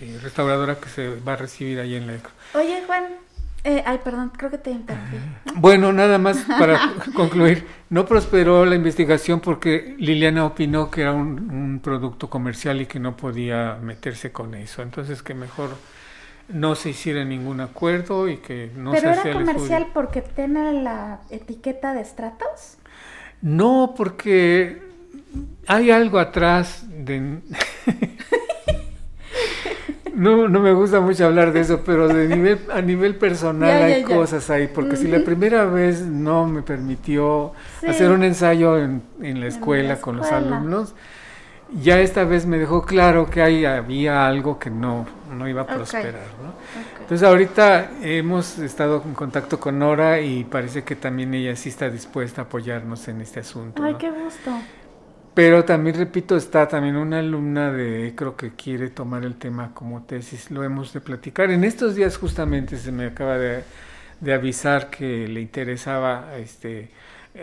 eh, 0.00 0.18
restauradora 0.22 0.76
que 0.76 0.88
se 0.88 1.20
va 1.20 1.34
a 1.34 1.36
recibir 1.36 1.78
ahí 1.78 1.94
en 1.94 2.06
la 2.06 2.14
ECRO. 2.14 2.30
Oye, 2.54 2.82
Juan, 2.86 3.04
eh, 3.68 3.82
ay, 3.84 3.98
perdón, 4.04 4.30
creo 4.36 4.48
que 4.48 4.58
te 4.58 4.70
interrumpí. 4.70 5.16
Bueno, 5.56 5.92
nada 5.92 6.18
más 6.18 6.38
para 6.58 6.78
concluir. 7.14 7.66
No 7.90 8.06
prosperó 8.06 8.64
la 8.64 8.76
investigación 8.76 9.40
porque 9.40 9.96
Liliana 9.98 10.46
opinó 10.46 10.88
que 10.88 11.00
era 11.00 11.12
un, 11.12 11.80
producto 11.82 12.30
comercial 12.30 12.80
y 12.80 12.86
que 12.86 13.00
no 13.00 13.16
podía 13.16 13.76
meterse 13.82 14.30
con 14.30 14.54
eso. 14.54 14.82
Entonces, 14.82 15.20
que 15.20 15.34
mejor 15.34 15.70
no 16.48 16.76
se 16.76 16.90
hiciera 16.90 17.24
ningún 17.24 17.60
acuerdo 17.60 18.28
y 18.28 18.36
que 18.36 18.70
no 18.76 18.92
¿Pero 18.92 19.14
se 19.14 19.30
era 19.30 19.32
comercial 19.32 19.88
porque 19.92 20.22
tiene 20.22 20.84
la 20.84 21.22
etiqueta 21.30 21.92
de 21.92 22.02
estratos? 22.02 22.78
No, 23.42 23.94
porque 23.96 24.80
hay 25.66 25.90
algo 25.90 26.20
atrás 26.20 26.84
de... 26.88 27.40
no, 30.16 30.48
no 30.48 30.60
me 30.60 30.72
gusta 30.72 31.00
mucho 31.00 31.26
hablar 31.26 31.52
de 31.52 31.60
eso, 31.60 31.82
pero 31.84 32.08
de 32.08 32.26
nivel, 32.26 32.58
a 32.72 32.80
nivel 32.80 33.16
personal 33.16 33.82
hay 33.82 34.02
cosas 34.02 34.48
ahí, 34.48 34.66
porque 34.66 34.96
si 34.96 35.08
la 35.08 35.20
primera 35.20 35.66
vez 35.66 36.00
no 36.00 36.46
me 36.46 36.62
permitió 36.62 37.52
hacer 37.86 38.10
un 38.10 38.24
ensayo 38.24 38.78
en, 38.78 39.02
la 39.20 39.46
escuela 39.46 40.00
con 40.00 40.16
los 40.16 40.26
alumnos, 40.32 40.94
ya 41.82 42.00
esta 42.00 42.24
vez 42.24 42.46
me 42.46 42.58
dejó 42.58 42.86
claro 42.86 43.28
que 43.28 43.42
ahí 43.42 43.66
había 43.66 44.26
algo 44.26 44.58
que 44.58 44.70
no, 44.70 45.06
no 45.36 45.46
iba 45.48 45.62
a 45.62 45.66
prosperar. 45.66 46.22
Entonces 47.00 47.28
ahorita 47.28 47.90
hemos 48.02 48.58
estado 48.58 49.02
en 49.04 49.12
contacto 49.12 49.60
con 49.60 49.78
Nora 49.78 50.20
y 50.20 50.44
parece 50.44 50.82
que 50.82 50.96
también 50.96 51.34
ella 51.34 51.54
sí 51.56 51.68
está 51.68 51.90
dispuesta 51.90 52.42
a 52.42 52.44
apoyarnos 52.44 53.06
en 53.08 53.20
este 53.20 53.40
asunto. 53.40 53.82
Ay, 53.82 53.96
qué 53.98 54.10
gusto. 54.10 54.50
Pero 55.36 55.66
también, 55.66 55.96
repito, 55.96 56.34
está 56.34 56.66
también 56.66 56.96
una 56.96 57.18
alumna 57.18 57.70
de 57.70 58.14
creo 58.16 58.36
que 58.38 58.52
quiere 58.54 58.88
tomar 58.88 59.22
el 59.22 59.34
tema 59.34 59.74
como 59.74 60.02
tesis, 60.04 60.50
lo 60.50 60.64
hemos 60.64 60.94
de 60.94 61.02
platicar. 61.02 61.50
En 61.50 61.62
estos 61.62 61.94
días 61.94 62.16
justamente 62.16 62.78
se 62.78 62.90
me 62.90 63.04
acaba 63.04 63.36
de, 63.36 63.62
avisar 64.32 64.88
que 64.88 65.28
le 65.28 65.42
interesaba 65.42 66.38
este, 66.38 66.88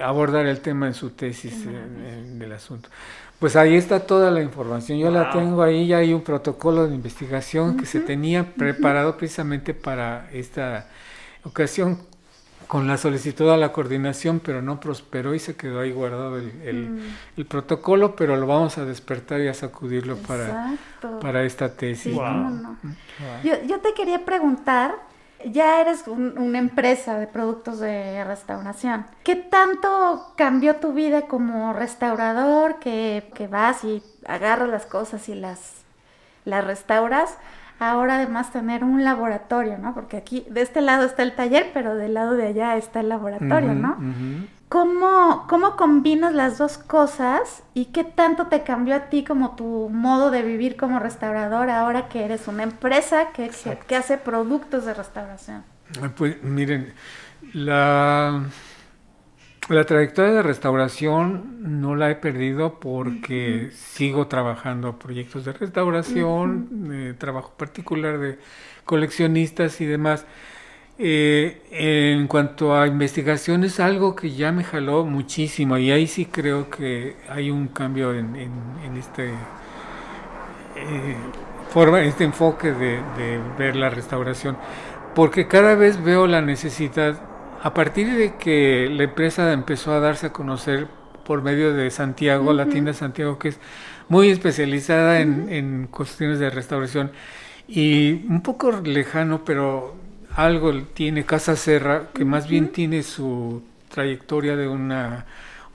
abordar 0.03 0.47
el 0.47 0.59
tema 0.61 0.87
en 0.87 0.95
su 0.95 1.11
tesis 1.11 1.67
del 2.39 2.51
asunto. 2.51 2.89
Pues 3.37 3.55
ahí 3.55 3.75
está 3.75 3.99
toda 3.99 4.31
la 4.31 4.41
información, 4.41 4.97
yo 4.97 5.11
la 5.11 5.29
tengo 5.29 5.61
ahí, 5.61 5.85
ya 5.85 5.97
hay 5.97 6.15
un 6.15 6.23
protocolo 6.23 6.87
de 6.87 6.95
investigación 6.95 7.77
que 7.77 7.85
se 7.85 7.99
tenía 7.99 8.55
preparado 8.55 9.17
precisamente 9.17 9.75
para 9.75 10.31
esta 10.33 10.87
ocasión 11.43 11.99
con 12.67 12.87
la 12.87 12.97
solicitud 12.97 13.49
a 13.49 13.57
la 13.57 13.71
coordinación, 13.71 14.39
pero 14.39 14.61
no 14.61 14.79
prosperó 14.79 15.33
y 15.33 15.39
se 15.39 15.55
quedó 15.55 15.81
ahí 15.81 15.91
guardado 15.91 16.37
el, 16.37 16.51
el, 16.63 16.89
mm. 17.37 17.43
protocolo, 17.47 18.15
pero 18.15 18.35
lo 18.35 18.47
vamos 18.47 18.77
a 18.77 18.85
despertar 18.85 19.41
y 19.41 19.47
a 19.47 19.53
sacudirlo 19.53 20.17
para, 20.17 20.75
para 21.21 21.43
esta 21.43 21.73
tesis. 21.73 22.15
Yo, 23.43 23.53
yo, 23.67 23.79
te 23.79 23.93
quería 23.93 24.25
preguntar, 24.25 24.95
ya 25.45 25.81
eres 25.81 26.07
una 26.07 26.59
empresa 26.59 27.19
de 27.19 27.27
productos 27.27 27.79
de 27.79 28.23
restauración. 28.23 29.05
¿Qué 29.23 29.35
tanto 29.35 30.33
cambió 30.35 30.77
tu 30.77 30.93
vida 30.93 31.23
como 31.23 31.73
restaurador 31.73 32.79
que, 32.79 33.31
que 33.35 33.47
vas 33.47 33.83
y 33.83 34.01
agarras 34.25 34.69
las 34.69 34.85
cosas 34.85 35.27
y 35.29 35.35
las, 35.35 35.83
las 36.45 36.65
restauras? 36.65 37.37
Ahora 37.89 38.15
además 38.15 38.51
tener 38.51 38.83
un 38.83 39.03
laboratorio, 39.03 39.77
¿no? 39.77 39.93
Porque 39.93 40.17
aquí 40.17 40.45
de 40.49 40.61
este 40.61 40.81
lado 40.81 41.05
está 41.05 41.23
el 41.23 41.35
taller, 41.35 41.71
pero 41.73 41.95
del 41.95 42.13
lado 42.13 42.33
de 42.33 42.47
allá 42.47 42.77
está 42.77 42.99
el 42.99 43.09
laboratorio, 43.09 43.73
¿no? 43.73 43.97
¿Cómo, 44.69 45.45
¿Cómo 45.47 45.75
combinas 45.75 46.33
las 46.33 46.57
dos 46.57 46.79
cosas 46.79 47.61
y 47.75 47.85
qué 47.85 48.03
tanto 48.03 48.47
te 48.47 48.63
cambió 48.63 48.95
a 48.95 49.01
ti 49.01 49.23
como 49.23 49.55
tu 49.55 49.89
modo 49.91 50.31
de 50.31 50.41
vivir 50.41 50.77
como 50.77 50.97
restaurador 50.97 51.69
ahora 51.69 52.07
que 52.07 52.25
eres 52.25 52.47
una 52.47 52.63
empresa 52.63 53.27
que, 53.33 53.51
que 53.87 53.95
hace 53.95 54.17
productos 54.17 54.85
de 54.85 54.95
restauración? 54.95 55.63
Pues 56.17 56.41
miren, 56.41 56.91
la 57.53 58.45
la 59.69 59.85
trayectoria 59.85 60.33
de 60.33 60.43
restauración 60.43 61.79
no 61.81 61.95
la 61.95 62.11
he 62.11 62.15
perdido 62.15 62.79
porque 62.79 63.69
sigo 63.71 64.27
trabajando 64.27 64.99
proyectos 64.99 65.45
de 65.45 65.53
restauración, 65.53 67.15
trabajo 67.17 67.53
particular 67.57 68.17
de 68.19 68.39
coleccionistas 68.83 69.79
y 69.79 69.85
demás. 69.85 70.25
Eh, 70.99 71.61
en 71.71 72.27
cuanto 72.27 72.75
a 72.75 72.85
investigación 72.85 73.63
es 73.63 73.79
algo 73.79 74.15
que 74.15 74.31
ya 74.31 74.51
me 74.51 74.63
jaló 74.63 75.05
muchísimo 75.05 75.77
y 75.79 75.89
ahí 75.91 76.05
sí 76.05 76.25
creo 76.25 76.69
que 76.69 77.15
hay 77.29 77.49
un 77.49 77.67
cambio 77.67 78.13
en, 78.13 78.35
este 78.97 79.29
eh, 80.75 81.15
forma, 81.69 82.01
este 82.03 82.25
enfoque 82.25 82.71
de 82.73 82.99
ver 83.57 83.75
la 83.75 83.89
restauración, 83.89 84.55
porque 85.15 85.47
cada 85.47 85.73
vez 85.73 86.03
veo 86.03 86.27
la 86.27 86.41
necesidad 86.41 87.32
a 87.63 87.73
partir 87.73 88.11
de 88.13 88.35
que 88.35 88.89
la 88.91 89.03
empresa 89.03 89.53
empezó 89.53 89.93
a 89.93 90.01
darse 90.01 90.27
a 90.27 90.33
conocer 90.33 90.85
por 91.23 91.41
medio 91.41 91.73
de 91.73 91.89
Santiago, 91.91 92.51
la 92.51 92.65
tienda 92.65 92.91
Santiago, 92.93 93.39
que 93.39 93.47
es 93.47 93.59
muy 94.09 94.29
especializada 94.29 95.21
en, 95.21 95.87
cuestiones 95.87 96.39
de 96.39 96.49
restauración 96.49 97.13
y 97.65 98.25
un 98.27 98.41
poco 98.41 98.69
lejano, 98.81 99.45
pero 99.45 99.95
algo 100.35 100.73
tiene 100.93 101.23
Casa 101.23 101.55
Serra, 101.55 102.09
que 102.13 102.25
más 102.25 102.49
bien 102.49 102.67
tiene 102.73 103.01
su 103.01 103.63
trayectoria 103.89 104.57
de 104.57 104.67
una 104.67 105.25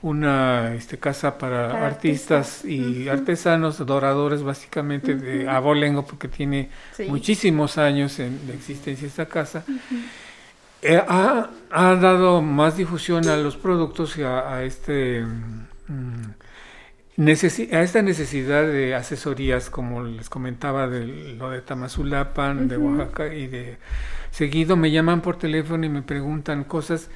una 0.01 0.75
este, 0.75 0.97
casa 0.97 1.37
para, 1.37 1.85
artistas, 1.85 2.63
y 2.63 3.09
artesanos, 3.09 3.85
doradores 3.85 4.43
básicamente 4.43 5.15
de 5.15 5.49
abolengo, 5.49 6.05
porque 6.05 6.29
tiene 6.29 6.69
muchísimos 7.09 7.77
años 7.77 8.17
en, 8.19 8.47
de 8.47 8.53
existencia 8.53 9.05
esta 9.05 9.25
casa. 9.25 9.65
Eh, 10.81 11.01
ha, 11.07 11.49
dado 11.71 12.41
más 12.41 12.77
difusión 12.77 13.27
a 13.27 13.35
los 13.35 13.57
productos 13.57 14.17
y 14.17 14.23
a, 14.23 14.63
este 14.63 15.25
mm, 15.87 17.21
a 17.73 17.81
esta 17.81 18.01
necesidad 18.01 18.63
de 18.65 18.95
asesorías, 18.95 19.69
como 19.69 20.03
les 20.03 20.29
comentaba 20.29 20.87
de 20.87 21.35
lo 21.35 21.49
de 21.49 21.61
Tamazulapan, 21.61 22.69
de 22.69 22.77
Oaxaca 22.77 23.33
y 23.33 23.47
de 23.47 23.77
seguido. 24.31 24.77
Me 24.77 24.89
llaman 24.89 25.19
por 25.21 25.37
teléfono 25.37 25.85
y 25.85 25.89
me 25.89 26.01
preguntan 26.01 26.63
cosas 26.63 27.09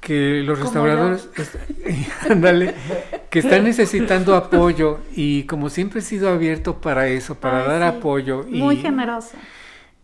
que 0.00 0.42
los 0.44 0.60
restauradores 0.60 1.28
que 3.30 3.38
están 3.38 3.64
necesitando 3.64 4.36
apoyo 4.36 5.00
y 5.14 5.44
como 5.44 5.70
siempre 5.70 6.00
he 6.00 6.02
sido 6.02 6.28
abierto 6.28 6.80
para 6.80 7.08
eso, 7.08 7.36
para 7.36 7.64
dar 7.64 7.82
apoyo 7.82 8.44
muy 8.48 8.76
generoso 8.76 9.36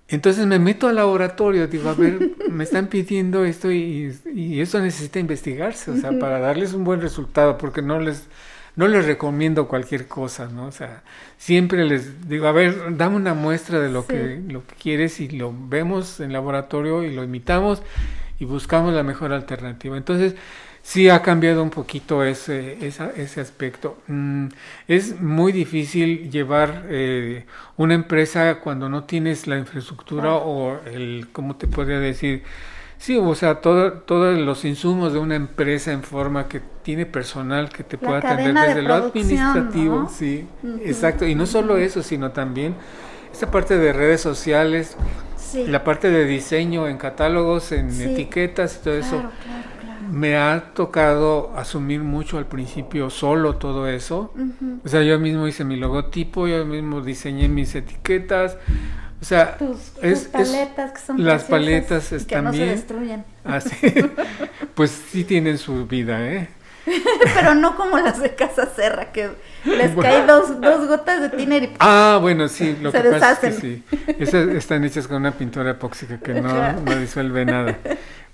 entonces 0.09 0.47
me 0.47 0.59
meto 0.59 0.89
al 0.89 0.97
laboratorio, 0.97 1.67
digo, 1.67 1.91
a 1.91 1.95
ver, 1.95 2.31
me 2.51 2.65
están 2.65 2.87
pidiendo 2.87 3.45
esto 3.45 3.71
y, 3.71 4.17
y 4.35 4.61
eso 4.61 4.81
necesita 4.81 5.19
investigarse, 5.19 5.91
o 5.91 5.97
sea, 5.97 6.19
para 6.19 6.39
darles 6.39 6.73
un 6.73 6.85
buen 6.85 7.03
resultado, 7.03 7.59
porque 7.59 7.83
no 7.83 8.01
les, 8.01 8.27
no 8.75 8.89
les 8.89 9.05
recomiendo 9.05 9.69
cualquier 9.69 10.07
cosa, 10.07 10.49
¿no? 10.49 10.67
O 10.67 10.73
sea, 10.73 11.03
siempre 11.37 11.85
les 11.85 12.27
digo, 12.27 12.47
a 12.47 12.53
ver, 12.53 12.97
dame 12.97 13.17
una 13.17 13.35
muestra 13.35 13.81
de 13.81 13.91
lo, 13.91 14.07
que, 14.07 14.41
lo 14.49 14.67
que 14.67 14.77
quieres 14.77 15.21
y 15.21 15.29
lo 15.29 15.53
vemos 15.53 16.21
en 16.21 16.33
laboratorio 16.33 17.03
y 17.03 17.15
lo 17.15 17.23
imitamos 17.23 17.83
y 18.39 18.47
buscamos 18.47 18.95
la 18.95 19.03
mejor 19.03 19.33
alternativa. 19.33 19.97
Entonces, 19.97 20.37
sí 20.83 21.09
ha 21.09 21.23
cambiado 21.23 21.63
un 21.63 21.71
poquito 21.71 22.25
ese, 22.25 22.79
ese 22.87 23.41
aspecto. 23.41 23.99
Mm, 24.07 24.47
es 24.87 25.21
muy 25.21 25.53
difícil 25.53 26.31
llevar 26.31 26.87
eh, 26.89 27.45
una 27.77 27.95
empresa 27.95 28.61
cuando 28.61 28.89
no 28.89 29.05
tienes 29.05 29.47
la 29.47 29.59
infraestructura 29.59 30.35
o 30.35 30.81
el, 30.87 31.29
¿cómo 31.33 31.57
te 31.57 31.67
podría 31.67 31.99
decir? 31.99 32.43
Sí, 32.99 33.17
o 33.17 33.35
sea, 33.37 33.61
todos 33.61 34.39
los 34.39 34.65
insumos 34.65 35.13
de 35.13 35.21
una 35.21 35.37
empresa 35.37 35.93
en 35.93 36.03
forma 36.03 36.49
que 36.49 36.61
tiene 36.83 37.07
personal 37.07 37.69
que 37.69 37.85
te 37.85 37.97
pueda 37.97 38.19
atender 38.19 38.55
desde 38.55 38.83
lo 38.83 38.95
administrativo. 38.95 40.11
Sí, 40.13 40.49
exacto. 40.85 41.25
Y 41.25 41.37
no 41.37 41.47
solo 41.47 41.79
eso, 41.79 42.03
sino 42.03 42.33
también 42.33 42.75
esta 43.33 43.53
parte 43.53 43.79
de 43.79 43.93
redes 43.93 44.21
sociales, 44.21 44.97
la 45.55 45.85
parte 45.85 46.11
de 46.11 46.25
diseño 46.25 46.89
en 46.89 46.99
catálogos, 46.99 47.71
en 47.71 47.89
etiquetas 48.01 48.79
y 48.81 48.85
todo 48.85 48.95
eso 48.95 49.23
me 50.11 50.37
ha 50.37 50.73
tocado 50.75 51.53
asumir 51.57 52.01
mucho 52.01 52.39
al 52.39 52.47
principio 52.47 53.11
solo 53.11 53.57
todo 53.57 53.89
eso. 53.89 54.33
O 54.85 54.89
sea, 54.89 55.03
yo 55.03 55.19
mismo 55.19 55.47
hice 55.47 55.65
mi 55.65 55.77
logotipo, 55.77 56.47
yo 56.47 56.65
mismo 56.65 57.01
diseñé 57.01 57.49
mis 57.49 57.75
etiquetas. 57.75 58.57
O 59.21 59.25
sea, 59.25 59.57
tus, 59.57 59.93
es, 60.01 60.29
paletas 60.29 60.93
que 60.93 61.01
son 61.01 61.25
las 61.25 61.45
paletas 61.45 62.13
están 62.13 62.39
que 62.39 62.43
no 62.43 62.53
se 62.53 62.67
destruyen. 62.67 63.25
Así, 63.45 63.77
pues 64.75 64.91
sí 64.91 65.25
tienen 65.25 65.59
su 65.59 65.87
vida, 65.87 66.25
¿eh? 66.25 66.49
Pero 67.35 67.55
no 67.55 67.77
como 67.77 67.99
las 67.99 68.21
de 68.21 68.35
Casa 68.35 68.69
Serra, 68.75 69.13
que 69.13 69.31
les 69.65 69.95
cae 69.97 70.27
dos, 70.27 70.61
dos 70.61 70.87
gotas 70.87 71.21
de 71.21 71.31
tiner 71.31 71.65
y 71.65 71.71
Ah, 71.81 72.19
bueno, 72.21 72.49
sí, 72.49 72.77
lo 72.81 72.93
que 72.93 73.01
pasa 73.01 73.33
es 73.33 73.39
que 73.39 73.53
sí. 73.53 73.85
Esas 74.19 74.49
están 74.49 74.85
hechas 74.85 75.07
con 75.07 75.19
una 75.19 75.33
pintura 75.33 75.73
epóxica 75.73 76.19
que 76.19 76.35
no, 76.41 76.73
no 76.81 76.97
disuelve 76.97 77.45
nada. 77.45 77.79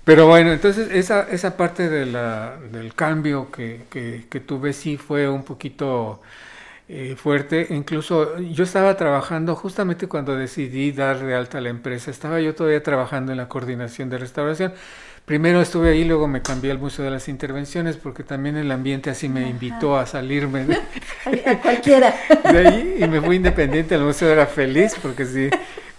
Pero 0.05 0.27
bueno, 0.27 0.53
entonces 0.53 0.91
esa, 0.91 1.27
esa 1.31 1.57
parte 1.57 1.89
de 1.89 2.05
la, 2.05 2.57
del 2.71 2.93
cambio 2.93 3.51
que, 3.51 3.81
que, 3.89 4.39
tuve 4.39 4.71
sí 4.71 4.97
fue 4.97 5.27
un 5.27 5.43
poquito 5.43 6.21
eh, 6.87 7.15
fuerte. 7.17 7.67
Incluso 7.71 8.37
yo 8.37 8.63
estaba 8.63 8.95
trabajando 8.97 9.55
justamente 9.55 10.07
cuando 10.07 10.35
decidí 10.35 10.91
dar 10.91 11.17
de 11.25 11.33
alta 11.33 11.57
a 11.57 11.61
la 11.61 11.69
empresa. 11.69 12.11
Estaba 12.11 12.39
yo 12.39 12.53
todavía 12.53 12.83
trabajando 12.83 13.31
en 13.31 13.39
la 13.39 13.49
coordinación 13.49 14.11
de 14.11 14.19
restauración. 14.19 14.73
Primero 15.25 15.59
estuve 15.59 15.89
ahí, 15.89 16.03
luego 16.03 16.27
me 16.27 16.43
cambié 16.43 16.69
al 16.69 16.77
Museo 16.77 17.03
de 17.03 17.09
las 17.09 17.27
Intervenciones 17.27 17.97
porque 17.97 18.21
también 18.23 18.57
el 18.57 18.69
ambiente 18.71 19.09
así 19.09 19.27
me 19.27 19.49
invitó 19.49 19.97
a 19.97 20.05
salirme 20.05 20.65
de, 20.65 20.75
a 21.47 21.59
cualquiera. 21.59 22.13
de 22.51 22.59
ahí 22.59 22.97
y 22.99 23.07
me 23.07 23.19
fui 23.21 23.37
independiente. 23.37 23.95
El 23.95 24.01
museo 24.01 24.31
era 24.31 24.45
feliz 24.45 24.95
porque 25.01 25.25
sí, 25.25 25.49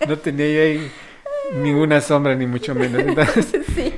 no 0.06 0.16
tenía 0.16 0.46
ahí 0.46 0.92
ninguna 1.54 2.00
sombra, 2.00 2.34
ni 2.34 2.46
mucho 2.46 2.74
menos. 2.74 3.02
sí. 3.74 3.94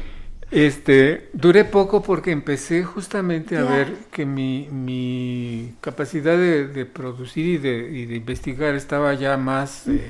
Este, 0.50 1.28
duré 1.34 1.64
poco 1.64 2.02
porque 2.02 2.30
empecé 2.30 2.82
justamente 2.82 3.58
a 3.58 3.64
ver 3.64 3.92
que 4.10 4.24
mi, 4.24 4.66
mi 4.70 5.74
capacidad 5.82 6.38
de, 6.38 6.86
producir 6.86 7.46
y 7.46 7.58
de, 7.58 7.90
y 7.90 8.06
de, 8.06 8.16
investigar 8.16 8.74
estaba 8.74 9.12
ya 9.12 9.36
más 9.36 9.86
eh, 9.88 10.08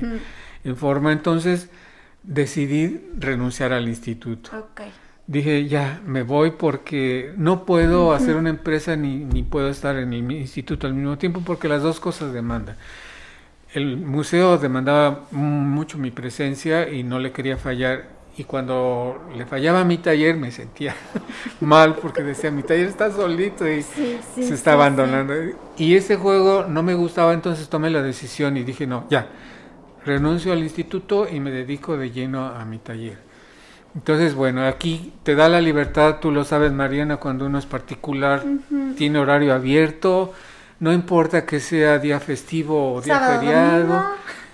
en 0.63 0.77
forma. 0.77 1.11
Entonces 1.11 1.69
decidí 2.23 3.01
renunciar 3.17 3.73
al 3.73 3.89
instituto. 3.89 4.69
Dije, 5.27 5.67
ya, 5.67 6.01
me 6.05 6.23
voy 6.23 6.51
porque 6.51 7.33
no 7.37 7.65
puedo 7.65 8.13
hacer 8.13 8.35
una 8.35 8.49
empresa 8.49 8.95
ni, 8.95 9.17
ni 9.17 9.43
puedo 9.43 9.69
estar 9.69 9.97
en 9.97 10.13
el 10.13 10.31
instituto 10.31 10.87
al 10.87 10.93
mismo 10.93 11.17
tiempo 11.17 11.41
porque 11.45 11.67
las 11.67 11.83
dos 11.83 11.99
cosas 11.99 12.33
demandan 12.33 12.77
el 13.73 13.97
museo 13.97 14.57
demandaba 14.57 15.25
mucho 15.31 15.97
mi 15.97 16.11
presencia 16.11 16.89
y 16.89 17.03
no 17.03 17.19
le 17.19 17.31
quería 17.31 17.57
fallar. 17.57 18.17
Y 18.37 18.45
cuando 18.45 19.29
le 19.35 19.45
fallaba 19.45 19.83
mi 19.83 19.97
taller 19.97 20.37
me 20.37 20.51
sentía 20.51 20.95
mal 21.59 21.95
porque 21.95 22.23
decía, 22.23 22.51
mi 22.51 22.63
taller 22.63 22.87
está 22.87 23.11
solito 23.11 23.67
y 23.67 23.81
se 23.81 24.53
está 24.53 24.73
abandonando. 24.73 25.33
Y 25.77 25.95
ese 25.95 26.15
juego 26.15 26.65
no 26.67 26.81
me 26.81 26.93
gustaba, 26.93 27.33
entonces 27.33 27.67
tomé 27.67 27.89
la 27.89 28.01
decisión 28.01 28.55
y 28.55 28.63
dije, 28.63 28.87
no, 28.87 29.05
ya, 29.09 29.27
renuncio 30.05 30.53
al 30.53 30.59
instituto 30.59 31.27
y 31.29 31.39
me 31.39 31.51
dedico 31.51 31.97
de 31.97 32.11
lleno 32.11 32.45
a 32.45 32.63
mi 32.65 32.77
taller. 32.77 33.17
Entonces, 33.95 34.35
bueno, 34.35 34.65
aquí 34.65 35.13
te 35.23 35.35
da 35.35 35.49
la 35.49 35.59
libertad, 35.59 36.19
tú 36.21 36.31
lo 36.31 36.45
sabes, 36.45 36.71
Mariana, 36.71 37.17
cuando 37.17 37.45
uno 37.45 37.57
es 37.57 37.65
particular, 37.65 38.43
tiene 38.95 39.19
horario 39.19 39.53
abierto, 39.53 40.33
no 40.79 40.93
importa 40.93 41.45
que 41.45 41.59
sea 41.59 41.99
día 41.99 42.19
festivo 42.19 42.93
o 42.93 43.01
día 43.01 43.19
feriado. 43.19 44.03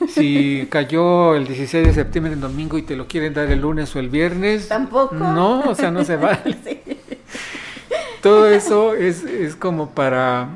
si 0.07 0.67
cayó 0.69 1.35
el 1.35 1.47
16 1.47 1.87
de 1.87 1.93
septiembre 1.93 2.33
en 2.33 2.41
domingo 2.41 2.77
y 2.77 2.81
te 2.81 2.95
lo 2.95 3.07
quieren 3.07 3.33
dar 3.33 3.51
el 3.51 3.61
lunes 3.61 3.95
o 3.95 3.99
el 3.99 4.09
viernes. 4.09 4.67
Tampoco. 4.67 5.15
No, 5.15 5.61
o 5.61 5.75
sea, 5.75 5.91
no 5.91 6.03
se 6.03 6.15
vale. 6.15 6.57
Todo 8.21 8.47
eso 8.49 8.95
es, 8.95 9.23
es 9.23 9.55
como 9.55 9.91
para 9.91 10.49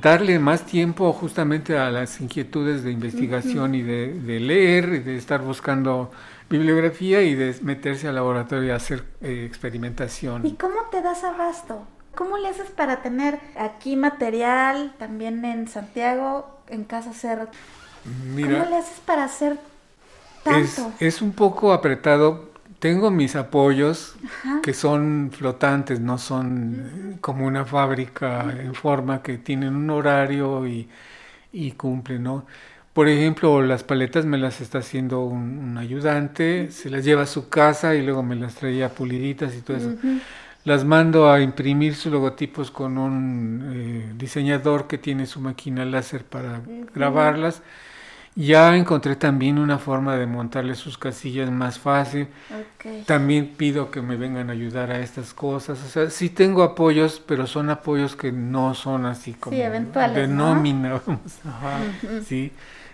darle 0.00 0.38
más 0.38 0.64
tiempo 0.64 1.12
justamente 1.12 1.76
a 1.76 1.90
las 1.90 2.20
inquietudes 2.20 2.82
de 2.82 2.92
investigación 2.92 3.74
y 3.74 3.82
de, 3.82 4.14
de, 4.14 4.40
leer 4.40 4.88
y 4.94 4.98
de 5.00 5.16
estar 5.16 5.42
buscando 5.42 6.10
bibliografía 6.48 7.22
y 7.22 7.34
de 7.34 7.54
meterse 7.62 8.08
al 8.08 8.14
laboratorio 8.14 8.72
a 8.72 8.76
hacer 8.76 9.04
eh, 9.20 9.44
experimentación. 9.46 10.46
¿Y 10.46 10.52
cómo 10.52 10.76
te 10.90 11.02
das 11.02 11.24
abasto? 11.24 11.86
¿Cómo 12.14 12.36
le 12.38 12.48
haces 12.48 12.70
para 12.70 13.02
tener 13.02 13.40
aquí 13.56 13.96
material, 13.96 14.94
también 14.98 15.44
en 15.44 15.68
Santiago, 15.68 16.58
en 16.68 16.84
Casa? 16.84 17.12
Mira, 18.04 18.58
¿Cómo 18.58 18.64
le 18.64 18.76
haces 18.76 19.00
para 19.00 19.24
hacer 19.24 19.58
tanto? 20.44 20.92
es 20.98 21.22
un 21.22 21.32
poco 21.32 21.72
apretado. 21.72 22.50
Tengo 22.78 23.10
mis 23.10 23.36
apoyos 23.36 24.16
Ajá. 24.24 24.60
que 24.60 24.74
son 24.74 25.30
flotantes, 25.32 26.00
no 26.00 26.18
son 26.18 27.18
como 27.20 27.46
una 27.46 27.64
fábrica 27.64 28.52
en 28.58 28.74
forma 28.74 29.22
que 29.22 29.38
tienen 29.38 29.74
un 29.76 29.90
horario 29.90 30.66
y, 30.66 30.88
y 31.52 31.72
cumplen, 31.72 32.22
¿no? 32.24 32.46
Por 32.94 33.08
ejemplo, 33.08 33.62
las 33.62 33.84
paletas 33.84 34.26
me 34.26 34.38
las 34.38 34.60
está 34.60 34.78
haciendo 34.78 35.20
un, 35.24 35.58
un 35.58 35.78
ayudante, 35.78 36.70
se 36.72 36.90
las 36.90 37.04
lleva 37.04 37.22
a 37.22 37.26
su 37.26 37.48
casa 37.48 37.94
y 37.94 38.02
luego 38.04 38.22
me 38.22 38.36
las 38.36 38.56
traía 38.56 38.90
puliditas 38.94 39.54
y 39.56 39.62
todo 39.62 39.76
eso. 39.78 39.94
Las 40.64 40.84
mando 40.84 41.30
a 41.30 41.40
imprimir 41.40 41.96
sus 41.96 42.12
logotipos 42.12 42.70
con 42.70 42.96
un 42.96 43.72
eh, 43.74 44.12
diseñador 44.16 44.86
que 44.86 44.96
tiene 44.96 45.26
su 45.26 45.40
máquina 45.40 45.84
láser 45.84 46.24
para 46.24 46.60
grabarlas. 46.94 47.62
Ya 48.34 48.74
encontré 48.76 49.14
también 49.16 49.58
una 49.58 49.78
forma 49.78 50.16
de 50.16 50.26
montarle 50.26 50.74
sus 50.74 50.96
casillas 50.96 51.50
más 51.50 51.78
fácil. 51.78 52.28
También 53.06 53.54
pido 53.56 53.90
que 53.90 54.00
me 54.00 54.16
vengan 54.16 54.48
a 54.48 54.52
ayudar 54.54 54.90
a 54.90 55.00
estas 55.00 55.34
cosas. 55.34 55.82
O 55.84 55.88
sea, 55.88 56.08
sí 56.10 56.30
tengo 56.30 56.62
apoyos, 56.62 57.20
pero 57.26 57.46
son 57.46 57.68
apoyos 57.68 58.16
que 58.16 58.32
no 58.32 58.74
son 58.74 59.04
así 59.04 59.34
como 59.34 59.56
eventuales, 59.56 60.16
de 60.16 60.28
¿no? 60.28 60.54
nómina. 60.54 61.00
vamos. 61.06 61.20
Ajá. 61.44 61.78
Sí. 62.24 62.52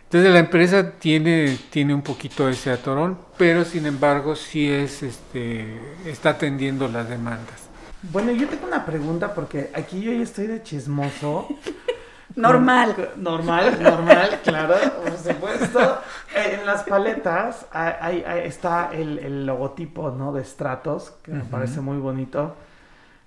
Entonces 0.08 0.32
la 0.32 0.38
empresa 0.38 0.92
tiene, 0.92 1.58
tiene 1.70 1.92
un 1.94 2.00
poquito 2.00 2.48
ese 2.48 2.70
atorón, 2.70 3.18
pero 3.36 3.64
sin 3.66 3.84
embargo 3.84 4.34
sí 4.36 4.66
es, 4.70 5.02
este, 5.02 5.78
está 6.06 6.30
atendiendo 6.30 6.88
las 6.88 7.08
demandas. 7.10 7.68
Bueno, 8.10 8.32
yo 8.32 8.48
tengo 8.48 8.66
una 8.68 8.86
pregunta 8.86 9.34
porque 9.34 9.70
aquí 9.74 10.00
yo 10.00 10.10
ya 10.12 10.22
estoy 10.22 10.46
de 10.46 10.62
chismoso. 10.62 11.48
Normal. 12.36 12.94
Normal, 13.16 13.82
normal, 13.82 14.40
claro, 14.44 14.76
por 15.02 15.16
supuesto. 15.18 15.98
En 16.34 16.64
las 16.64 16.84
paletas 16.84 17.66
hay, 17.72 17.94
hay- 18.00 18.24
hay- 18.26 18.46
está 18.48 18.90
el, 18.92 19.18
el 19.18 19.44
logotipo, 19.46 20.10
¿no? 20.10 20.32
De 20.32 20.44
Stratos, 20.44 21.12
que 21.22 21.32
me 21.32 21.42
parece 21.44 21.80
muy 21.80 21.96
bonito. 21.98 22.54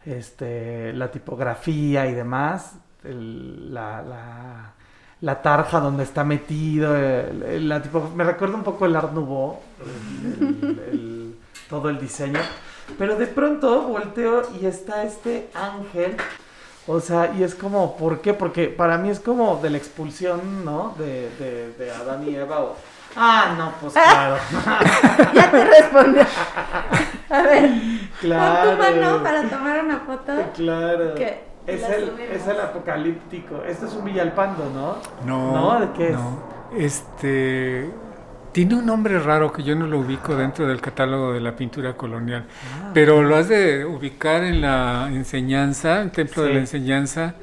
Este, 0.06 0.94
la 0.94 1.12
tipografía 1.12 2.08
y 2.08 2.14
demás. 2.14 2.76
el- 3.04 3.74
la, 3.74 4.02
la, 4.02 4.74
la 5.22 5.42
tarja 5.42 5.80
donde 5.80 6.04
está 6.04 6.24
metido. 6.24 6.96
el- 6.96 7.44
el- 7.44 7.70
la 7.70 7.82
tipo, 7.82 8.12
me 8.16 8.24
recuerda 8.24 8.56
un 8.56 8.64
poco 8.64 8.86
el 8.86 8.96
Art 8.96 9.12
Nouveau, 9.14 9.60
el- 10.92 11.36
todo 11.70 11.90
el 11.90 12.00
diseño. 12.00 12.40
Pero 12.98 13.16
de 13.16 13.28
pronto 13.28 13.84
volteo 13.84 14.44
y 14.60 14.66
está 14.66 15.04
este 15.04 15.50
ángel. 15.54 16.18
O 16.88 17.00
sea, 17.00 17.32
y 17.38 17.44
es 17.44 17.54
como, 17.56 17.96
¿por 17.96 18.20
qué? 18.22 18.34
Porque 18.34 18.68
para 18.68 18.98
mí 18.98 19.10
es 19.10 19.20
como 19.20 19.58
de 19.62 19.70
la 19.70 19.78
expulsión, 19.78 20.66
¿no? 20.66 20.96
De, 20.98 21.30
de, 21.40 21.74
de 21.78 21.92
Adán 21.92 22.28
y 22.28 22.36
Eva. 22.36 22.60
o- 22.62 22.76
Ah, 23.16 23.56
no, 23.58 23.74
pues 23.82 23.94
claro. 23.94 24.38
Ya 25.34 25.52
te 25.52 25.66
respondió. 25.66 26.24
A 27.30 27.42
ver, 27.44 27.70
claro. 28.20 28.78
pon 28.78 28.78
tu 28.78 28.84
mano 29.00 29.24
para 29.24 29.44
tomar 29.50 29.84
una 29.86 30.00
foto. 30.00 30.34
Claro. 30.56 31.16
Que 31.16 31.44
Es 31.68 31.84
el, 31.84 32.20
es 32.20 32.48
el 32.48 32.60
apocalíptico. 32.60 33.64
Este 33.68 33.86
es 33.86 33.94
un 33.94 34.06
Villalpando, 34.06 34.70
¿no? 34.74 34.98
No, 35.26 35.52
¿No? 35.54 35.80
¿De 35.80 35.92
qué 35.94 36.08
es? 36.10 36.14
no. 36.14 36.40
Este 36.78 37.90
tiene 38.52 38.76
un 38.76 38.86
nombre 38.86 39.18
raro 39.20 39.52
que 39.54 39.64
yo 39.64 39.76
no 39.76 39.88
lo 39.88 40.00
ubico 40.00 40.36
dentro 40.36 40.68
del 40.68 40.82
catálogo 40.82 41.32
de 41.32 41.40
la 41.40 41.56
pintura 41.56 41.96
colonial, 41.96 42.46
Ah, 42.84 42.92
pero 42.94 43.22
lo 43.24 43.38
has 43.38 43.48
de 43.48 43.86
ubicar 43.86 44.44
en 44.44 44.60
la 44.62 45.08
enseñanza, 45.10 46.02
el 46.02 46.12
templo 46.12 46.44
de 46.44 46.54
la 46.56 46.60
enseñanza, 46.60 47.36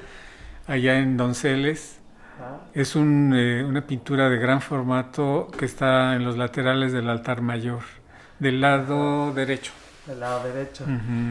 allá 0.67 0.99
en 0.99 1.17
Donceles. 1.17 1.99
Ajá. 2.39 2.59
Es 2.75 2.95
un, 2.95 3.33
eh, 3.35 3.65
una 3.65 3.83
pintura 3.87 4.29
de 4.29 4.37
gran 4.39 4.61
formato 4.61 5.49
que 5.59 5.65
está 5.65 6.15
en 6.15 6.25
los 6.25 6.37
laterales 6.37 6.93
del 6.93 7.09
altar 7.09 7.41
mayor, 7.41 7.81
del 8.39 8.61
lado 8.61 9.33
derecho. 9.33 9.73
Del 10.09 10.21
lado 10.21 10.43
derecho. 10.43 10.85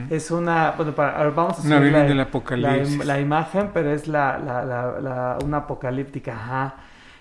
Es 0.10 0.30
una, 0.30 0.72
bueno, 0.78 0.94
para, 0.94 1.20
a 1.20 1.24
ver, 1.24 1.34
vamos 1.34 1.58
a 1.58 1.62
Una 1.64 1.80
subir 1.80 1.92
la, 1.92 2.04
del 2.04 2.20
Apocalipsis. 2.20 3.06
la 3.06 3.20
imagen, 3.20 3.72
pero 3.74 3.92
es 3.92 4.08
la, 4.08 4.38
la, 4.38 5.38
una 5.44 5.58
apocalíptica, 5.58 6.34
ajá. 6.34 6.76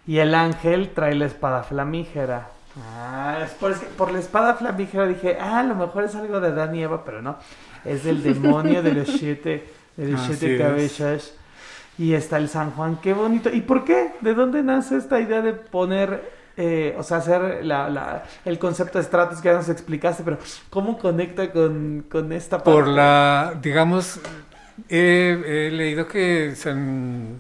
Y 0.07 0.18
el 0.18 0.34
ángel 0.34 0.90
trae 0.94 1.14
la 1.14 1.24
espada 1.24 1.62
flamígera. 1.62 2.48
Ah, 2.78 3.38
es 3.42 3.52
por, 3.52 3.72
es 3.72 3.78
que 3.78 3.86
por 3.86 4.12
la 4.12 4.18
espada 4.18 4.54
flamígera 4.54 5.07
dije, 5.07 5.38
ah, 5.40 5.61
a 5.61 5.62
lo 5.62 5.74
mejor 5.74 6.04
es 6.04 6.14
algo 6.14 6.40
de 6.40 6.48
Adán 6.48 6.74
y 6.74 6.82
Eva, 6.82 7.04
pero 7.07 7.22
no. 7.22 7.38
Es 7.86 8.04
del 8.04 8.22
demonio 8.22 8.82
de 8.82 8.92
los 8.92 9.09
siete, 9.09 9.66
de 9.96 10.09
los 10.09 10.20
siete 10.20 10.59
cabezas. 10.59 11.32
Y 11.98 12.12
está 12.12 12.36
el 12.36 12.50
San 12.50 12.72
Juan, 12.72 12.98
qué 13.00 13.14
bonito. 13.14 13.48
¿Y 13.48 13.62
por 13.62 13.84
qué? 13.84 14.12
¿De 14.20 14.34
dónde 14.34 14.62
nace 14.62 14.98
esta 14.98 15.18
idea 15.20 15.40
de 15.40 15.54
poner, 15.54 16.36
eh, 16.57 16.94
o 16.98 17.02
sea, 17.02 17.18
hacer 17.18 17.64
la, 17.64 17.88
la- 17.90 18.24
el 18.44 18.59
concepto 18.59 18.98
de 18.98 19.04
estratos 19.04 19.40
que 19.40 19.48
ya 19.48 19.54
nos 19.54 19.68
explicaste, 19.68 20.22
pero 20.24 20.38
cómo 20.70 20.98
conecta 20.98 21.52
con, 21.52 22.04
con 22.11 22.32
esta 22.32 22.59
parte? 22.59 22.70
Por 22.70 22.88
la, 22.88 23.54
digamos, 23.61 24.20
he, 24.88 25.68
he 25.68 25.70
leído 25.70 26.09
que 26.09 26.54
San 26.57 27.36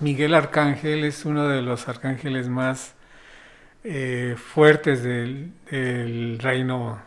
Miguel 0.00 0.34
Arcángel 0.34 1.04
es 1.04 1.24
uno 1.24 1.48
de 1.48 1.62
los 1.62 1.88
arcángeles 1.88 2.48
más 2.48 2.94
eh, 3.84 4.36
fuertes 4.36 5.02
del, 5.02 5.52
del 5.70 6.38
reino 6.38 6.98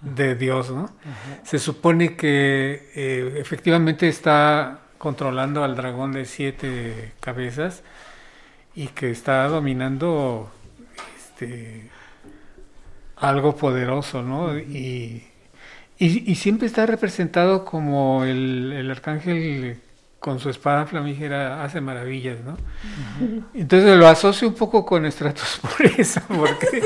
de 0.00 0.34
Dios, 0.34 0.70
¿no? 0.70 0.84
Ajá. 0.84 1.40
Se 1.44 1.58
supone 1.58 2.16
que 2.16 2.90
eh, 2.94 3.34
efectivamente 3.38 4.08
está 4.08 4.80
controlando 4.98 5.64
al 5.64 5.74
dragón 5.76 6.12
de 6.12 6.24
siete 6.24 7.12
cabezas 7.20 7.82
y 8.74 8.88
que 8.88 9.10
está 9.10 9.46
dominando 9.48 10.50
este, 11.38 11.88
algo 13.16 13.56
poderoso, 13.56 14.22
¿no? 14.22 14.56
Y, 14.58 15.24
y, 15.98 16.30
y 16.30 16.34
siempre 16.36 16.66
está 16.66 16.86
representado 16.86 17.64
como 17.64 18.24
el, 18.24 18.72
el 18.72 18.90
arcángel 18.90 19.78
con 20.20 20.40
su 20.40 20.50
espada 20.50 20.84
flamígera 20.86 21.62
hace 21.62 21.80
maravillas, 21.80 22.38
¿no? 22.44 22.56
Entonces 23.54 23.96
lo 23.96 24.08
asocio 24.08 24.48
un 24.48 24.54
poco 24.54 24.84
con 24.84 25.06
Estratos 25.06 25.60
por 25.62 25.86
eso, 25.86 26.20
porque, 26.26 26.82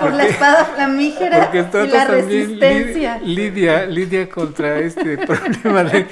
Por 0.00 0.12
la 0.14 0.24
espada 0.26 0.64
flamígera 0.64 1.50
porque 1.50 1.58
y 1.84 1.88
la 1.88 2.04
resistencia. 2.06 3.18
lidia, 3.18 3.84
lidia 3.86 4.28
contra 4.30 4.78
este 4.78 5.18
problema 5.26 5.84
de- 5.84 6.06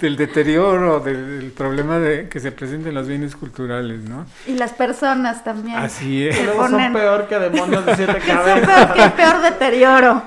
del 0.00 0.16
deterioro, 0.16 1.00
del, 1.00 1.40
del 1.40 1.50
problema 1.52 1.98
de 1.98 2.28
que 2.28 2.38
se 2.40 2.52
presenten 2.52 2.94
los 2.94 3.06
bienes 3.08 3.34
culturales, 3.36 4.00
¿no? 4.08 4.26
Y 4.46 4.52
las 4.54 4.72
personas 4.72 5.42
también. 5.44 5.76
Así 5.78 6.20
Que 6.20 6.28
es. 6.30 6.44
luego 6.44 6.62
ponen- 6.62 6.84
son 6.84 6.92
peor 6.92 7.26
que 7.28 7.38
demonios 7.38 7.84
de 7.86 7.96
siete 7.96 8.14
Que 8.14 8.26
son 8.32 8.36
cabezas. 8.36 8.66
peor 8.86 8.94
que 8.94 9.02
el 9.04 9.12
peor 9.12 9.42
deterioro. 9.42 10.22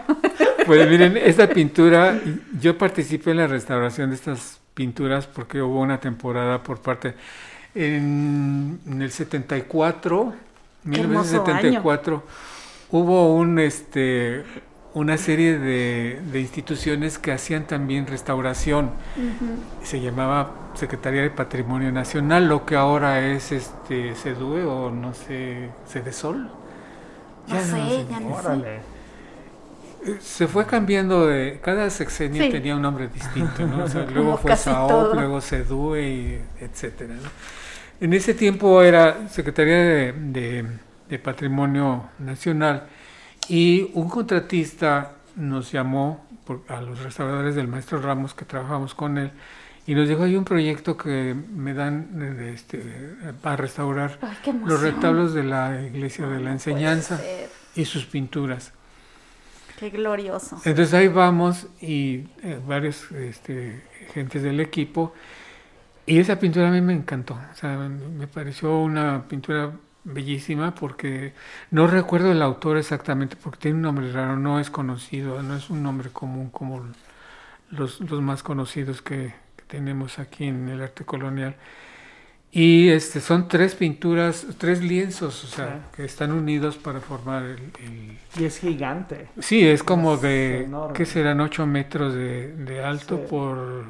Pues 0.66 0.90
miren, 0.90 1.18
esta 1.18 1.48
pintura, 1.48 2.20
yo 2.60 2.78
participé 2.78 3.32
en 3.32 3.38
la 3.38 3.48
restauración 3.48 4.10
de 4.10 4.16
estas 4.16 4.60
pinturas 4.74 5.28
porque 5.28 5.62
hubo 5.62 5.80
una 5.80 6.00
temporada 6.00 6.62
por 6.64 6.80
parte 6.82 7.14
en, 7.76 8.80
en 8.86 9.02
el 9.02 9.12
74, 9.12 10.34
Qué 10.84 11.00
hermoso 11.00 11.44
1974, 11.44 12.24
hubo 12.92 13.36
un 13.36 13.60
este 13.60 14.44
una 14.94 15.18
serie 15.18 15.58
de, 15.58 16.20
de 16.32 16.40
instituciones 16.42 17.18
que 17.18 17.32
hacían 17.32 17.66
también 17.66 18.08
restauración. 18.08 18.92
Se 19.84 20.02
llamaba 20.02 20.52
Secretaría 20.74 21.22
de 21.22 21.30
Patrimonio 21.30 21.92
Nacional, 21.92 22.48
lo 22.48 22.66
que 22.66 22.76
ahora 22.76 23.26
es 23.26 23.52
este 23.52 24.16
SEDUE 24.16 24.64
o 24.66 24.92
no 24.92 25.14
sé, 25.14 25.70
Sedesol. 25.86 26.50
No 27.48 27.60
sé, 27.60 28.06
ya 28.10 28.20
no 28.20 28.36
sé. 28.42 28.48
Órale. 28.48 28.76
Eh, 30.06 30.18
Se 30.20 30.48
fue 30.48 30.66
cambiando 30.66 31.28
de. 31.28 31.60
Cada 31.64 31.90
sexenio 31.90 32.44
Sí. 32.44 32.50
tenía 32.50 32.76
un 32.76 32.82
nombre 32.82 33.08
distinto, 33.08 33.66
¿no? 33.68 33.84
O 33.84 33.88
sea, 33.88 34.06
luego 34.14 34.38
fue 34.38 34.56
SAOP, 34.56 35.14
luego 35.16 35.40
SEDUE, 35.42 36.02
y 36.02 36.42
etcétera. 36.60 37.14
¿no? 37.16 37.30
En 38.00 38.14
ese 38.14 38.34
tiempo 38.34 38.82
era 38.82 39.28
Secretaría 39.30 39.76
de, 39.78 40.14
de- 40.14 40.66
de 41.08 41.20
Patrimonio 41.20 42.06
Nacional 42.20 42.88
y 43.52 43.90
un 43.94 44.08
contratista 44.10 45.12
nos 45.36 45.72
llamó 45.72 46.26
por- 46.46 46.62
a 46.70 46.82
los 46.82 47.02
restauradores 47.04 47.54
del 47.56 47.68
maestro 47.68 48.02
Ramos 48.02 48.34
que 48.34 48.46
trabajamos 48.46 48.96
con 48.96 49.18
él 49.18 49.32
y 49.88 49.96
nos 49.96 50.08
dijo, 50.08 50.24
hay 50.24 50.36
un 50.36 50.46
proyecto 50.46 50.96
que 50.96 51.36
me 51.36 51.74
dan 51.74 52.40
este, 52.54 52.82
para 53.42 53.58
restaurar 53.58 54.18
Ay, 54.22 54.38
los 54.66 54.82
retablos 54.82 55.34
de 55.34 55.44
la 55.44 55.82
iglesia 55.82 56.28
de 56.28 56.40
la 56.40 56.52
enseñanza 56.52 57.20
y 57.76 57.86
sus 57.86 58.06
pinturas. 58.06 58.74
Qué 59.80 59.90
glorioso. 59.90 60.62
Entonces 60.64 60.94
ahí 60.94 61.08
vamos 61.08 61.68
y 61.82 62.26
eh, 62.44 62.60
varios 62.68 63.12
este, 63.12 63.82
gentes 64.14 64.44
del 64.44 64.60
equipo 64.60 65.14
y 66.06 66.20
esa 66.20 66.38
pintura 66.40 66.68
a 66.70 66.72
mí 66.72 66.82
me 66.82 66.94
encantó, 66.94 67.34
o 67.34 67.56
sea, 67.56 67.78
me 67.78 68.28
pareció 68.28 68.78
una 68.80 69.24
pintura 69.28 69.72
bellísima 70.04 70.74
porque 70.76 71.34
no 71.70 71.88
recuerdo 71.88 72.32
el 72.32 72.42
autor 72.42 72.78
exactamente 72.78 73.36
porque 73.42 73.60
tiene 73.60 73.78
un 73.78 73.84
nombre 73.84 74.12
raro, 74.12 74.38
no 74.38 74.60
es 74.60 74.70
conocido, 74.70 75.42
no 75.44 75.56
es 75.56 75.70
un 75.70 75.84
nombre 75.84 76.10
común 76.10 76.50
como 76.50 76.86
los, 77.70 78.00
los 78.02 78.22
más 78.22 78.44
conocidos 78.44 79.02
que, 79.02 79.34
que 79.56 79.64
tenemos 79.68 80.20
aquí 80.20 80.46
en 80.46 80.70
el 80.70 80.82
arte 80.82 81.06
colonial. 81.06 81.56
Y 82.54 82.90
este, 82.90 83.22
son 83.22 83.48
tres 83.48 83.76
pinturas, 83.76 84.46
tres 84.58 84.84
lienzos, 84.84 85.42
o 85.46 85.48
sea, 85.48 85.88
que 85.96 86.04
están 86.04 86.34
unidos 86.34 86.76
para 86.78 87.00
formar 87.00 87.44
el- 87.44 87.72
el, 87.82 88.18
Y 88.38 88.44
es 88.44 88.60
gigante. 88.60 89.30
Sí, 89.40 89.66
es 89.66 89.84
como 89.84 90.16
Es 90.16 90.22
de. 90.22 90.70
¿qué 90.94 91.06
serán? 91.06 91.40
8 91.40 91.66
metros 91.66 92.14
de, 92.14 92.54
de 92.54 92.84
alto 92.84 93.16
Sí. 93.18 93.24
por 93.30 93.86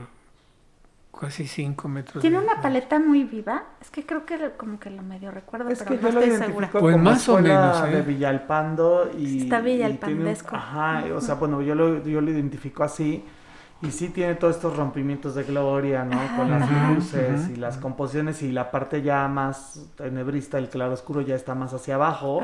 casi 1.21 1.47
5 1.47 1.87
metros. 1.87 2.21
Tiene 2.21 2.37
de- 2.39 2.43
una 2.43 2.61
paleta 2.61 2.99
muy 2.99 3.23
viva. 3.23 3.63
Es 3.79 3.89
que 3.89 4.05
creo 4.05 4.25
que 4.25 4.37
lo- 4.37 4.57
como 4.57 4.79
que 4.79 4.89
lo 4.89 5.01
medio 5.03 5.31
recuerdo, 5.31 5.69
Es 5.69 5.79
pero 5.79 5.91
que 5.91 5.95
no 5.95 6.01
yo 6.01 6.13
lo 6.13 6.19
estoy 6.19 6.29
identifico 6.29 6.47
segura. 6.51 6.69
Pues 6.71 6.81
como 6.95 6.97
más 6.97 7.29
o 7.29 7.39
menos, 7.41 7.87
¿eh? 7.87 7.91
de 7.91 8.01
Villalpando 8.01 9.11
y 9.17 9.43
Está 9.43 9.59
y 9.59 9.63
tiene 9.63 9.73
villalpandesco. 9.85 10.55
ajá, 10.55 11.03
o 11.15 11.21
sea, 11.21 11.35
bueno, 11.35 11.61
yo 11.61 11.75
lo, 11.75 12.03
yo 12.03 12.19
lo 12.21 12.29
identifico 12.31 12.83
así 12.83 13.23
y 13.81 13.91
sí 13.91 14.09
tiene 14.09 14.35
todos 14.35 14.55
estos 14.55 14.75
rompimientos 14.77 15.33
de 15.35 15.43
gloria, 15.43 16.03
¿no? 16.03 16.17
Con 16.37 16.51
las 16.51 16.63
Ajá. 16.63 16.91
luces 16.91 17.49
y 17.49 17.55
las 17.55 17.77
composiciones 17.77 18.41
y 18.43 18.51
la 18.51 18.69
parte 18.69 19.01
ya 19.01 19.27
más 19.27 19.79
tenebrista, 19.97 20.57
el 20.57 20.69
claro 20.69 20.93
oscuro 20.93 21.21
ya 21.21 21.35
está 21.35 21.55
más 21.55 21.73
hacia 21.73 21.95
abajo. 21.95 22.41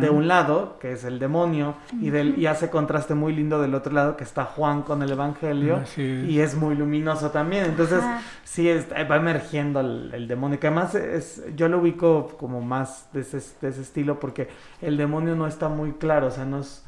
De 0.00 0.08
un 0.10 0.28
lado, 0.28 0.78
que 0.80 0.92
es 0.92 1.04
el 1.04 1.18
demonio, 1.18 1.74
y, 2.00 2.10
del, 2.10 2.38
y 2.38 2.46
hace 2.46 2.70
contraste 2.70 3.14
muy 3.14 3.34
lindo 3.34 3.60
del 3.60 3.74
otro 3.74 3.92
lado, 3.92 4.16
que 4.16 4.24
está 4.24 4.44
Juan 4.44 4.82
con 4.82 5.02
el 5.02 5.10
Evangelio, 5.12 5.78
es. 5.82 5.98
y 5.98 6.40
es 6.40 6.54
muy 6.56 6.74
luminoso 6.74 7.30
también. 7.30 7.64
Entonces, 7.66 7.98
Ajá. 8.02 8.20
sí, 8.44 8.68
es- 8.68 8.86
va 8.90 9.16
emergiendo 9.16 9.80
el, 9.80 10.10
el 10.14 10.26
demonio, 10.28 10.58
que 10.58 10.68
además 10.68 10.94
es, 10.94 11.42
yo 11.54 11.68
lo 11.68 11.78
ubico 11.78 12.28
como 12.38 12.60
más 12.60 13.08
de 13.12 13.20
ese, 13.20 13.40
de 13.60 13.68
ese 13.68 13.82
estilo, 13.82 14.18
porque 14.18 14.48
el 14.80 14.96
demonio 14.96 15.36
no 15.36 15.46
está 15.46 15.68
muy 15.68 15.92
claro, 15.92 16.28
o 16.28 16.30
sea, 16.30 16.44
no 16.44 16.60
es, 16.60 16.84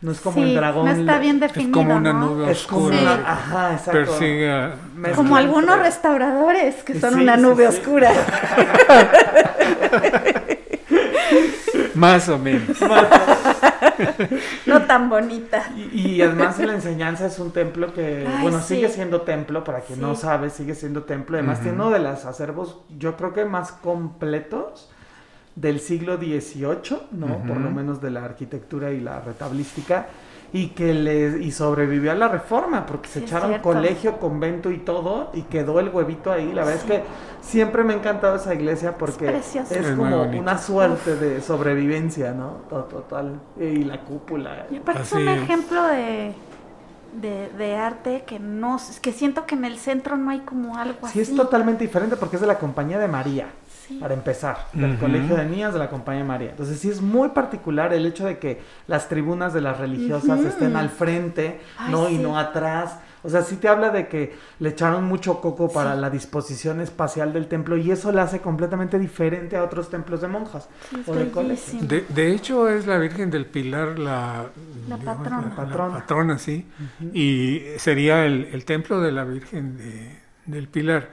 no 0.00 0.12
es 0.12 0.20
como 0.20 0.36
Sí, 0.36 0.42
el 0.42 0.54
dragón. 0.54 0.84
No 0.86 0.92
está 0.92 1.18
bien 1.18 1.36
Es 1.36 1.40
definido, 1.52 1.72
como 1.72 1.96
una 1.96 2.12
¿no? 2.12 2.26
nube 2.30 2.50
Es 2.50 2.62
como 2.66 2.86
oscura. 2.86 3.00
Sí. 3.16 3.22
ajá, 3.26 3.72
exacto. 3.72 3.92
Persigue 3.92 4.50
a- 4.52 4.74
Mezcla 4.96 5.16
Como 5.16 5.36
algunos 5.36 5.70
entre- 5.76 5.82
restauradores 5.90 6.74
que 6.84 7.00
son 7.00 7.14
Sí, 7.14 7.20
una 7.22 7.36
nube 7.36 7.70
sí. 7.70 7.76
oscura. 7.78 8.10
Más 11.94 12.28
o 12.28 12.38
menos. 12.38 12.76
no 14.66 14.82
tan 14.82 15.08
bonita. 15.08 15.70
Y, 15.76 16.16
y 16.16 16.22
además 16.22 16.58
la 16.58 16.74
enseñanza 16.74 17.26
es 17.26 17.38
un 17.38 17.52
templo 17.52 17.92
que, 17.94 18.26
Ay, 18.28 18.42
bueno, 18.42 18.60
sí. 18.60 18.74
sigue 18.76 18.88
siendo 18.88 19.22
templo, 19.22 19.62
para 19.64 19.80
quien 19.80 20.00
no 20.00 20.14
sabe, 20.16 20.50
sigue 20.50 20.74
siendo 20.74 21.04
templo. 21.04 21.36
Además 21.38 21.60
tiene 21.60 21.76
uno 21.76 21.90
de 21.90 22.00
los 22.00 22.24
acervos, 22.24 22.80
yo 22.98 23.16
creo 23.16 23.32
que 23.32 23.44
más 23.44 23.72
completos 23.72 24.90
del 25.56 25.80
siglo 25.80 26.16
XVIII, 26.18 26.98
¿no? 27.12 27.38
Por 27.46 27.58
lo 27.60 27.70
menos 27.70 28.00
de 28.00 28.10
la 28.10 28.24
arquitectura 28.24 28.90
y 28.92 29.00
la 29.00 29.20
retablística. 29.20 30.08
Y 30.52 30.68
que 30.68 30.94
le, 30.94 31.38
y 31.42 31.50
sobrevivió 31.50 32.12
a 32.12 32.14
la 32.14 32.28
reforma, 32.28 32.86
porque 32.86 33.08
se 33.08 33.18
Sí, 33.18 33.24
echaron 33.24 33.48
cierto. 33.48 33.68
colegio, 33.70 34.20
convento 34.20 34.70
y 34.70 34.78
todo, 34.78 35.30
y 35.34 35.42
quedó 35.42 35.80
el 35.80 35.88
huevito 35.88 36.30
ahí. 36.30 36.52
La 36.52 36.64
verdad 36.64 36.80
es 36.80 36.84
que 36.84 37.02
siempre 37.40 37.82
me 37.82 37.92
ha 37.92 37.96
encantado 37.96 38.36
esa 38.36 38.54
iglesia 38.54 38.96
porque 38.96 39.28
es 39.36 39.90
como 39.96 40.22
una 40.22 40.56
suerte 40.58 41.16
de 41.16 41.40
sobrevivencia, 41.40 42.32
¿no? 42.32 42.62
To- 42.70 42.84
Total. 42.84 43.40
Y 43.58 43.82
la 43.82 44.00
cúpula. 44.04 44.66
Y 44.70 44.76
aparte 44.76 45.02
es 45.02 45.12
un 45.12 45.26
es. 45.26 45.42
ejemplo 45.42 45.82
de, 45.88 46.34
de, 47.20 47.48
de 47.50 47.76
arte 47.76 48.24
que 48.26 48.38
no 48.38 48.78
que 49.02 49.12
siento 49.12 49.46
que 49.46 49.54
en 49.56 49.64
el 49.64 49.78
centro 49.78 50.16
no 50.16 50.30
hay 50.30 50.40
como 50.40 50.76
algo 50.76 51.08
Sí, 51.08 51.20
así. 51.20 51.20
es 51.20 51.34
totalmente 51.34 51.84
diferente 51.84 52.16
porque 52.16 52.36
es 52.36 52.40
de 52.42 52.48
la 52.48 52.58
Compañía 52.58 52.98
de 52.98 53.08
María, 53.08 53.48
Sí. 53.86 53.98
para 54.00 54.14
empezar, 54.14 54.66
del. 54.72 54.96
Colegio 54.98 55.36
de 55.36 55.44
Niñas 55.46 55.72
de 55.72 55.78
la 55.78 55.90
Compañía 55.90 56.22
de 56.22 56.28
María. 56.28 56.50
Entonces 56.50 56.78
sí 56.78 56.88
es 56.88 57.00
muy 57.02 57.30
particular 57.30 57.92
el 57.92 58.06
hecho 58.06 58.24
de 58.26 58.38
que 58.38 58.60
las 58.86 59.08
tribunas 59.08 59.52
de 59.52 59.60
las 59.60 59.78
religiosas 59.78 60.40
estén 60.40 60.76
al 60.76 60.88
frente, 60.90 61.60
Ay, 61.78 61.92
no 61.92 62.08
y 62.08 62.18
no 62.18 62.38
atrás. 62.38 62.98
O 63.26 63.30
sea, 63.30 63.40
sí 63.42 63.56
te 63.56 63.68
habla 63.68 63.88
de 63.88 64.06
que 64.06 64.34
le 64.58 64.68
echaron 64.68 65.04
mucho 65.04 65.40
coco 65.40 65.70
para 65.72 65.94
Sí. 65.94 66.00
la 66.02 66.10
disposición 66.10 66.80
espacial 66.82 67.32
del 67.32 67.46
templo 67.48 67.76
y 67.78 67.90
eso 67.90 68.12
le 68.12 68.20
hace 68.20 68.40
completamente 68.40 68.98
diferente 68.98 69.56
a 69.56 69.64
otros 69.64 69.88
templos 69.88 70.20
de 70.20 70.28
monjas 70.28 70.68
Sí, 70.90 71.02
o 71.06 71.14
de 71.14 71.30
colegios. 71.30 71.88
De, 71.88 72.04
de 72.06 72.32
hecho, 72.32 72.68
es 72.68 72.86
la 72.86 72.98
Virgen 72.98 73.30
del 73.30 73.46
Pilar 73.46 73.98
la, 73.98 74.46
La 74.88 74.96
digamos, 74.98 75.22
patrona. 75.22 75.48
la 75.48 75.56
Patrona. 75.56 75.94
patrona, 76.00 76.38
sí. 76.38 76.66
Y 77.14 77.62
sería 77.78 78.26
el, 78.26 78.44
el 78.52 78.64
templo 78.66 79.00
de 79.00 79.12
la 79.12 79.24
Virgen 79.24 79.78
de- 79.78 80.20
del 80.44 80.68
Pilar. 80.68 81.08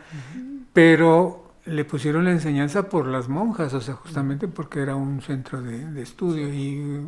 Pero 0.73 1.40
le 1.65 1.85
pusieron 1.85 2.25
la 2.25 2.31
enseñanza 2.31 2.89
por 2.89 3.05
las 3.07 3.29
monjas, 3.29 3.73
o 3.73 3.81
sea, 3.81 3.95
justamente 3.95 4.47
porque 4.47 4.81
era 4.81 4.95
un 4.95 5.21
centro 5.21 5.61
de, 5.61 5.85
de 5.85 6.01
estudio 6.01 6.53
y 6.53 7.01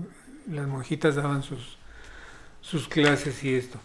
las 0.51 0.67
monjitas 0.67 1.15
daban 1.15 1.43
sus, 1.43 1.77
sus 2.61 2.87
clases 2.87 3.43
y 3.43 3.55
esto. 3.55 3.79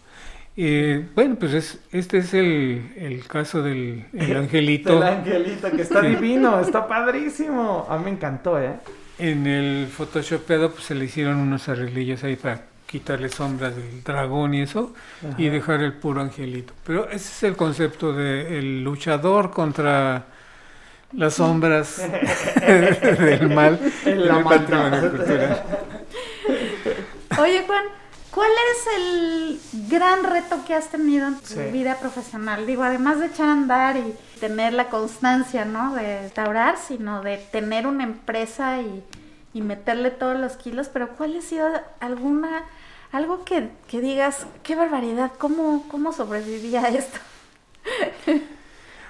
Eh, 0.61 1.07
bueno, 1.15 1.37
pues 1.39 1.53
es, 1.53 1.79
este 1.91 2.17
es 2.17 2.33
el, 2.33 2.91
el 2.97 3.25
caso 3.25 3.61
del 3.61 4.05
el 4.13 4.37
angelito. 4.37 4.99
Del 4.99 5.03
angelito, 5.03 5.71
que 5.71 5.81
está 5.81 6.01
divino, 6.03 6.59
está 6.59 6.87
padrísimo. 6.87 7.87
A 7.89 7.97
mí 7.97 8.05
me 8.05 8.11
encantó, 8.11 8.59
¿eh? 8.59 8.73
En 9.19 9.47
el 9.47 9.87
photoshopeado 9.87 10.71
pues 10.71 10.83
se 10.85 10.95
le 10.95 11.05
hicieron 11.05 11.37
unos 11.37 11.69
arreglillos 11.69 12.23
ahí 12.23 12.35
para 12.35 12.63
quitarle 12.85 13.29
sombras 13.29 13.75
del 13.75 14.03
dragón 14.03 14.53
y 14.53 14.61
eso 14.61 14.93
y 15.37 15.47
dejar 15.49 15.81
el 15.81 15.93
puro 15.93 16.21
angelito. 16.21 16.73
Pero 16.85 17.07
ese 17.09 17.17
es 17.17 17.43
el 17.43 17.55
concepto 17.55 18.13
del 18.13 18.83
luchador 18.83 19.51
contra 19.51 20.25
las 21.13 21.35
sombras 21.35 21.97
del 23.19 23.49
mal 23.49 23.79
En 24.05 24.19
el 24.19 24.43
patrimonio 24.43 25.11
cultural. 25.11 25.63
Oye, 27.39 27.63
Juan, 27.65 27.83
¿cuál 28.31 28.51
es 28.71 28.87
el 28.97 29.59
gran 29.89 30.23
reto 30.23 30.63
que 30.65 30.73
has 30.75 30.89
tenido 30.89 31.27
en 31.27 31.35
tu 31.39 31.45
Sí. 31.47 31.59
vida 31.71 31.95
profesional? 31.95 32.65
Digo, 32.65 32.83
además 32.83 33.19
de 33.19 33.27
echar 33.27 33.47
a 33.49 33.53
andar 33.53 33.97
y 33.97 34.13
tener 34.39 34.73
la 34.73 34.85
constancia, 34.89 35.65
¿no? 35.65 35.93
De 35.95 36.21
restaurar, 36.23 36.77
sino 36.77 37.21
de 37.21 37.37
tener 37.37 37.87
una 37.87 38.03
empresa 38.03 38.81
y, 38.81 39.03
y 39.53 39.61
meterle 39.61 40.11
todos 40.11 40.37
los 40.39 40.53
kilos, 40.57 40.89
pero 40.89 41.09
¿cuál 41.09 41.37
ha 41.37 41.41
sido 41.41 41.67
alguna, 41.99 42.63
algo 43.11 43.43
que, 43.45 43.69
que 43.87 43.99
digas, 44.01 44.45
qué 44.63 44.75
barbaridad, 44.75 45.31
¿cómo, 45.37 45.85
cómo 45.89 46.13
sobreviví 46.13 46.75
a 46.75 46.87
esto? 46.89 47.19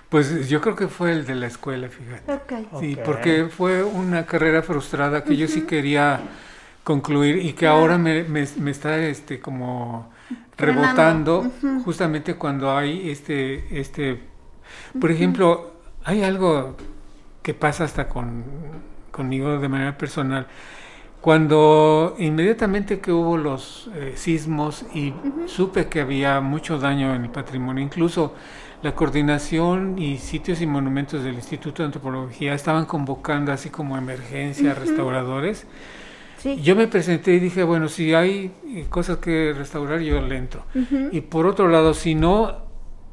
Pues 0.09 0.49
yo 0.49 0.59
creo 0.61 0.75
que 0.75 0.87
fue 0.87 1.11
el 1.11 1.25
de 1.25 1.35
la 1.35 1.47
escuela, 1.47 1.87
fíjate. 1.89 2.33
Ok. 2.33 2.79
Sí, 2.79 2.97
porque 3.05 3.45
fue 3.45 3.83
una 3.83 4.25
carrera 4.25 4.63
frustrada 4.63 5.23
que 5.23 5.37
yo 5.37 5.47
sí 5.47 5.61
quería 5.61 6.19
concluir 6.83 7.37
y 7.37 7.53
que 7.53 7.59
Claro. 7.59 7.75
ahora 7.77 7.97
me, 7.99 8.23
me- 8.23 8.47
me 8.57 8.71
está 8.71 8.97
este 8.97 9.39
como 9.39 10.11
rebotando 10.57 11.47
justamente 11.85 12.35
cuando 12.35 12.75
hay 12.75 13.09
este 13.11 13.79
este 13.79 14.19
por 14.99 15.11
ejemplo 15.11 15.73
hay 16.03 16.23
algo 16.23 16.75
que 17.43 17.53
pasa 17.53 17.83
hasta 17.85 18.07
con 18.09 18.43
conmigo 19.11 19.59
de 19.59 19.69
manera 19.69 19.97
personal 19.97 20.47
cuando 21.21 22.15
inmediatamente 22.17 22.99
que 22.99 23.11
hubo 23.11 23.37
los 23.37 23.89
eh, 23.93 24.13
sismos 24.15 24.85
y 24.93 25.13
supe 25.47 25.87
que 25.87 26.01
había 26.01 26.39
mucho 26.39 26.79
daño 26.79 27.13
en 27.13 27.25
el 27.25 27.29
patrimonio, 27.29 27.83
incluso 27.83 28.33
la 28.81 28.95
coordinación 28.95 29.99
y 29.99 30.17
sitios 30.17 30.61
y 30.61 30.65
monumentos 30.65 31.21
del 31.23 31.35
Instituto 31.35 31.83
de 31.83 31.87
Antropología 31.87 32.53
estaban 32.53 32.85
convocando 32.85 33.51
así 33.51 33.69
como 33.69 33.97
emergencia 33.97 34.71
a 34.71 34.75
restauradores. 34.75 35.67
Sí. 36.37 36.61
Yo 36.61 36.77
me 36.77 36.87
presenté 36.87 37.33
y 37.33 37.39
dije, 37.39 37.63
bueno, 37.63 37.89
si 37.89 38.13
hay 38.13 38.53
eh, 38.67 38.85
cosas 38.89 39.17
que 39.17 39.53
restaurar, 39.53 39.99
yo 39.99 40.21
le 40.21 40.37
entro. 40.37 40.63
Y 41.11 41.19
por 41.19 41.45
otro 41.45 41.67
lado, 41.67 41.93
si 41.93 42.15
no, 42.15 42.59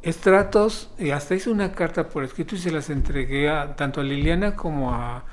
estratos, 0.03 0.93
y 0.97 1.11
hasta 1.11 1.35
hice 1.35 1.51
una 1.51 1.73
carta 1.73 2.09
por 2.09 2.23
escrito 2.23 2.55
y 2.55 2.59
se 2.59 2.71
las 2.71 2.89
entregué 2.89 3.49
a, 3.49 3.75
tanto 3.75 4.01
a 4.01 4.05
Liliana 4.05 4.55
como 4.55 4.95
a... 4.95 5.25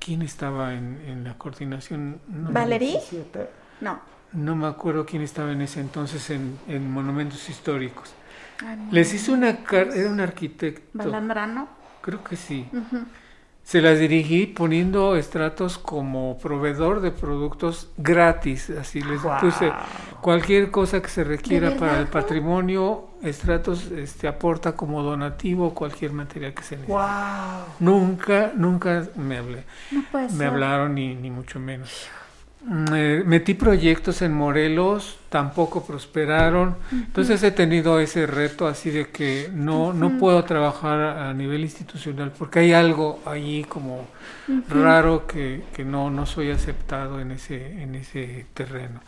¿Quién 0.00 0.22
estaba 0.22 0.74
en, 0.74 0.98
en 1.06 1.24
la 1.24 1.36
coordinación? 1.38 2.20
No, 2.26 2.50
¿Valerí? 2.52 2.92
17. 2.92 3.48
No. 3.82 4.00
No 4.32 4.56
me 4.56 4.66
acuerdo 4.66 5.04
quién 5.06 5.22
estaba 5.22 5.52
en 5.52 5.60
ese 5.60 5.80
entonces 5.80 6.30
en, 6.30 6.58
en 6.68 6.90
monumentos 6.90 7.48
históricos. 7.48 8.14
Ah. 8.64 8.76
Les 8.90 9.12
hice 9.14 9.30
una 9.32 9.62
carta, 9.62 9.94
era 9.94 10.10
un 10.10 10.20
arquitecto, 10.20 10.88
Balandrano. 10.94 11.68
creo 12.00 12.24
que 12.24 12.36
sí. 12.36 12.66
Ujú. 12.72 13.04
Se 13.62 13.80
las 13.80 13.98
dirigí 13.98 14.46
poniendo 14.46 15.14
estratos 15.16 15.78
como 15.78 16.38
proveedor 16.38 17.00
de 17.00 17.10
productos 17.12 17.88
gratis. 17.98 18.70
Así 18.70 19.00
les 19.02 19.22
Wow. 19.22 19.38
puse 19.40 19.72
cualquier 20.20 20.70
cosa 20.70 21.00
que 21.00 21.08
se 21.08 21.22
requiera 21.24 21.70
¿De 21.70 21.76
para 21.76 22.00
el 22.00 22.06
patrimonio. 22.08 23.06
Estratos 23.22 23.90
este, 23.92 24.26
aporta 24.26 24.72
como 24.72 25.02
donativo 25.02 25.74
cualquier 25.74 26.12
material 26.12 26.54
que 26.54 26.62
se 26.62 26.76
necesite. 26.76 26.92
¡Wow! 26.92 27.04
Nunca, 27.78 28.52
nunca 28.56 29.06
me 29.16 29.38
hablé. 29.38 29.64
No 29.90 30.02
puede 30.10 30.24
Me 30.28 30.30
ser. 30.30 30.46
hablaron 30.48 30.94
ni, 30.94 31.14
ni 31.14 31.30
mucho 31.30 31.60
menos. 31.60 32.08
Mm, 32.62 32.94
eh, 32.94 33.22
metí 33.24 33.54
proyectos 33.54 34.20
en 34.20 34.34
Morelos, 34.34 35.18
tampoco 35.30 35.84
prosperaron. 35.84 36.76
Entonces 36.92 37.42
he 37.42 37.50
tenido 37.52 37.98
ese 38.00 38.26
reto 38.26 38.66
así 38.66 38.90
de 38.90 39.08
que 39.08 39.48
no, 39.52 39.94
no 39.94 40.18
puedo 40.18 40.44
trabajar 40.44 41.00
a 41.00 41.32
nivel 41.32 41.62
institucional 41.62 42.32
porque 42.38 42.58
hay 42.60 42.72
algo 42.72 43.20
allí 43.24 43.64
como 43.64 44.06
raro 44.68 45.26
que, 45.26 45.62
que 45.72 45.84
no, 45.84 46.10
no 46.10 46.26
soy 46.26 46.50
aceptado 46.50 47.20
en 47.20 47.30
ese, 47.30 47.82
en 47.82 47.94
ese 47.94 48.46
terreno. 48.52 49.00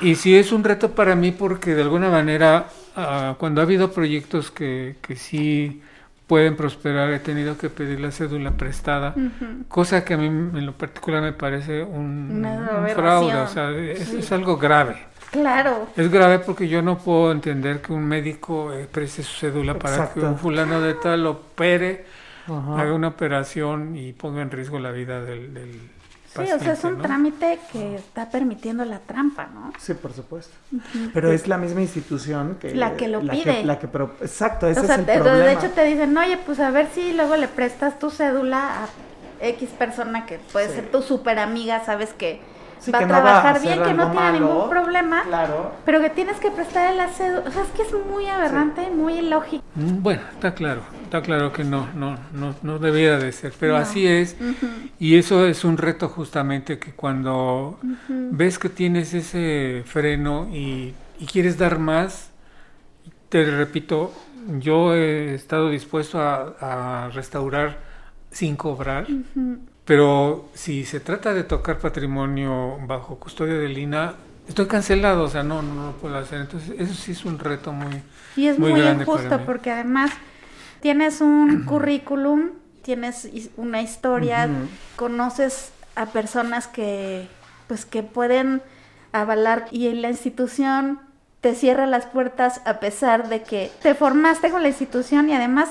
Y 0.00 0.14
sí 0.14 0.36
es 0.36 0.52
un 0.52 0.62
reto 0.64 0.92
para 0.94 1.14
mí 1.16 1.32
porque 1.32 1.74
de 1.74 1.82
alguna 1.82 2.08
manera 2.08 2.68
ah, 2.96 3.34
cuando 3.38 3.60
ha 3.60 3.64
habido 3.64 3.92
proyectos 3.92 4.50
que, 4.50 4.96
que 5.02 5.16
sí 5.16 5.82
pueden 6.30 6.54
prosperar 6.54 7.10
he 7.10 7.18
tenido 7.18 7.58
que 7.58 7.68
pedir 7.70 7.98
la 7.98 8.12
cédula 8.12 8.52
prestada, 8.52 9.16
cosa 9.66 10.04
que 10.04 10.14
a 10.14 10.16
mí 10.16 10.26
en 10.26 10.64
lo 10.64 10.74
particular 10.74 11.20
me 11.20 11.32
parece 11.32 11.82
un, 11.82 12.46
fraude, 12.94 13.34
o 13.34 13.48
sea, 13.48 13.72
es, 13.72 13.98
Sí. 14.10 14.18
es 14.20 14.30
algo 14.30 14.56
grave. 14.56 14.94
Claro. 15.32 15.88
Es 15.96 16.08
grave 16.08 16.38
porque 16.38 16.68
yo 16.68 16.82
no 16.82 16.98
puedo 16.98 17.32
entender 17.32 17.82
que 17.82 17.92
un 17.92 18.06
médico 18.06 18.72
eh, 18.72 18.86
preste 18.88 19.24
su 19.24 19.40
cédula 19.40 19.76
para 19.76 20.12
que 20.12 20.20
un 20.20 20.38
fulano 20.38 20.80
de 20.80 20.94
tal 20.94 21.26
opere, 21.26 22.04
haga 22.46 22.92
una 22.92 23.08
operación 23.08 23.96
y 23.96 24.12
ponga 24.12 24.40
en 24.42 24.52
riesgo 24.52 24.78
la 24.78 24.92
vida 24.92 25.20
del, 25.24 25.52
del 25.52 25.80
Sí, 26.36 26.42
o 26.52 26.58
sea, 26.60 26.72
es 26.74 26.84
un 26.84 26.98
¿no? 26.98 27.02
trámite 27.02 27.58
que 27.72 27.96
está 27.96 28.30
permitiendo 28.30 28.84
la 28.84 29.00
trampa, 29.00 29.48
¿no? 29.52 29.72
Sí, 29.80 29.94
por 29.94 30.12
supuesto. 30.12 30.52
Pero 31.12 31.32
es 31.32 31.48
la 31.48 31.58
misma 31.58 31.80
institución 31.82 32.56
que... 32.60 32.72
La 32.74 32.96
que 32.96 33.08
lo 33.08 33.20
pide. 33.20 33.64
la 33.64 33.78
que 33.80 33.88
pro- 33.88 34.14
exacto, 34.20 34.68
ese 34.68 34.78
o 34.80 34.84
sea, 34.84 34.94
es 34.94 35.00
el 35.00 35.06
te- 35.06 35.14
problema. 35.14 35.38
de 35.38 35.52
hecho 35.54 35.70
te 35.70 35.84
dicen, 35.84 36.16
oye, 36.16 36.36
pues 36.46 36.60
a 36.60 36.70
ver 36.70 36.88
si 36.94 37.12
luego 37.14 37.34
le 37.36 37.48
prestas 37.48 37.98
tu 37.98 38.10
cédula 38.10 38.84
a 38.84 38.88
X 39.44 39.70
persona 39.70 40.24
que 40.26 40.38
puede 40.52 40.68
Sí. 40.68 40.74
ser 40.76 40.90
tu 40.92 41.02
super 41.02 41.38
amiga, 41.40 41.84
sabes 41.84 42.12
que 42.12 42.40
Sí, 42.80 42.90
va 42.90 42.98
a 43.00 43.02
no 43.02 43.08
va 43.12 43.18
a 43.18 43.22
trabajar 43.22 43.60
bien, 43.62 43.74
que 43.82 43.92
no 43.94 44.10
tiene 44.10 44.14
malo. 44.14 44.38
ningún 44.46 44.70
problema, 44.70 45.22
Claro. 45.24 45.72
pero 45.84 46.00
que 46.00 46.10
tienes 46.10 46.38
que 46.38 46.50
prestarle 46.50 46.96
la 46.96 47.08
cédula. 47.08 47.42
O 47.46 47.50
sea, 47.52 47.62
es 47.62 47.68
que 47.70 47.82
es 47.82 47.92
muy 48.10 48.26
aberrante, 48.26 48.88
muy 48.90 49.14
ilógico. 49.18 49.62
Mm, 49.74 50.02
Bueno, 50.02 50.22
está 50.32 50.54
claro, 50.54 50.80
está 51.04 51.20
claro 51.22 51.52
que 51.52 51.62
no, 51.64 51.88
no, 51.94 52.16
no, 52.32 52.54
no 52.62 52.78
debiera 52.78 53.18
de 53.18 53.30
ser, 53.32 53.52
pero 53.60 53.74
No. 53.74 53.78
así 53.80 54.06
es. 54.06 54.36
Y 54.98 55.16
eso 55.18 55.46
es 55.46 55.64
un 55.64 55.76
reto 55.76 56.08
justamente 56.08 56.78
que 56.78 56.92
cuando 56.92 57.78
ves 58.08 58.58
que 58.58 58.68
tienes 58.70 59.12
ese 59.14 59.82
freno 59.86 60.48
y, 60.50 60.94
y 61.18 61.26
quieres 61.26 61.58
dar 61.58 61.78
más, 61.78 62.30
te 63.28 63.44
repito, 63.44 64.12
yo 64.58 64.94
he 64.94 65.34
estado 65.34 65.68
dispuesto 65.70 66.18
a, 66.20 66.54
a 67.06 67.08
restaurar 67.10 67.78
sin 68.30 68.56
cobrar, 68.56 69.06
pero 69.90 70.44
si 70.54 70.84
se 70.84 71.00
trata 71.00 71.34
de 71.34 71.42
tocar 71.42 71.80
patrimonio 71.80 72.78
bajo 72.86 73.18
custodia 73.18 73.54
del 73.54 73.76
INA, 73.76 74.14
estoy 74.46 74.66
cancelado, 74.66 75.24
o 75.24 75.28
sea, 75.28 75.42
no, 75.42 75.62
no 75.62 75.86
lo 75.86 75.92
puedo 75.94 76.16
hacer. 76.16 76.42
Entonces, 76.42 76.76
eso 76.78 76.94
sí 76.94 77.10
es 77.10 77.24
un 77.24 77.40
reto 77.40 77.72
muy... 77.72 78.00
Y 78.36 78.46
es 78.46 78.56
Muy 78.56 78.80
injusto 78.80 79.40
porque 79.44 79.72
además 79.72 80.12
tienes 80.78 81.20
un 81.20 81.64
currículum, 81.66 82.50
tienes 82.82 83.28
una 83.56 83.82
historia, 83.82 84.48
conoces 84.94 85.72
a 85.96 86.06
personas 86.06 86.68
que 86.68 87.26
pues 87.66 87.84
que 87.84 88.04
pueden 88.04 88.62
avalar 89.10 89.66
y 89.72 89.92
la 89.94 90.10
institución 90.10 91.00
te 91.40 91.56
cierra 91.56 91.86
las 91.86 92.06
puertas 92.06 92.60
a 92.64 92.78
pesar 92.78 93.28
de 93.28 93.42
que 93.42 93.72
te 93.82 93.96
formaste 93.96 94.52
con 94.52 94.62
la 94.62 94.68
institución 94.68 95.28
y 95.30 95.34
además 95.34 95.70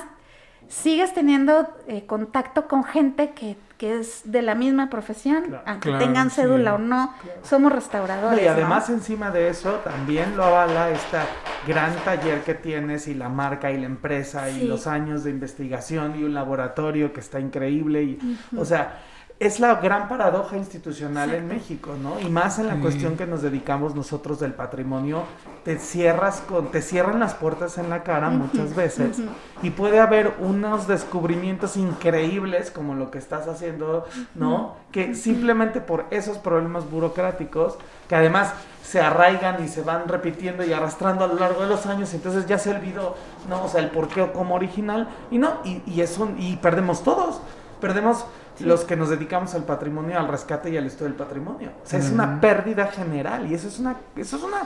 sigues 0.68 1.14
teniendo 1.14 1.74
eh, 1.88 2.04
contacto 2.04 2.68
con 2.68 2.84
gente 2.84 3.30
que, 3.30 3.56
que 3.80 3.98
es 3.98 4.20
de 4.30 4.42
la 4.42 4.54
misma 4.54 4.90
profesión, 4.90 5.44
Claro. 5.44 5.62
aunque 5.66 5.88
Claro, 5.88 6.04
tengan 6.04 6.28
sí. 6.28 6.42
cédula 6.42 6.74
o 6.74 6.78
no, 6.78 7.14
somos 7.42 7.72
restauradores. 7.72 8.42
y 8.42 8.44
¿no? 8.44 8.52
además 8.52 8.90
encima 8.90 9.30
de 9.30 9.48
eso 9.48 9.70
también 9.82 10.36
lo 10.36 10.44
avala 10.44 10.90
esta 10.90 11.24
gran 11.66 11.94
taller 12.04 12.42
que 12.42 12.52
tienes 12.52 13.08
y 13.08 13.14
la 13.14 13.30
marca 13.30 13.70
y 13.70 13.78
la 13.80 13.86
empresa 13.86 14.50
y 14.50 14.66
los 14.66 14.86
años 14.86 15.24
de 15.24 15.30
investigación 15.30 16.14
y 16.20 16.24
un 16.24 16.34
laboratorio 16.34 17.14
que 17.14 17.20
está 17.20 17.40
increíble 17.40 18.02
y 18.02 18.18
o 18.54 18.66
sea 18.66 19.00
es 19.40 19.58
la 19.58 19.76
gran 19.76 20.06
paradoja 20.06 20.58
institucional 20.58 21.34
en 21.34 21.48
México, 21.48 21.94
¿no? 22.00 22.20
Y 22.20 22.28
más 22.28 22.58
en 22.58 22.66
la 22.66 22.74
Sí. 22.74 22.80
cuestión 22.82 23.16
que 23.16 23.26
nos 23.26 23.40
dedicamos 23.40 23.94
nosotros 23.94 24.38
del 24.38 24.52
patrimonio, 24.52 25.22
te 25.64 25.78
cierras 25.78 26.42
con, 26.46 26.70
te 26.70 26.82
cierran 26.82 27.18
las 27.20 27.32
puertas 27.34 27.78
en 27.78 27.88
la 27.88 28.02
cara 28.02 28.28
muchas 28.28 28.76
veces 28.76 29.18
y 29.62 29.70
puede 29.70 29.98
haber 29.98 30.34
unos 30.40 30.86
descubrimientos 30.86 31.78
increíbles 31.78 32.70
como 32.70 32.94
lo 32.94 33.10
que 33.10 33.16
estás 33.16 33.48
haciendo, 33.48 34.04
¿no? 34.34 34.76
Que 34.92 35.14
simplemente 35.14 35.80
por 35.80 36.04
esos 36.10 36.36
problemas 36.36 36.90
burocráticos, 36.90 37.78
que 38.08 38.16
además 38.16 38.52
se 38.82 39.00
arraigan 39.00 39.64
y 39.64 39.68
se 39.68 39.80
van 39.82 40.06
repitiendo 40.06 40.64
y 40.64 40.72
arrastrando 40.74 41.24
a 41.24 41.28
lo 41.28 41.36
largo 41.36 41.62
de 41.62 41.68
los 41.68 41.86
años, 41.86 42.12
entonces 42.12 42.46
ya 42.46 42.58
se 42.58 42.70
olvidó, 42.70 43.16
¿no? 43.48 43.64
O 43.64 43.68
sea, 43.68 43.80
el 43.80 43.88
porqué 43.90 44.20
o 44.20 44.32
como 44.34 44.54
original, 44.54 45.08
y 45.30 45.38
no, 45.38 45.60
y, 45.64 45.82
y 45.86 46.02
eso, 46.02 46.28
y 46.36 46.56
perdemos 46.56 47.02
todos, 47.02 47.40
perdemos 47.80 48.26
los 48.60 48.84
que 48.84 48.96
nos 48.96 49.08
dedicamos 49.10 49.54
al 49.54 49.64
patrimonio, 49.64 50.18
al 50.18 50.28
rescate 50.28 50.70
y 50.70 50.76
al 50.76 50.86
estudio 50.86 51.06
del 51.06 51.14
patrimonio. 51.14 51.70
O 51.84 51.86
sea, 51.86 51.98
es 51.98 52.10
una 52.10 52.40
pérdida 52.40 52.86
general, 52.88 53.50
y 53.50 53.54
eso 53.54 53.68
es 53.68 53.78
una, 53.78 53.96
eso 54.16 54.36
es 54.36 54.42
una, 54.42 54.58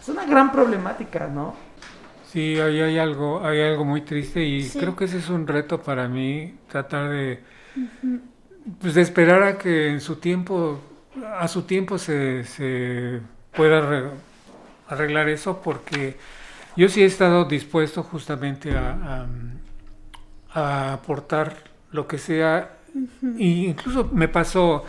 es 0.00 0.08
una 0.08 0.24
gran 0.26 0.50
problemática, 0.52 1.26
¿no? 1.26 1.54
Sí, 2.30 2.58
ahí 2.60 2.80
hay 2.80 2.98
algo, 2.98 3.44
hay 3.44 3.60
algo 3.60 3.84
muy 3.84 4.00
triste 4.02 4.42
y 4.42 4.62
Sí. 4.62 4.78
creo 4.78 4.96
que 4.96 5.04
ese 5.04 5.18
es 5.18 5.28
un 5.28 5.46
reto 5.46 5.80
para 5.82 6.08
mí, 6.08 6.56
tratar 6.68 7.08
de, 7.10 7.40
pues 8.80 8.94
de 8.94 9.02
esperar 9.02 9.42
a 9.42 9.58
que 9.58 9.88
en 9.90 10.00
su 10.00 10.16
tiempo, 10.16 10.80
a 11.38 11.46
su 11.48 11.62
tiempo 11.62 11.96
se, 11.98 12.44
se 12.44 13.20
pueda 13.54 13.80
re- 13.80 14.10
arreglar 14.88 15.28
eso, 15.28 15.60
porque 15.62 16.16
yo 16.76 16.88
sí 16.88 17.02
he 17.02 17.06
estado 17.06 17.44
dispuesto 17.44 18.02
justamente 18.02 18.76
a, 18.76 19.26
a- 20.54 20.60
a 20.60 20.92
aportar 20.94 21.54
lo 21.92 22.06
que 22.08 22.18
sea, 22.18 22.70
y 23.38 23.66
incluso 23.66 24.10
me 24.12 24.28
pasó, 24.28 24.84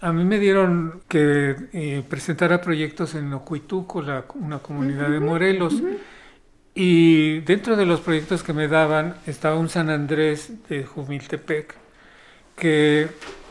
a 0.00 0.12
mí 0.12 0.24
me 0.24 0.38
dieron 0.38 1.02
que 1.08 1.56
eh, 1.72 2.02
presentara 2.08 2.60
proyectos 2.60 3.14
en 3.14 3.32
Ocuituco, 3.32 4.02
la, 4.02 4.24
una 4.34 4.58
comunidad 4.58 5.08
de 5.08 5.20
Morelos. 5.20 5.82
Y 6.74 7.40
dentro 7.40 7.76
de 7.76 7.84
los 7.84 8.00
proyectos 8.00 8.42
que 8.42 8.52
me 8.52 8.66
daban 8.66 9.16
estaba 9.26 9.56
un 9.56 9.68
San 9.68 9.90
Andrés 9.90 10.52
de 10.68 10.84
Jumiltepec, 10.84 11.74
que 12.56 13.08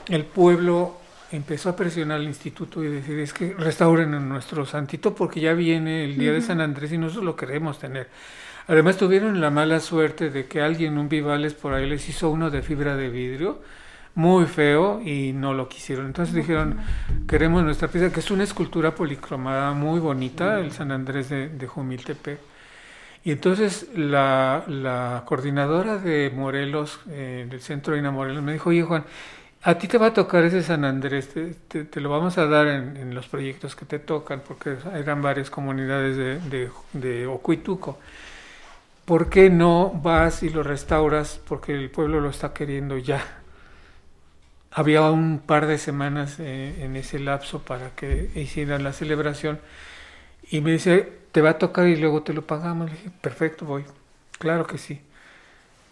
el 0.10 0.26
pueblo 0.26 0.98
empezó 1.32 1.70
a 1.70 1.76
presionar 1.76 2.18
al 2.20 2.26
instituto 2.26 2.84
y 2.84 2.88
decir, 2.88 3.20
es 3.20 3.34
que 3.34 3.54
restauren 3.54 4.14
a 4.14 4.20
nuestro 4.20 4.66
santito 4.66 5.16
porque 5.16 5.40
ya 5.40 5.54
viene 5.54 6.04
el 6.04 6.18
día 6.18 6.34
de 6.34 6.42
San 6.42 6.62
Andrés 6.62 6.92
y 6.92 6.98
nosotros 6.98 7.24
lo 7.24 7.36
queremos 7.36 7.80
tener. 7.80 8.10
Además 8.72 8.98
tuvieron 8.98 9.42
la 9.42 9.50
mala 9.50 9.80
suerte 9.80 10.30
de 10.30 10.46
que 10.48 10.62
alguien, 10.62 10.98
un 10.98 11.10
Vivales 11.10 11.54
por 11.54 11.74
ahí, 11.74 11.88
les 11.90 12.08
hizo 12.10 12.30
uno 12.30 12.50
de 12.50 12.62
fibra 12.62 12.96
de 12.96 13.10
vidrio, 13.10 13.62
muy 14.16 14.46
feo, 14.46 15.02
y 15.04 15.34
no 15.34 15.54
lo 15.54 15.68
quisieron. 15.70 16.06
Entonces 16.08 16.34
dijeron, 16.36 16.78
queremos 17.28 17.64
nuestra 17.64 17.88
pieza, 17.90 18.12
que 18.14 18.22
es 18.22 18.32
una 18.32 18.44
escultura 18.46 18.96
policromada 18.96 19.74
muy 19.74 20.00
bonita, 20.00 20.60
el 20.60 20.72
San 20.72 20.92
Andrés 20.92 21.30
de, 21.30 21.50
de 21.50 21.68
Jumiltepec. 21.68 22.40
Y 23.24 23.32
entonces 23.32 23.90
la, 23.96 24.64
la 24.68 25.24
coordinadora 25.26 25.98
de 25.98 26.32
Morelos, 26.36 27.00
eh, 27.10 27.46
del 27.50 27.62
centro 27.62 27.94
de 27.94 28.00
Ina 28.00 28.12
Morelos, 28.12 28.42
me 28.44 28.54
dijo, 28.54 28.70
oye 28.72 28.84
Juan, 28.84 29.04
a 29.64 29.76
ti 29.78 29.88
te 29.88 29.98
va 30.00 30.08
a 30.08 30.14
tocar 30.14 30.44
ese 30.44 30.64
San 30.64 30.86
Andrés, 30.86 31.30
te, 31.30 31.54
te- 31.68 31.84
te 31.86 32.02
lo 32.02 32.10
vamos 32.10 32.38
a 32.40 32.48
dar 32.48 32.68
en, 32.68 32.98
en 32.98 33.14
los 33.16 33.28
proyectos 33.28 33.76
que 33.76 33.86
te 33.86 34.00
tocan, 34.00 34.42
porque 34.48 34.76
eran 34.96 35.22
varias 35.22 35.50
comunidades 35.52 36.18
de, 36.18 36.40
de, 36.40 36.72
de 36.94 37.28
Ocuituco. 37.28 38.00
¿Por 39.12 39.28
qué 39.28 39.50
no 39.50 39.90
vas 39.90 40.42
y 40.42 40.50
lo 40.50 40.64
restauras? 40.64 41.38
Porque 41.46 41.74
el 41.74 41.92
pueblo 41.92 42.22
lo 42.22 42.30
está 42.30 42.54
queriendo 42.54 42.98
ya. 42.98 43.22
Había 44.72 45.02
un 45.12 45.40
par 45.40 45.68
de 45.68 45.78
semanas 45.78 46.38
eh, 46.40 46.78
en 46.80 46.96
ese 46.96 47.20
lapso 47.20 47.60
para 47.60 47.90
que 47.90 48.32
hicieran 48.36 48.86
la 48.86 48.94
celebración 48.94 49.60
y 50.50 50.62
me 50.62 50.72
dice, 50.72 51.12
te 51.34 51.42
va 51.42 51.50
a 51.50 51.58
tocar 51.58 51.88
y 51.88 51.98
luego 51.98 52.24
te 52.24 52.32
lo 52.32 52.48
pagamos. 52.48 52.90
Le 52.90 52.96
dije, 52.96 53.12
perfecto, 53.20 53.66
voy. 53.66 53.84
Claro 54.40 54.66
que 54.66 54.78
sí. 54.78 55.02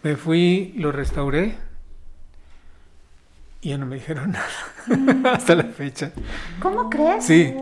Me 0.02 0.16
fui, 0.16 0.74
lo 0.78 0.94
restauré 0.94 1.58
y 3.62 3.72
ya 3.72 3.78
no 3.78 3.86
me 3.86 3.98
dijeron 3.98 4.32
nada 4.88 5.34
hasta 5.34 5.56
la 5.56 5.66
fecha. 5.66 6.14
¿Cómo 6.62 6.90
crees? 6.90 7.26
Sí, 7.26 7.54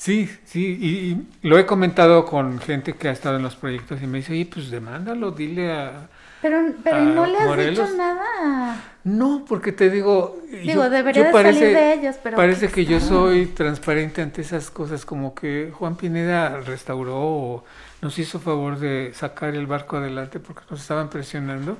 Sí, 0.00 0.30
sí, 0.46 0.78
y, 0.80 1.46
lo 1.46 1.58
he 1.58 1.66
comentado 1.66 2.24
con 2.24 2.58
gente 2.58 2.94
que 2.94 3.08
ha 3.08 3.12
estado 3.12 3.36
en 3.36 3.42
los 3.42 3.54
proyectos 3.54 4.00
y 4.00 4.06
me 4.06 4.16
dice, 4.16 4.32
oye, 4.32 4.48
pues 4.50 4.70
demándalo, 4.70 5.30
dile 5.30 5.72
a... 5.74 6.08
Pero, 6.40 6.72
pero 6.82 7.04
no 7.04 7.26
le 7.26 7.36
has 7.36 7.68
dicho 7.68 7.86
nada. 7.98 8.82
No, 9.04 9.44
porque 9.46 9.72
te 9.72 9.90
digo... 9.90 10.40
Digo, 10.50 10.88
debería 10.88 11.24
de 11.24 11.30
parece, 11.30 11.58
salir 11.58 11.76
de 11.76 11.92
ellos, 11.92 12.16
pero... 12.22 12.38
Parece 12.38 12.68
que 12.68 12.86
yo 12.86 12.98
soy 12.98 13.44
transparente 13.48 14.22
ante 14.22 14.40
esas 14.40 14.70
cosas, 14.70 15.04
como 15.04 15.34
que 15.34 15.70
Juan 15.70 15.96
Pineda 15.96 16.60
restauró 16.60 17.18
o 17.18 17.64
nos 18.00 18.18
hizo 18.18 18.40
favor 18.40 18.78
de 18.78 19.12
sacar 19.14 19.54
el 19.54 19.66
barco 19.66 19.98
adelante 19.98 20.40
porque 20.40 20.62
nos 20.70 20.80
estaban 20.80 21.10
presionando, 21.10 21.76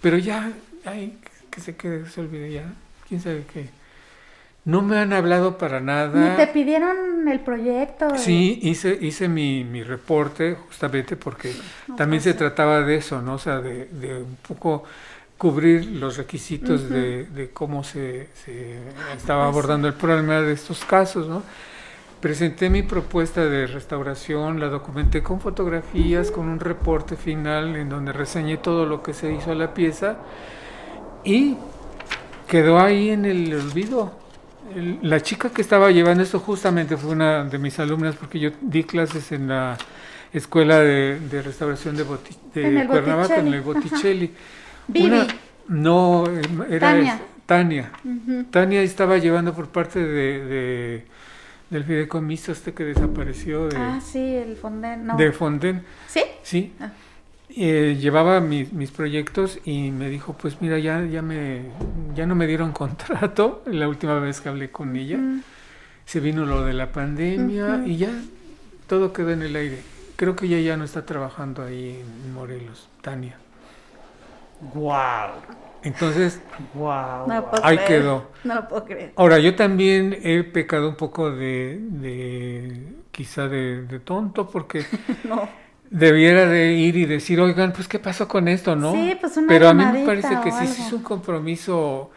pero 0.00 0.16
ya, 0.16 0.52
ay, 0.86 1.18
que 1.50 1.60
se 1.60 1.76
quede, 1.76 2.08
se 2.08 2.22
olvide 2.22 2.50
ya, 2.50 2.64
quién 3.06 3.20
sabe 3.20 3.44
qué. 3.52 3.68
No 4.68 4.82
me 4.82 4.98
han 4.98 5.14
hablado 5.14 5.56
para 5.56 5.80
nada. 5.80 6.28
¿Ni 6.28 6.36
te 6.36 6.46
pidieron 6.46 7.26
el 7.26 7.40
proyecto? 7.40 8.18
Sí, 8.18 8.58
hice, 8.60 8.98
hice 9.00 9.26
mi, 9.26 9.64
mi 9.64 9.82
reporte 9.82 10.58
justamente 10.66 11.16
porque 11.16 11.54
también 11.96 12.20
se 12.20 12.34
trataba 12.34 12.82
de 12.82 12.96
eso, 12.96 13.22
¿no? 13.22 13.36
O 13.36 13.38
sea, 13.38 13.62
de, 13.62 13.86
de 13.86 14.18
un 14.18 14.36
poco 14.46 14.84
cubrir 15.38 15.86
los 15.86 16.18
requisitos 16.18 16.90
de, 16.90 17.24
de, 17.24 17.48
cómo 17.48 17.82
se, 17.82 18.28
se 18.44 18.76
estaba 19.16 19.46
pues 19.46 19.54
abordando 19.54 19.88
el 19.88 19.94
problema 19.94 20.42
de 20.42 20.52
estos 20.52 20.84
casos, 20.84 21.26
¿no? 21.26 21.42
Presenté 22.20 22.68
mi 22.68 22.82
propuesta 22.82 23.46
de 23.46 23.66
restauración, 23.68 24.60
la 24.60 24.66
documenté 24.66 25.22
con 25.22 25.40
fotografías, 25.40 26.30
con 26.30 26.46
un 26.46 26.60
reporte 26.60 27.16
final 27.16 27.74
en 27.74 27.88
donde 27.88 28.12
reseñé 28.12 28.58
todo 28.58 28.84
lo 28.84 29.02
que 29.02 29.14
se 29.14 29.32
hizo 29.32 29.50
a 29.50 29.54
la 29.54 29.72
pieza 29.72 30.18
y 31.24 31.56
quedó 32.46 32.78
ahí 32.78 33.08
en 33.08 33.24
el 33.24 33.54
olvido 33.54 34.27
la 35.02 35.20
chica 35.20 35.50
que 35.50 35.62
estaba 35.62 35.90
llevando 35.90 36.22
esto 36.22 36.38
justamente 36.40 36.96
fue 36.96 37.12
una 37.12 37.44
de 37.44 37.58
mis 37.58 37.78
alumnas 37.78 38.16
porque 38.16 38.38
yo 38.38 38.50
di 38.60 38.84
clases 38.84 39.32
en 39.32 39.48
la 39.48 39.76
escuela 40.32 40.80
de, 40.80 41.42
restauración 41.42 41.96
de, 41.96 42.04
Cuernavaca, 42.04 43.36
en 43.36 43.54
el 43.54 43.60
Botticelli. 43.60 44.32
Una, 44.94 45.26
no, 45.68 46.24
era 46.68 46.80
Tania. 46.80 47.20
Tania. 47.46 47.92
Tania 48.50 48.82
estaba 48.82 49.18
llevando 49.18 49.54
por 49.54 49.68
parte 49.68 50.00
de, 50.00 51.04
del 51.70 51.84
fideicomiso 51.84 52.52
este 52.52 52.74
que 52.74 52.84
desapareció. 52.84 53.68
De, 53.68 53.76
ah, 53.76 54.00
sí, 54.00 54.18
el 54.18 54.56
Fonden. 54.56 55.06
No. 55.06 55.16
De 55.16 55.32
Fonden. 55.32 55.84
¿Sí? 56.06 56.22
Sí. 56.42 56.72
Ah. 56.80 56.90
Eh, 57.60 57.96
llevaba 58.00 58.38
mis, 58.38 58.72
mis, 58.72 58.92
proyectos 58.92 59.58
y 59.64 59.90
me 59.90 60.08
dijo, 60.08 60.32
pues 60.32 60.60
mira, 60.60 60.78
ya, 60.78 61.04
ya, 61.04 61.22
me, 61.22 61.62
ya 62.14 62.24
no 62.24 62.36
me 62.36 62.46
dieron 62.46 62.70
contrato 62.84 63.64
la 63.66 63.88
última 63.88 64.20
vez 64.20 64.40
que 64.40 64.48
hablé 64.48 64.70
con 64.70 64.94
ella. 64.94 65.18
Se 66.04 66.20
vino 66.20 66.46
lo 66.46 66.64
de 66.64 66.72
la 66.72 66.92
pandemia 66.92 67.82
y 67.84 67.96
ya 67.96 68.12
todo 68.86 69.12
quedó 69.12 69.32
en 69.32 69.42
el 69.42 69.56
aire. 69.56 69.80
Creo 70.14 70.36
que 70.36 70.46
ella 70.46 70.60
ya 70.60 70.76
no 70.76 70.84
está 70.84 71.04
trabajando 71.04 71.64
ahí 71.64 72.00
en 72.00 72.32
Morelos, 72.32 72.88
Tania. 73.02 73.36
¡Wow! 74.74 75.40
Entonces, 75.82 76.40
wow. 76.74 77.26
ahí 77.64 77.78
quedó. 77.88 78.30
No 78.44 78.54
lo 78.54 78.68
puedo 78.68 78.84
creer. 78.84 79.12
Ahora, 79.16 79.40
yo 79.40 79.56
también 79.56 80.16
he 80.22 80.44
pecado 80.44 80.88
un 80.88 80.96
poco 80.96 81.32
de, 81.32 81.80
de 81.80 82.82
quizá 83.10 83.48
de, 83.48 83.82
de 83.82 83.98
tonto 83.98 84.48
porque... 84.48 84.86
no 85.24 85.67
debiera 85.90 86.46
de 86.46 86.72
ir 86.72 86.96
y 86.96 87.06
decir, 87.06 87.40
oigan, 87.40 87.72
pues 87.72 87.88
qué 87.88 87.98
pasó 87.98 88.28
con 88.28 88.48
esto, 88.48 88.76
¿no? 88.76 88.92
Sí, 88.92 89.16
pues 89.20 89.36
una 89.36 89.48
Pero 89.48 89.68
a 89.68 89.74
mí 89.74 89.84
me 89.84 90.04
parece 90.04 90.40
que 90.42 90.50
sí, 90.52 90.66
sí 90.66 90.82
es 90.82 90.92
un 90.92 91.02
compromiso, 91.02 92.10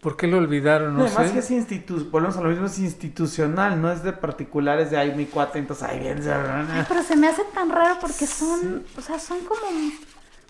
¿por 0.00 0.16
qué 0.16 0.26
lo 0.26 0.38
olvidaron? 0.38 0.96
No 0.96 1.04
Además 1.04 1.30
que 1.32 1.38
es 1.38 1.50
institu 1.50 2.08
volvemos 2.10 2.36
a 2.36 2.42
lo 2.42 2.50
mismo, 2.50 2.66
es 2.66 2.78
institucional, 2.78 3.80
no 3.80 3.90
es 3.90 4.02
de 4.02 4.12
particulares 4.12 4.90
de, 4.90 4.98
ay, 4.98 5.14
mi 5.16 5.26
cuate, 5.26 5.58
entonces, 5.58 5.88
ay, 5.88 6.00
bien, 6.00 6.20
ay, 6.28 6.84
pero 6.88 7.02
se 7.02 7.16
me 7.16 7.28
hace 7.28 7.42
tan 7.54 7.70
raro 7.70 7.96
porque 8.00 8.26
son, 8.26 8.84
o 8.96 9.00
sea, 9.00 9.18
son 9.18 9.38
como, 9.40 9.90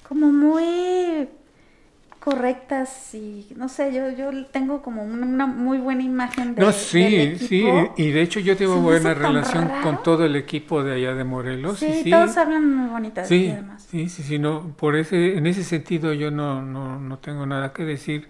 como 0.09 0.33
muy 0.33 1.29
correctas 2.27 3.15
y 3.15 3.47
no 3.55 3.69
sé, 3.69 3.95
yo 3.95 4.11
yo 4.11 4.47
tengo 4.47 4.83
como 4.83 5.05
una, 5.05 5.47
muy 5.47 5.79
buena 5.79 6.03
imagen 6.03 6.57
de 6.57 6.61
No, 6.61 6.73
sí, 6.73 7.37
sí, 7.39 7.65
y 7.97 8.11
de 8.11 8.21
hecho 8.21 8.41
yo 8.41 8.57
tengo 8.57 8.81
buena 8.81 9.15
relación 9.15 9.71
con 9.81 10.03
todo 10.03 10.25
el 10.25 10.35
equipo 10.35 10.83
de 10.83 10.95
allá 10.95 11.15
de 11.15 11.23
Morelos. 11.23 11.79
Sí, 11.79 12.03
sí 12.03 12.11
todos 12.11 12.37
hablan 12.37 12.75
muy 12.75 12.91
bonitas 12.91 13.29
sí, 13.29 13.49
además. 13.53 13.87
Sí, 13.89 14.09
sí, 14.09 14.25
sí, 14.25 14.41
no, 14.41 14.75
por 14.77 14.97
ese 14.97 15.37
en 15.39 15.47
ese 15.47 15.63
sentido 15.63 16.13
yo 16.15 16.33
no 16.33 16.63
no, 16.63 16.99
no 16.99 17.19
tengo 17.19 17.47
nada 17.47 17.73
que 17.73 17.85
decir. 17.85 18.27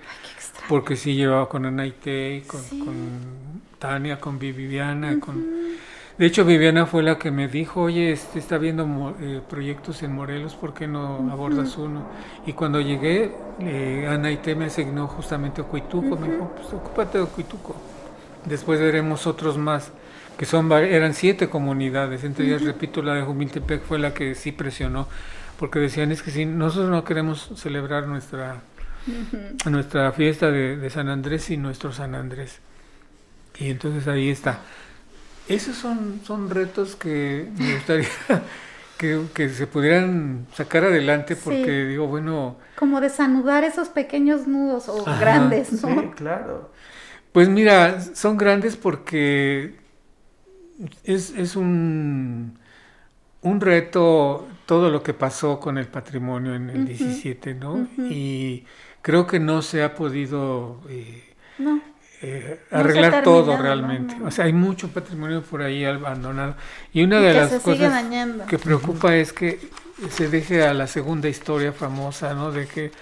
porque 0.69 0.95
sí 0.97 1.15
llevaba 1.15 1.49
con 1.49 1.65
Anaite, 1.65 2.45
con, 2.47 2.61
con 2.81 2.97
Tania, 3.79 4.21
con 4.21 4.39
Viviana, 4.39 5.19
con 5.19 5.43
de 6.19 6.25
hecho, 6.25 6.47
Viviana 6.47 6.87
fue 6.87 7.03
la 7.03 7.19
que 7.19 7.31
me 7.31 7.47
dijo, 7.47 7.83
oye, 7.83 8.11
este, 8.11 8.39
está 8.39 8.57
viendo 8.57 9.15
eh, 9.21 9.43
proyectos 9.47 10.03
en 10.03 10.15
Morelos, 10.15 10.55
¿por 10.55 10.73
qué 10.73 10.87
no 10.87 11.31
abordas 11.31 11.77
uno? 11.77 12.07
Y 12.47 12.55
cuando 12.55 12.81
llegué, 12.81 13.33
eh, 13.61 14.09
Ana 14.09 14.31
Ite 14.31 14.55
me 14.55 14.67
asignó 14.67 15.09
justamente 15.09 15.61
a 15.61 15.65
Cuituco, 15.65 16.17
me 16.17 16.31
dijo, 16.31 16.53
pues 16.57 16.73
ocúpate 16.73 17.19
de 17.19 17.27
Cuituco. 17.27 17.77
Después 18.47 18.81
veremos 18.81 19.27
otros 19.27 19.59
más, 19.59 19.91
que 20.39 20.47
son 20.47 20.73
eran 20.73 21.13
siete 21.13 21.51
comunidades, 21.51 22.25
entre 22.25 22.47
ellas, 22.47 22.63
repito, 22.63 23.03
la 23.03 23.13
de 23.15 23.23
Jumiltepec 23.23 23.83
fue 23.83 23.99
la 23.99 24.15
que 24.15 24.35
sí 24.35 24.53
presionó, 24.53 25.09
porque 25.59 25.81
decían, 25.81 26.13
es 26.13 26.23
que 26.23 26.31
si 26.31 26.47
nosotros 26.47 26.91
no 26.91 27.05
queremos 27.05 27.51
celebrar 27.57 28.07
nuestra, 28.07 28.63
nuestra 29.71 30.13
fiesta 30.13 30.51
de, 30.51 30.79
de 30.79 30.89
San 30.89 31.11
Andrés 31.11 31.51
y 31.51 31.59
nuestro 31.59 31.93
San 31.93 32.15
Andrés. 32.15 32.61
Y 33.59 33.71
entonces 33.71 34.07
ahí 34.09 34.31
está. 34.31 34.61
Esos 35.49 35.77
son, 35.77 36.21
son 36.25 36.51
retos 36.51 36.97
que 36.97 37.49
me 37.57 37.75
gustaría 37.75 38.09
que, 38.99 39.49
se 39.49 39.67
pudieran 39.67 40.47
sacar 40.55 40.85
adelante 40.85 41.37
porque 41.37 41.85
digo, 41.85 42.07
bueno... 42.09 42.57
Como 42.77 43.01
desanudar 43.01 43.63
esos 43.65 43.89
pequeños 43.89 44.47
nudos 44.47 44.89
o 44.89 45.05
grandes, 45.05 45.73
¿no? 45.83 46.01
Sí, 46.01 46.09
claro. 46.17 46.73
Pues 47.33 47.49
mira, 47.49 48.01
son 48.01 48.37
grandes 48.37 48.77
porque 48.77 49.77
es, 51.05 51.31
es 51.31 51.55
un, 51.55 52.59
un 53.43 53.61
reto 53.61 54.49
todo 54.65 54.91
lo 54.91 55.03
que 55.03 55.15
pasó 55.15 55.61
con 55.61 55.79
el 55.79 55.87
patrimonio 55.87 56.55
en 56.55 56.71
el 56.71 56.87
17, 56.87 57.55
¿no? 57.55 57.87
Y 57.99 58.65
creo 59.03 59.27
que 59.27 59.39
no 59.39 59.63
se 59.63 59.85
ha 59.85 59.95
podido... 59.95 60.81
Eh, 60.89 61.35
no 61.59 61.81
eh, 62.23 62.61
arreglar 62.71 63.23
todo 63.23 63.57
realmente. 63.57 64.17
O 64.25 64.31
sea, 64.31 64.47
hay 64.47 64.53
mucho 64.53 64.89
patrimonio 64.89 65.43
por 65.43 65.63
ahí 65.63 65.85
abandonado. 65.85 66.55
Y 66.93 67.03
una 67.03 67.21
de 67.21 67.35
las 67.35 67.53
cosas 67.63 68.05
que 68.49 68.59
preocupa 68.59 69.15
es 69.15 69.33
que 69.33 69.59
se 70.11 70.29
deje 70.29 70.67
a 70.67 70.75
la 70.75 70.87
segunda 70.87 71.29
historia 71.29 71.73
famosa, 71.73 72.35
¿no? 72.35 72.53
De 72.53 72.67
que 72.67 72.93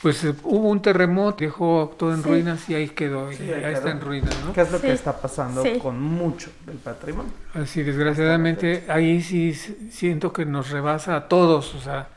pues 0.00 0.24
hubo 0.44 0.68
un 0.68 0.80
terremoto, 0.80 1.38
dejó 1.40 1.94
todo 1.98 2.14
en 2.14 2.22
ruinas 2.22 2.68
y 2.68 2.74
ahí 2.74 2.88
quedó, 2.90 3.32
y 3.32 3.36
ahí, 3.50 3.74
está 3.74 3.90
en 3.90 4.00
ruinas, 4.00 4.32
¿no? 4.44 4.52
¿Qué 4.52 4.60
es 4.60 4.70
lo 4.70 4.80
que 4.80 4.92
está 4.92 5.20
pasando 5.20 5.64
con 5.82 6.00
mucho 6.00 6.50
del 6.64 6.76
patrimonio? 6.76 7.32
Así, 7.54 7.82
desgraciadamente, 7.82 8.84
ahí 8.88 9.20
sí 9.22 9.54
siento 9.54 10.32
que 10.32 10.46
nos 10.46 10.70
rebasa 10.70 11.16
a 11.16 11.28
todos, 11.28 11.74
o 11.74 11.80
sea, 11.80 12.08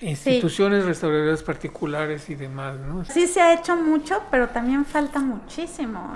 instituciones 0.00 0.84
restauradoras 0.84 1.42
particulares 1.42 2.28
y 2.30 2.34
demás, 2.34 2.76
¿no? 2.78 3.04
Sí 3.04 3.26
se 3.26 3.40
ha 3.40 3.54
hecho 3.54 3.76
mucho, 3.76 4.22
pero 4.30 4.48
también 4.48 4.84
falta 4.84 5.20
muchísimo. 5.20 6.12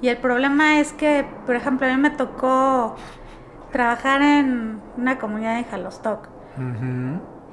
Y, 0.00 0.08
el 0.08 0.18
problema 0.18 0.80
es 0.80 0.92
que, 0.92 1.24
por 1.44 1.56
ejemplo, 1.56 1.86
a 1.86 1.90
mí 1.90 1.96
me 1.96 2.10
tocó 2.10 2.96
trabajar 3.72 4.22
en 4.22 4.80
una 4.96 5.18
comunidad 5.18 5.58
en 5.58 5.64
Jalostoc. 5.64 6.28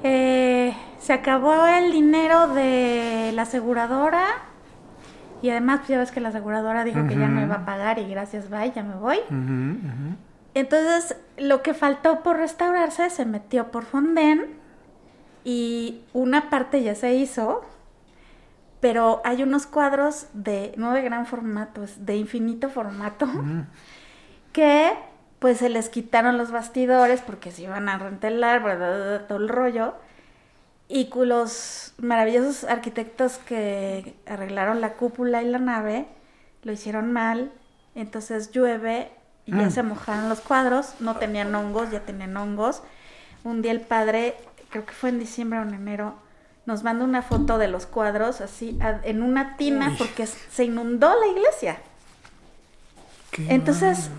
Eh, 0.03 0.75
se 0.99 1.13
acabó 1.13 1.65
el 1.65 1.91
dinero 1.91 2.47
de 2.53 3.31
la 3.33 3.43
aseguradora 3.43 4.25
y 5.41 5.49
además 5.49 5.79
pues, 5.79 5.89
ya 5.89 5.97
ves 5.97 6.11
que 6.11 6.19
la 6.19 6.29
aseguradora 6.29 6.83
dijo 6.83 7.07
que 7.07 7.15
ya 7.15 7.27
no 7.27 7.41
iba 7.41 7.55
a 7.55 7.65
pagar 7.65 7.99
y 7.99 8.07
gracias, 8.07 8.49
bye, 8.49 8.71
ya 8.71 8.83
me 8.83 8.95
voy. 8.95 9.19
Entonces, 10.53 11.17
lo 11.37 11.61
que 11.61 11.73
faltó 11.73 12.23
por 12.23 12.37
restaurarse 12.37 13.09
se 13.09 13.25
metió 13.25 13.71
por 13.71 13.83
Fonden 13.83 14.64
y 15.45 16.01
una 16.11 16.49
parte 16.49 16.81
ya 16.81 16.95
se 16.95 17.13
hizo, 17.13 17.61
pero 18.81 19.21
hay 19.23 19.43
unos 19.43 19.67
cuadros 19.67 20.27
de, 20.33 20.73
no 20.75 20.91
de 20.91 21.03
gran 21.03 21.27
formato, 21.27 21.83
es 21.83 22.03
de 22.03 22.17
infinito 22.17 22.69
formato, 22.69 23.27
que 24.51 24.91
pues 25.37 25.59
se 25.59 25.69
les 25.69 25.89
quitaron 25.89 26.39
los 26.39 26.51
bastidores 26.51 27.21
porque 27.21 27.51
se 27.51 27.61
iban 27.61 27.89
a 27.89 27.99
rentelar, 27.99 29.27
todo 29.27 29.37
el 29.37 29.47
rollo. 29.47 29.93
Y 30.87 31.09
los 31.15 31.93
maravillosos 31.99 32.63
arquitectos 32.63 33.37
que 33.37 34.15
arreglaron 34.25 34.81
la 34.81 34.93
cúpula 34.93 35.43
y 35.43 35.47
la 35.47 35.59
nave 35.59 36.07
lo 36.63 36.71
hicieron 36.71 37.11
mal, 37.13 37.51
entonces 37.93 38.51
llueve 38.51 39.11
y 39.45 39.51
ya 39.51 39.67
mm. 39.67 39.71
se 39.71 39.83
mojaron 39.83 40.27
los 40.27 40.41
cuadros, 40.41 40.95
no 40.99 41.17
tenían 41.17 41.53
hongos, 41.53 41.91
ya 41.91 41.99
tenían 41.99 42.35
hongos. 42.35 42.81
Un 43.43 43.61
día 43.61 43.71
el 43.71 43.81
padre 43.81 44.35
creo 44.69 44.85
que 44.85 44.93
fue 44.93 45.09
en 45.09 45.19
diciembre 45.19 45.59
o 45.59 45.63
en 45.63 45.73
enero, 45.73 46.15
nos 46.65 46.83
manda 46.83 47.05
una 47.05 47.21
foto 47.21 47.57
de 47.57 47.67
los 47.67 47.85
cuadros 47.85 48.41
así 48.41 48.77
en 49.03 49.21
una 49.21 49.55
tina 49.57 49.93
porque 49.97 50.25
se 50.25 50.63
inundó 50.63 51.13
la 51.19 51.27
iglesia. 51.27 51.77
Entonces, 53.49 54.09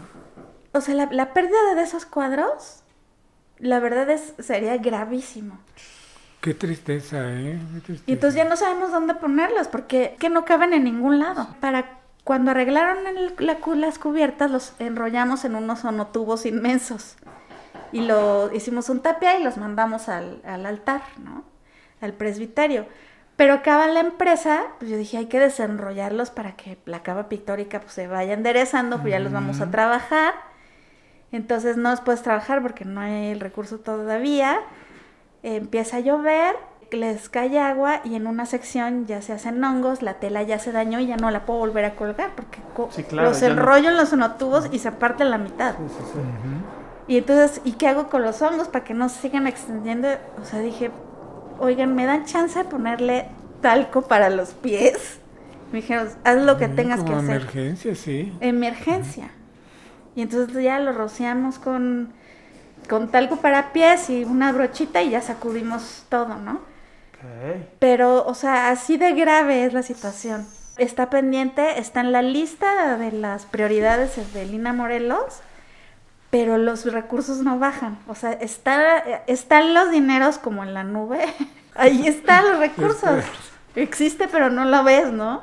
o 0.72 0.80
sea, 0.80 0.94
la, 0.94 1.06
la 1.10 1.32
pérdida 1.32 1.74
de 1.74 1.82
esos 1.82 2.04
cuadros, 2.04 2.80
la 3.58 3.80
verdad 3.80 4.10
es, 4.10 4.34
sería 4.38 4.76
gravísimo. 4.76 5.58
Qué 6.40 6.54
tristeza, 6.54 7.16
¿eh? 7.32 7.58
Qué 7.74 7.80
tristeza. 7.80 8.04
Y 8.10 8.12
entonces 8.12 8.36
ya 8.36 8.48
no 8.48 8.56
sabemos 8.56 8.92
dónde 8.92 9.14
ponerlos 9.14 9.68
porque 9.68 10.16
que 10.20 10.28
no 10.28 10.44
caben 10.44 10.72
en 10.74 10.84
ningún 10.84 11.18
lado. 11.18 11.48
Para 11.60 11.98
cuando 12.24 12.50
arreglaron 12.50 13.06
el- 13.06 13.34
la 13.38 13.56
cu- 13.56 13.74
las 13.74 13.98
cubiertas, 13.98 14.50
los 14.50 14.72
enrollamos 14.78 15.44
en 15.44 15.54
unos 15.54 15.80
sonotubos 15.80 16.44
inmensos. 16.46 17.16
Y 17.92 18.00
lo 18.00 18.52
hicimos 18.52 18.88
un 18.90 19.00
tapia 19.00 19.38
y 19.38 19.42
los 19.42 19.56
mandamos 19.56 20.08
al, 20.08 20.40
al 20.44 20.66
altar, 20.66 21.02
¿no? 21.22 21.44
Al 22.00 22.12
presbiterio. 22.12 22.86
Pero 23.36 23.52
acaba 23.54 23.86
la 23.86 24.00
empresa, 24.00 24.64
pues 24.78 24.90
yo 24.90 24.96
dije, 24.96 25.18
hay 25.18 25.26
que 25.26 25.38
desenrollarlos 25.38 26.30
para 26.30 26.52
que 26.56 26.78
la 26.86 27.02
cava 27.02 27.28
pictórica 27.28 27.80
pues, 27.80 27.92
se 27.92 28.06
vaya 28.08 28.32
enderezando, 28.32 28.98
pues 29.00 29.10
ya 29.12 29.18
los 29.18 29.32
vamos 29.32 29.60
a 29.60 29.70
trabajar. 29.70 30.34
Entonces 31.32 31.76
no 31.76 31.90
los 31.90 32.00
puedes 32.00 32.22
trabajar 32.22 32.62
porque 32.62 32.84
no 32.84 33.00
hay 33.00 33.32
el 33.32 33.40
recurso 33.40 33.78
todavía. 33.78 34.60
Empieza 35.42 35.98
a 35.98 36.00
llover, 36.00 36.56
les 36.92 37.28
cae 37.28 37.58
agua 37.58 38.00
y 38.04 38.14
en 38.14 38.26
una 38.26 38.46
sección 38.46 39.06
ya 39.06 39.20
se 39.20 39.32
hacen 39.34 39.62
hongos, 39.62 40.00
la 40.02 40.14
tela 40.14 40.42
ya 40.42 40.58
se 40.58 40.72
dañó 40.72 40.98
y 41.00 41.06
ya 41.06 41.16
no 41.16 41.30
la 41.30 41.44
puedo 41.44 41.58
volver 41.60 41.84
a 41.84 41.94
colgar 41.94 42.30
porque 42.36 42.58
co- 42.74 42.88
Sí, 42.90 43.02
claro, 43.04 43.28
los 43.28 43.42
no- 43.42 43.48
enrollo 43.48 43.90
en 43.90 43.96
los 43.96 44.08
sonotubos 44.08 44.68
y 44.72 44.78
se 44.78 44.92
parte 44.92 45.24
la 45.24 45.36
mitad. 45.38 45.74
Sí, 45.76 45.84
sí, 45.88 46.04
sí. 46.14 46.18
Y 47.06 47.18
entonces, 47.18 47.60
¿y 47.64 47.74
qué 47.74 47.88
hago 47.88 48.08
con 48.08 48.22
los 48.22 48.42
hongos 48.42 48.68
para 48.68 48.84
que 48.84 48.94
no 48.94 49.08
se 49.08 49.20
sigan 49.22 49.46
extendiendo? 49.46 50.08
O 50.40 50.44
sea, 50.44 50.60
dije, 50.60 50.90
oigan, 51.58 51.94
¿me 51.94 52.06
dan 52.06 52.24
chance 52.26 52.58
de 52.58 52.64
ponerle 52.64 53.30
talco 53.60 54.02
para 54.08 54.30
los 54.30 54.54
pies? 54.54 55.20
Me 55.70 55.80
dijeron, 55.80 56.08
haz 56.24 56.36
lo 56.42 56.56
que 56.58 56.68
Mm, 56.68 56.74
tengas 56.74 57.04
que 57.04 57.14
como 57.14 57.16
hacer. 57.16 57.50
emergencia, 57.50 57.94
sí. 57.94 58.32
Emergencia. 58.40 59.30
Y 60.14 60.22
entonces 60.22 60.62
ya 60.62 60.78
lo 60.80 60.92
rociamos 60.92 61.58
con, 61.58 62.14
con 62.88 63.10
talco 63.10 63.38
para 63.40 63.72
pies 63.72 64.10
y 64.10 64.24
una 64.24 64.52
brochita 64.52 65.02
y 65.02 65.10
ya 65.10 65.22
sacudimos 65.22 66.06
todo, 66.10 66.36
¿no? 66.38 66.62
Ok. 67.12 67.76
Pero, 67.78 68.24
o 68.26 68.34
sea, 68.34 68.70
así 68.70 68.96
de 68.96 69.12
grave 69.12 69.64
es 69.64 69.72
la 69.72 69.82
situación. 69.82 70.46
Está 70.76 71.10
pendiente, 71.10 71.78
está 71.78 72.00
en 72.00 72.12
la 72.12 72.22
lista 72.22 72.96
de 72.98 73.12
las 73.12 73.46
prioridades 73.46 74.32
de 74.32 74.46
Lina 74.46 74.72
Morelos, 74.72 75.42
pero 76.30 76.58
los 76.58 76.84
recursos 76.90 77.38
no 77.38 77.58
bajan. 77.58 77.98
O 78.08 78.14
sea, 78.14 78.32
está, 78.32 78.98
están 79.26 79.74
los 79.74 79.90
dineros 79.90 80.38
como 80.38 80.62
en 80.64 80.74
la 80.74 80.84
nube. 80.84 81.20
Ahí 81.74 82.06
están 82.06 82.44
los 82.50 82.58
recursos. 82.58 83.24
Existe, 83.74 84.28
pero 84.30 84.50
no 84.50 84.64
lo 84.64 84.82
ves, 84.84 85.12
¿no? 85.12 85.42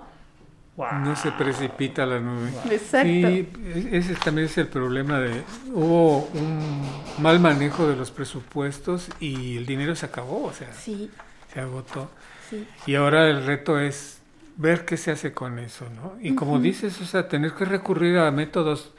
Wow. 0.75 0.88
No 1.03 1.15
se 1.15 1.31
precipita 1.31 2.03
la 2.07 2.19
nube. 2.19 2.49
Exacto. 2.71 3.07
Sí, 3.07 3.47
e- 3.75 3.89
ese 3.91 4.15
también 4.15 4.47
es 4.47 4.57
el 4.57 4.67
problema 4.67 5.19
de 5.19 5.43
hubo 5.71 6.23
un 6.34 6.81
mal 7.19 7.39
manejo 7.39 7.88
de 7.88 7.95
los 7.95 8.09
presupuestos 8.09 9.09
y 9.19 9.57
el 9.57 9.67
dinero 9.67 9.95
se 9.95 10.07
acabó, 10.07 10.45
o 10.45 10.51
sea, 10.53 10.73
Sí, 10.73 11.11
se 11.53 11.59
agotó. 11.59 12.09
sí. 12.49 12.67
Y 12.88 12.95
ahora 12.95 13.27
el 13.29 13.45
reto 13.45 13.79
es 13.79 14.17
ver 14.57 14.84
qué 14.86 14.97
se 14.97 15.11
hace 15.11 15.31
con 15.31 15.59
eso, 15.59 15.86
¿no? 15.95 16.13
Y 16.19 16.34
como 16.34 16.57
dices, 16.57 16.99
o 17.01 17.05
sea, 17.05 17.27
tener 17.27 17.53
que 17.53 17.65
recurrir 17.65 18.17
a 18.17 18.31
métodos, 18.31 18.93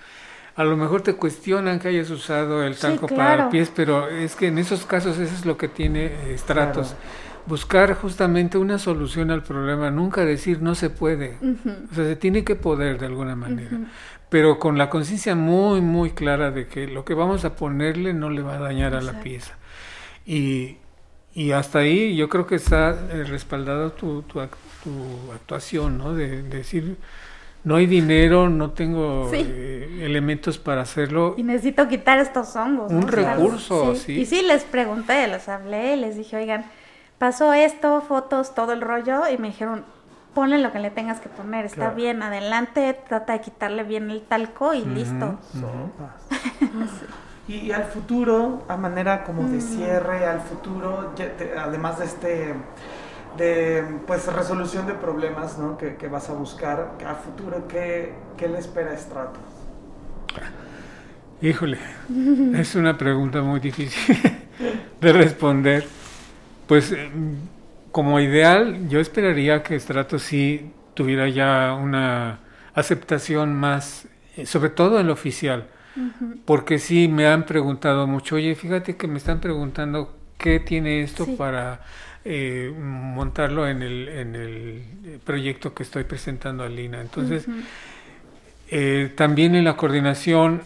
a 0.56 0.64
lo 0.64 0.76
mejor 0.76 1.02
te 1.02 1.14
cuestionan 1.16 1.78
que 1.80 1.88
hayas 1.88 2.10
usado 2.10 2.62
el 2.62 2.74
Sí, 2.74 2.80
talco 2.80 3.10
para 3.10 3.36
claro. 3.36 3.36
los 3.36 3.46
pies, 3.46 3.70
pero 3.74 4.08
es 4.08 4.36
que 4.36 4.48
en 4.48 4.58
esos 4.58 4.86
casos 4.86 5.18
eso 5.18 5.34
es 5.34 5.44
lo 5.46 5.56
que 5.56 5.68
tiene 5.68 6.06
eh, 6.06 6.34
estratos. 6.34 6.96
Claro. 6.96 7.00
Buscar 7.46 7.94
justamente 7.94 8.56
una 8.58 8.78
solución 8.78 9.30
al 9.30 9.42
problema, 9.42 9.90
nunca 9.90 10.24
decir 10.24 10.62
no 10.62 10.74
se 10.74 10.90
puede. 10.90 11.42
O 11.90 11.94
sea, 11.94 12.04
se 12.04 12.16
tiene 12.16 12.44
que 12.44 12.56
poder 12.56 12.98
de 12.98 13.06
alguna 13.06 13.36
manera, 13.36 13.82
pero 14.30 14.58
con 14.58 14.78
la 14.78 14.88
conciencia 14.90 15.34
muy, 15.34 15.80
muy 15.82 16.12
clara 16.12 16.50
de 16.50 16.66
que 16.68 16.86
lo 16.88 17.04
que 17.04 17.14
vamos 17.14 17.44
a 17.44 17.56
ponerle 17.56 18.14
no 18.14 18.30
le 18.30 18.42
va 18.42 18.54
a 18.56 18.58
dañar 18.60 18.94
a 18.94 19.02
la 19.02 19.20
pieza. 19.20 19.58
Y, 20.26 20.78
y 21.34 21.52
hasta 21.52 21.80
ahí 21.80 22.16
yo 22.16 22.28
creo 22.28 22.46
que 22.46 22.56
está 22.56 22.90
eh, 23.12 23.24
respaldado 23.24 23.92
tu, 23.92 24.22
tu, 24.22 24.40
tu 24.82 25.32
actuación, 25.32 25.98
¿no? 25.98 26.14
De, 26.14 26.42
de 26.42 26.58
decir, 26.58 26.96
no 27.64 27.76
hay 27.76 27.86
dinero, 27.86 28.48
no 28.48 28.70
tengo 28.70 29.28
Sí. 29.30 29.38
eh, 29.44 30.00
elementos 30.02 30.58
para 30.58 30.82
hacerlo. 30.82 31.34
Y 31.36 31.42
necesito 31.42 31.88
quitar 31.88 32.18
estos 32.18 32.54
hongos. 32.56 32.92
Un 32.92 33.00
¿no? 33.00 33.06
O 33.06 33.10
sea, 33.10 33.34
recurso, 33.34 33.94
sí. 33.94 34.20
Y 34.20 34.26
sí, 34.26 34.42
les 34.42 34.64
pregunté, 34.64 35.26
les 35.28 35.48
hablé, 35.48 35.96
les 35.96 36.16
dije, 36.16 36.36
oigan, 36.36 36.64
pasó 37.18 37.52
esto, 37.52 38.02
fotos, 38.02 38.54
todo 38.54 38.72
el 38.72 38.80
rollo, 38.82 39.22
y 39.32 39.38
me 39.38 39.48
dijeron, 39.48 39.84
ponle 40.34 40.58
lo 40.58 40.72
que 40.72 40.80
le 40.80 40.90
tengas 40.90 41.20
que 41.20 41.28
poner, 41.28 41.64
está 41.64 41.76
Claro. 41.76 41.94
bien, 41.96 42.22
adelante, 42.22 42.98
trata 43.08 43.32
de 43.34 43.40
quitarle 43.40 43.84
bien 43.84 44.10
el 44.10 44.20
talco 44.22 44.74
y 44.74 44.84
listo. 44.84 45.38
Sopas. 45.52 46.20
y, 47.48 47.54
y 47.54 47.72
al 47.72 47.84
futuro, 47.84 48.62
a 48.68 48.76
manera 48.76 49.22
como 49.24 49.42
Mm. 49.42 49.52
de 49.52 49.60
cierre, 49.60 50.26
al 50.26 50.40
futuro, 50.40 51.12
ya 51.16 51.36
te- 51.36 51.56
además 51.56 51.98
de 52.00 52.04
este 52.06 52.54
de 53.36 53.84
pues 54.06 54.26
resolución 54.32 54.86
de 54.86 54.94
problemas 54.94 55.58
¿no? 55.58 55.76
que, 55.76 55.96
que 55.96 56.08
vas 56.08 56.30
a 56.30 56.34
buscar, 56.34 56.96
a 57.06 57.14
futuro, 57.16 57.66
¿qué, 57.68 58.14
qué 58.36 58.48
le 58.48 58.58
espera 58.58 58.92
a 58.92 58.96
Stratos? 58.96 59.42
Híjole, 61.40 61.78
es 62.52 62.74
una 62.74 62.96
pregunta 62.96 63.42
muy 63.42 63.60
difícil 63.60 64.16
de 65.00 65.12
responder. 65.12 65.86
Pues 66.66 66.92
eh, 66.92 67.10
como 67.92 68.20
ideal, 68.20 68.88
yo 68.88 69.00
esperaría 69.00 69.62
que 69.62 69.78
Stratos 69.78 70.22
sí 70.22 70.72
tuviera 70.94 71.28
ya 71.28 71.74
una 71.74 72.40
aceptación 72.74 73.54
más, 73.54 74.08
eh, 74.36 74.46
sobre 74.46 74.70
todo 74.70 75.00
en 75.00 75.08
lo 75.08 75.12
oficial, 75.14 75.70
porque 76.44 76.78
sí 76.78 77.08
me 77.08 77.26
han 77.28 77.46
preguntado 77.46 78.06
mucho, 78.06 78.36
oye, 78.36 78.54
fíjate 78.56 78.96
que 78.96 79.08
me 79.08 79.18
están 79.18 79.40
preguntando 79.40 80.16
qué 80.38 80.60
tiene 80.60 81.02
esto 81.02 81.26
Sí. 81.26 81.36
para 81.36 81.82
eh, 82.24 82.72
montarlo 82.76 83.68
en 83.68 83.82
el, 83.82 84.08
en 84.08 84.34
el 84.34 84.82
proyecto 85.24 85.74
que 85.74 85.82
estoy 85.82 86.04
presentando 86.04 86.64
a 86.64 86.68
Lina. 86.68 87.00
Entonces, 87.00 87.46
eh, 88.70 89.12
también 89.14 89.54
en 89.54 89.64
la 89.64 89.76
coordinación 89.76 90.62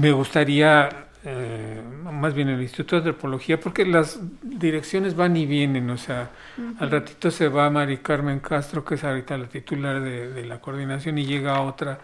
me 0.00 0.12
gustaría, 0.12 0.88
eh, 1.24 1.80
más 2.02 2.34
bien 2.34 2.48
el 2.48 2.60
Instituto 2.62 2.96
de 2.96 3.00
Antropología, 3.00 3.60
porque 3.60 3.84
las 3.84 4.18
direcciones 4.42 5.14
van 5.14 5.36
y 5.36 5.46
vienen, 5.46 5.90
o 5.90 5.98
sea, 5.98 6.30
al 6.78 6.90
ratito 6.90 7.30
se 7.30 7.48
va 7.48 7.68
Mari 7.70 7.98
Carmen 7.98 8.40
Castro, 8.40 8.84
que 8.84 8.94
es 8.94 9.04
ahorita 9.04 9.36
la 9.36 9.46
titular 9.46 10.00
de, 10.00 10.32
de 10.32 10.46
la 10.46 10.60
coordinación, 10.60 11.18
y 11.18 11.26
llega 11.26 11.60
otra, 11.60 11.98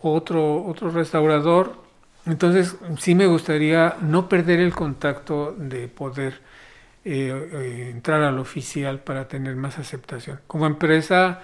otro, 0.00 0.64
otro 0.64 0.90
restaurador. 0.90 1.84
Entonces, 2.24 2.76
sí 2.98 3.14
me 3.14 3.26
gustaría 3.26 3.96
no 4.00 4.28
perder 4.28 4.60
el 4.60 4.74
contacto 4.74 5.54
de 5.56 5.88
poder 5.88 6.40
eh, 7.06 7.50
eh, 7.52 7.90
entrar 7.92 8.22
al 8.22 8.38
oficial 8.40 9.00
para 9.00 9.28
tener 9.28 9.56
más 9.56 9.78
aceptación. 9.78 10.40
Como 10.48 10.66
empresa, 10.66 11.40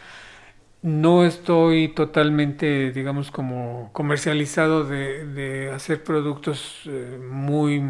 no 0.83 1.25
estoy 1.25 1.89
totalmente, 1.89 2.91
digamos, 2.93 3.31
como 3.31 3.91
comercializado 3.93 4.85
de, 4.85 5.27
de 5.27 5.71
hacer 5.71 6.03
productos 6.05 6.83
eh, 6.87 7.19
muy 7.31 7.83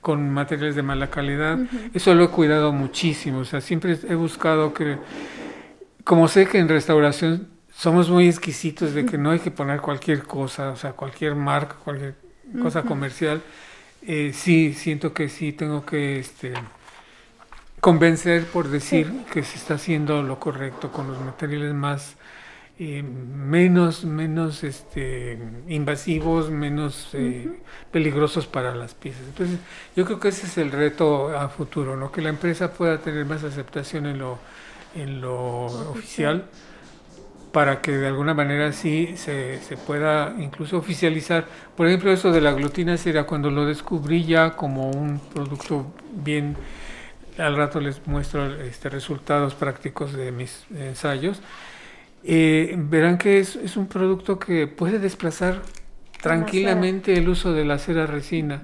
con 0.00 0.30
materiales 0.30 0.76
de 0.76 0.82
mala 0.82 1.10
calidad. 1.10 1.60
Eso 1.94 2.14
lo 2.14 2.24
he 2.24 2.28
cuidado 2.30 2.72
muchísimo. 2.72 3.40
O 3.40 3.44
sea, 3.44 3.60
siempre 3.60 3.98
he 4.08 4.14
buscado 4.14 4.74
que, 4.74 4.98
como 6.04 6.28
sé 6.28 6.46
que 6.46 6.58
en 6.58 6.68
restauración 6.68 7.48
somos 7.72 8.10
muy 8.10 8.28
exquisitos 8.28 8.94
de 8.94 9.04
que 9.04 9.18
no 9.18 9.30
hay 9.30 9.40
que 9.40 9.50
poner 9.50 9.80
cualquier 9.80 10.24
cosa, 10.24 10.70
o 10.70 10.76
sea, 10.76 10.92
cualquier 10.92 11.34
marca, 11.34 11.76
cualquier 11.84 12.14
cosa 12.58 12.84
comercial. 12.84 13.42
eh, 14.02 14.32
sí, 14.34 14.74
siento 14.74 15.12
que 15.14 15.28
sí 15.28 15.52
tengo 15.52 15.84
que 15.86 16.18
este, 16.20 16.54
convencer 17.86 18.46
por 18.46 18.66
decir 18.68 19.12
que 19.32 19.44
se 19.44 19.54
está 19.54 19.74
haciendo 19.74 20.20
lo 20.20 20.40
correcto 20.40 20.90
con 20.90 21.06
los 21.06 21.20
materiales 21.20 21.72
más 21.72 22.16
eh, 22.80 23.00
menos 23.04 24.04
menos 24.04 24.64
este 24.64 25.38
invasivos 25.68 26.50
menos 26.50 27.10
eh, 27.12 27.48
peligrosos 27.92 28.48
para 28.48 28.74
las 28.74 28.94
piezas. 28.94 29.22
Entonces 29.28 29.60
yo 29.94 30.04
creo 30.04 30.18
que 30.18 30.30
ese 30.30 30.46
es 30.48 30.58
el 30.58 30.72
reto 30.72 31.28
a 31.38 31.48
futuro 31.48 31.96
no 31.96 32.10
que 32.10 32.22
la 32.22 32.30
empresa 32.30 32.72
pueda 32.72 32.98
tener 32.98 33.24
más 33.24 33.44
aceptación 33.44 34.06
en 34.06 34.18
lo 34.18 34.40
en 34.96 35.20
lo 35.20 35.66
oficial. 35.92 36.48
para 37.52 37.80
que 37.80 37.92
de 37.92 38.08
alguna 38.08 38.34
manera 38.34 38.72
sí 38.72 39.14
se, 39.16 39.60
se 39.62 39.76
pueda 39.78 40.34
incluso 40.38 40.76
oficializar. 40.76 41.46
Por 41.76 41.86
ejemplo, 41.86 42.12
eso 42.12 42.30
de 42.32 42.40
la 42.42 42.52
glutina 42.52 42.96
sería 42.98 43.24
cuando 43.24 43.50
lo 43.50 43.64
descubrí 43.64 44.24
ya 44.24 44.56
como 44.56 44.90
un 44.90 45.20
producto 45.32 45.86
bien, 46.12 46.56
al 47.38 47.56
rato 47.56 47.80
les 47.80 48.06
muestro 48.06 48.46
este, 48.62 48.88
resultados 48.90 49.54
prácticos 49.54 50.12
de 50.12 50.32
mis 50.32 50.64
ensayos, 50.74 51.40
eh, 52.24 52.74
verán 52.78 53.18
que 53.18 53.38
es, 53.40 53.56
es 53.56 53.76
un 53.76 53.88
producto 53.88 54.38
que 54.38 54.66
puede 54.66 54.98
desplazar 54.98 55.62
tranquilamente 56.20 57.16
el 57.18 57.28
uso 57.28 57.52
de 57.52 57.64
la 57.64 57.78
cera 57.78 58.06
resina. 58.06 58.62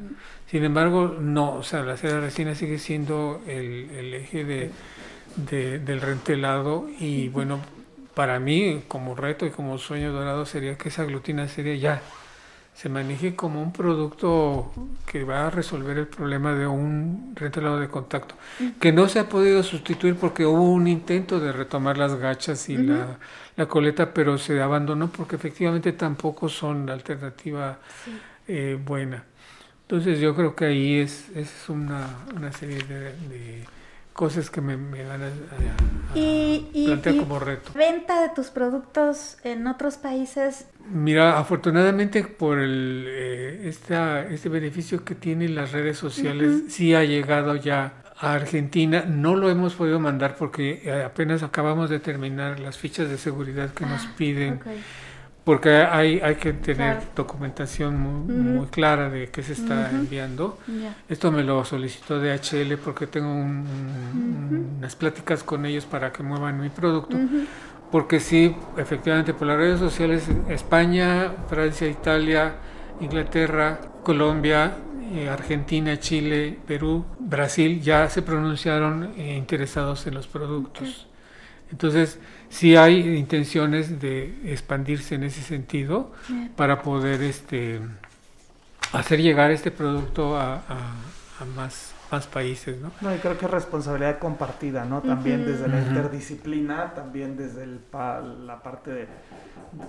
Sin 0.51 0.65
embargo, 0.65 1.17
no, 1.21 1.55
o 1.55 1.63
sea, 1.63 1.83
la 1.83 1.97
cera 1.97 2.21
resina 2.21 2.55
sigue 2.55 2.79
siendo 2.79 3.43
el, 3.47 3.91
el 3.97 4.15
eje 4.15 4.45
de, 4.45 4.71
de- 5.37 5.79
del 5.79 6.01
rentelado 6.01 6.89
y 6.99 7.29
bueno, 7.29 7.61
para 8.15 8.39
mí 8.41 8.83
como 8.89 9.15
reto 9.15 9.47
y 9.47 9.51
como 9.51 9.79
sueño 9.79 10.13
dorado 10.13 10.45
sería 10.47 10.77
que 10.77 10.89
esa 10.91 11.05
glutina 11.05 11.49
seria 11.49 11.75
ya 11.77 12.03
se 12.75 12.89
maneje 12.89 13.37
como 13.37 13.63
un 13.63 13.73
producto 13.73 14.73
que 15.07 15.25
va 15.25 15.47
a 15.47 15.51
resolver 15.51 15.99
el 15.99 16.07
problema 16.07 16.55
de 16.55 16.67
un 16.67 17.33
retelado 17.37 17.79
de 17.79 17.89
contacto, 17.89 18.35
que 18.81 18.93
no 18.93 19.09
se 19.09 19.21
ha 19.21 19.29
podido 19.29 19.63
sustituir 19.63 20.17
porque 20.17 20.47
hubo 20.47 20.73
un 20.73 20.89
intento 20.89 21.39
de 21.39 21.53
retomar 21.53 21.99
las 21.99 22.17
gachas 22.17 22.69
y 22.69 22.77
la, 22.79 23.19
la, 23.57 23.67
coleta, 23.67 24.15
pero 24.15 24.39
se 24.39 24.61
abandonó 24.61 25.09
porque 25.09 25.37
efectivamente 25.37 25.93
tampoco 25.93 26.49
son 26.49 26.87
la 26.87 26.95
alternativa 26.95 27.79
eh, 28.49 28.79
buena. 28.83 29.25
Entonces 29.83 30.19
yo 30.19 30.35
creo 30.35 30.57
que 30.57 30.65
ahí 30.65 30.95
es, 30.99 31.29
es 31.37 31.69
una, 31.69 32.25
una 32.35 32.53
serie 32.53 32.83
de 32.83 33.65
cosas 34.13 34.51
que 34.51 34.61
me, 34.61 34.77
van 34.77 35.23
a, 35.23 35.31
plantear 36.73 37.17
como 37.17 37.39
reto. 37.39 37.73
¿Venta 37.75 38.23
de 38.23 38.29
tus 38.35 38.49
productos 38.49 39.39
en 39.45 39.67
otros 39.67 39.97
países? 39.97 40.67
Mira, 40.91 41.39
afortunadamente 41.39 42.25
por 42.25 42.59
el, 42.59 43.07
eh, 43.09 43.69
este 43.69 44.49
beneficio 44.49 45.05
que 45.05 45.15
tienen 45.15 45.55
las 45.55 45.73
redes 45.73 45.99
sociales, 45.99 46.65
sí 46.69 46.95
ha 46.95 47.05
llegado 47.05 47.57
ya 47.57 47.95
a 48.19 48.35
Argentina. 48.35 49.05
No 49.07 49.35
lo 49.37 49.51
hemos 49.51 49.75
podido 49.75 49.99
mandar 49.99 50.37
porque 50.37 50.83
eh, 50.85 51.03
apenas 51.03 51.43
acabamos 51.43 51.91
de 51.91 51.99
terminar 51.99 52.61
las 52.61 52.79
fichas 52.79 53.09
de 53.09 53.19
seguridad 53.19 53.73
que 53.73 53.87
nos 53.87 54.05
ah, 54.05 54.15
piden. 54.17 54.61
Porque 55.45 55.71
hay, 55.71 56.21
hay 56.21 56.37
que 56.37 56.53
tener 56.53 57.01
documentación 57.17 57.99
muy, 57.99 58.67
clara 58.67 59.11
de 59.11 59.29
qué 59.29 59.43
se 59.43 59.55
está 59.55 59.91
enviando. 59.91 60.59
Esto 61.09 61.33
me 61.33 61.43
lo 61.43 61.65
solicitó 61.65 62.21
DHL 62.21 62.77
porque 62.77 63.09
tengo 63.09 63.33
unas 63.33 64.95
pláticas 64.95 65.43
con 65.43 65.67
ellos 65.67 65.85
para 65.85 66.13
que 66.13 66.23
muevan 66.23 66.61
mi 66.61 66.69
producto. 66.69 67.17
Porque 67.91 68.21
sí, 68.21 68.55
efectivamente, 68.77 69.35
por 69.35 69.49
las 69.49 69.57
redes 69.57 69.81
sociales, 69.81 70.27
España, 70.49 71.33
Francia, 71.49 71.89
Italia, 71.89 72.55
Inglaterra, 73.01 73.81
Colombia, 74.03 74.77
eh, 75.13 75.29
Argentina, 75.29 75.99
Chile, 75.99 76.59
Perú, 76.67 77.05
Brasil 77.19 77.83
ya 77.83 78.09
se 78.09 78.23
pronunciaron 78.23 79.13
eh, 79.19 79.37
interesados 79.37 80.07
en 80.07 80.15
los 80.15 80.27
productos. 80.27 81.07
Entonces, 81.71 82.19
sí 82.53 82.77
hay 82.77 83.17
intenciones 83.17 84.01
de 84.01 84.35
expandirse 84.45 85.15
en 85.15 85.25
ese 85.25 85.41
sentido 85.41 86.13
para 86.55 86.83
poder 86.83 87.23
este, 87.23 87.81
hacer 88.93 89.23
llegar 89.23 89.51
este 89.51 89.71
producto 89.71 90.37
a, 90.37 90.63
más, 91.57 91.92
más 92.13 92.27
países, 92.27 92.79
¿no? 92.81 92.93
No, 93.01 93.15
y 93.15 93.19
creo 93.19 93.39
que 93.39 93.47
es 93.47 93.51
responsabilidad 93.51 94.19
compartida, 94.19 94.85
¿no? 94.85 95.01
También 95.01 95.47
desde 95.47 95.67
la 95.67 95.81
interdisciplina, 95.81 96.93
también 96.95 97.37
desde 97.37 97.67
la 97.67 98.63
parte 98.63 98.91
de 98.93 99.09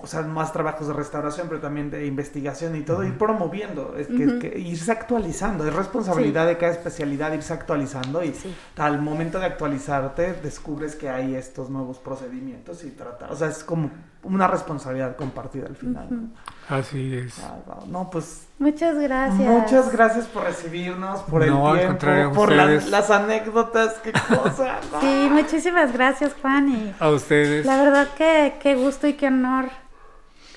o 0.02 0.06
sea, 0.06 0.22
más 0.22 0.52
trabajos 0.52 0.86
de 0.86 0.94
restauración, 0.94 1.48
pero 1.48 1.60
también 1.60 1.90
de 1.90 2.06
investigación 2.06 2.74
y 2.74 2.80
todo, 2.82 3.04
ir 3.04 3.18
promoviendo, 3.18 3.94
es 3.98 4.06
que, 4.06 4.58
irse 4.58 4.90
actualizando, 4.90 5.66
es 5.66 5.74
responsabilidad 5.74 6.46
de 6.46 6.56
cada 6.56 6.72
especialidad 6.72 7.32
irse 7.34 7.52
actualizando 7.52 8.24
y 8.24 8.34
al 8.76 9.00
momento 9.00 9.38
de 9.38 9.46
actualizarte 9.46 10.32
descubres 10.34 10.94
que 10.94 11.10
hay 11.10 11.34
estos 11.34 11.68
nuevos 11.68 11.98
procedimientos 11.98 12.82
y 12.84 12.90
tratar, 12.90 13.30
o 13.30 13.36
sea, 13.36 13.48
es 13.48 13.62
como 13.62 13.90
una 14.24 14.46
responsabilidad 14.48 15.16
compartida 15.16 15.66
al 15.66 15.76
final. 15.76 16.08
Así 16.68 17.16
es. 17.16 17.40
no, 17.88 18.10
pues... 18.10 18.48
Muchas 18.58 18.96
gracias. 18.98 19.48
Muchas 19.48 19.92
gracias 19.92 20.26
por 20.26 20.44
recibirnos, 20.44 21.20
por 21.22 21.42
el 21.42 21.52
tiempo, 21.98 22.34
por 22.34 22.52
las 22.52 23.10
anécdotas, 23.10 23.94
qué 24.02 24.12
cosa. 24.12 24.80
Sí, 25.00 25.28
muchísimas 25.30 25.92
gracias, 25.92 26.34
Juan. 26.40 26.68
Y 26.68 26.94
a 26.98 27.10
ustedes. 27.10 27.66
La 27.66 27.76
verdad 27.82 28.08
que 28.16 28.54
qué 28.60 28.74
gusto 28.74 29.06
y 29.06 29.14
qué 29.14 29.28
honor 29.28 29.66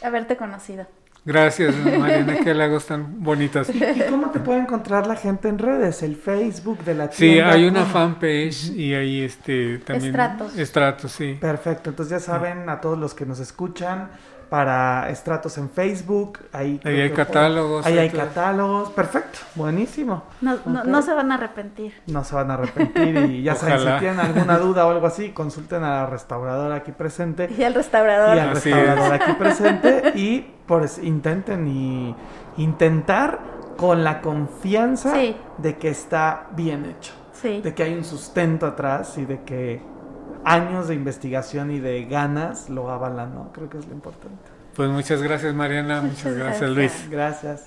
haberte 0.03 0.38
conocido. 0.38 0.85
Gracias, 1.27 1.75
Mariana, 1.99 2.37
qué 2.41 2.53
lagos 2.53 2.85
tan 2.85 3.21
bonitas. 3.21 3.69
¿Y 3.69 3.81
cómo 4.09 4.31
te 4.31 4.39
puede 4.39 4.61
encontrar 4.61 5.05
la 5.07 5.17
gente 5.17 5.49
en 5.49 5.59
redes? 5.59 6.01
El 6.01 6.15
Facebook 6.15 6.85
de 6.85 6.95
la 6.95 7.09
tienda. 7.09 7.51
Sí, 7.51 7.57
hay 7.57 7.65
una 7.65 7.83
fanpage 7.83 8.71
y 8.73 8.93
ahí 8.93 9.23
este 9.23 9.79
también. 9.79 10.11
Estratos. 10.11 10.57
Estratos, 10.57 11.11
sí. 11.11 11.37
Perfecto, 11.37 11.89
entonces 11.89 12.21
ya 12.21 12.25
saben 12.25 12.69
a 12.69 12.79
todos 12.79 12.97
los 12.97 13.13
que 13.13 13.25
nos 13.25 13.41
escuchan 13.41 14.09
para 14.49 15.10
estratos 15.10 15.57
en 15.57 15.69
Facebook. 15.69 16.40
Ahí, 16.52 16.80
hay 16.84 17.11
catálogos. 17.11 17.86
Ahí 17.86 17.98
hay 17.98 18.10
catálogos. 18.10 18.91
Perfecto, 18.91 19.40
buenísimo. 19.56 20.24
No, 20.41 20.57
no, 20.65 21.02
se 21.02 21.14
van 21.14 21.32
a 21.32 21.36
arrepentir. 21.36 21.94
No 22.07 22.24
se 22.24 22.36
van 22.36 22.52
a 22.52 22.56
arrepentir 22.56 23.18
y 23.32 23.44
ya 23.44 23.56
saben, 23.56 23.80
si 23.80 23.99
tienen 23.99 24.19
alguna 24.19 24.57
duda 24.60 24.86
o 24.86 24.91
algo 24.91 25.07
así, 25.07 25.30
consulten 25.30 25.84
a 25.84 26.02
la 26.02 26.06
restauradora 26.06 26.76
aquí 26.76 26.91
presente. 26.91 27.49
Y 27.57 27.64
al 27.64 27.74
restaurador. 27.74 28.36
Y 28.36 28.40
al 28.40 28.49
restaurador 28.52 29.14
aquí 29.14 29.34
presente 29.34 30.11
y 30.15 30.45
pues 30.65 30.98
intenten 30.98 31.68
y 31.68 32.15
intentar 32.57 33.40
con 33.78 34.03
la 34.03 34.22
confianza 34.22 35.14
de 35.57 35.78
que 35.78 35.90
está 35.90 36.48
bien 36.56 36.86
hecho. 36.86 37.14
De 37.44 37.74
que 37.74 37.84
hay 37.84 37.94
un 37.94 38.03
sustento 38.03 38.65
atrás 38.65 39.18
y 39.18 39.26
de 39.26 39.44
que 39.44 39.82
años 40.48 40.88
de 40.88 40.95
investigación 40.95 41.72
y 41.72 41.80
de 41.80 42.06
ganas 42.06 42.69
lo 42.69 42.90
avalan, 42.90 43.36
¿no? 43.36 43.52
Creo 43.52 43.69
que 43.69 43.80
es 43.80 43.88
lo 43.88 43.94
importante. 43.94 44.38
Pues 44.76 44.90
muchas 44.90 45.22
gracias 45.22 45.53
Mariana, 45.53 46.02
muchas, 46.02 46.36
gracias 46.36 46.69
Luis. 46.69 47.07
Gracias. 47.10 47.65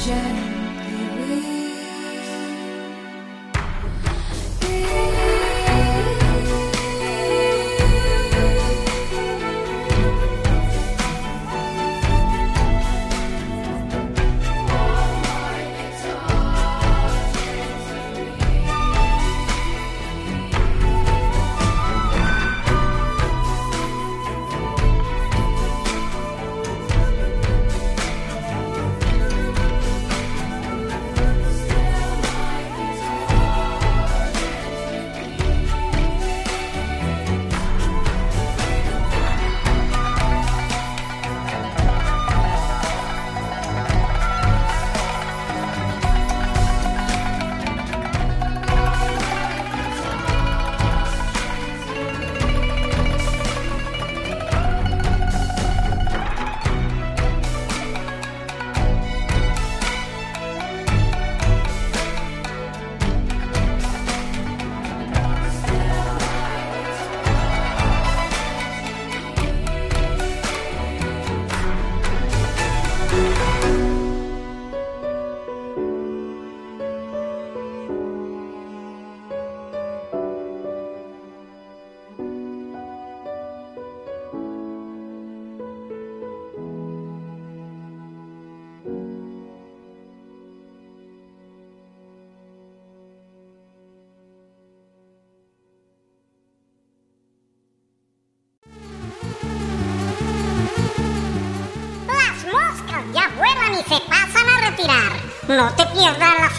Gently 0.00 1.59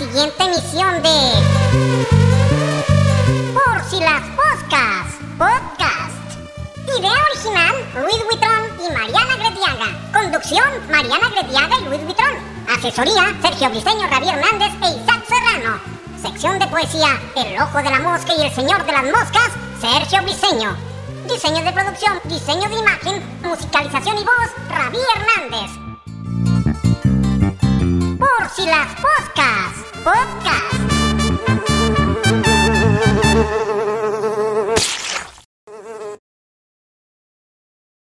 siguiente 0.02 0.44
emisión 0.44 1.03
de 1.03 1.18
Por 3.53 3.84
si 3.88 3.99
las 3.99 4.23
moscas 4.30 5.06
Podcast. 5.38 6.40
Idea 6.98 7.14
original 7.32 7.76
Luis 8.02 8.18
Huitrón 8.28 8.64
y 8.80 8.94
Mariana 8.94 9.36
Gretiaga. 9.36 10.11
Conducción 10.11 10.65
Mariana 10.90 11.30
Gretiaga 11.30 11.78
y 11.80 11.86
Luis 11.86 12.02
Huitrón. 12.07 12.34
Asesoría 12.68 13.36
Sergio 13.44 13.69
Briseño, 13.69 14.10
Javier 14.10 14.40
Hernández 14.40 14.73
e 14.82 15.03
Isaac 15.03 15.23
Serrano. 15.28 15.80
Sección 16.19 16.57
de 16.57 16.65
poesía 16.65 17.19
El 17.36 17.61
ojo 17.61 17.78
de 17.78 17.91
la 17.91 17.99
mosca 17.99 18.34
y 18.36 18.41
el 18.41 18.52
señor 18.56 18.84
de 18.84 18.94
las 18.94 19.03
moscas 19.03 19.52
Sergio 19.80 20.23
Briseño. 20.23 20.76
Diseño 21.28 21.64
de 21.64 21.72
producción, 21.73 22.19
diseño 22.23 22.68
de 22.69 22.76
imagen, 22.76 23.40
musicalización 23.44 24.18
y 24.18 24.23
voz, 24.23 24.49
Ravi 24.68 24.98
Hernández. 25.15 25.91
Por 28.22 28.49
si 28.56 28.65
las 28.65 28.88
moscas, 28.99 29.70
podcast. 30.03 31.01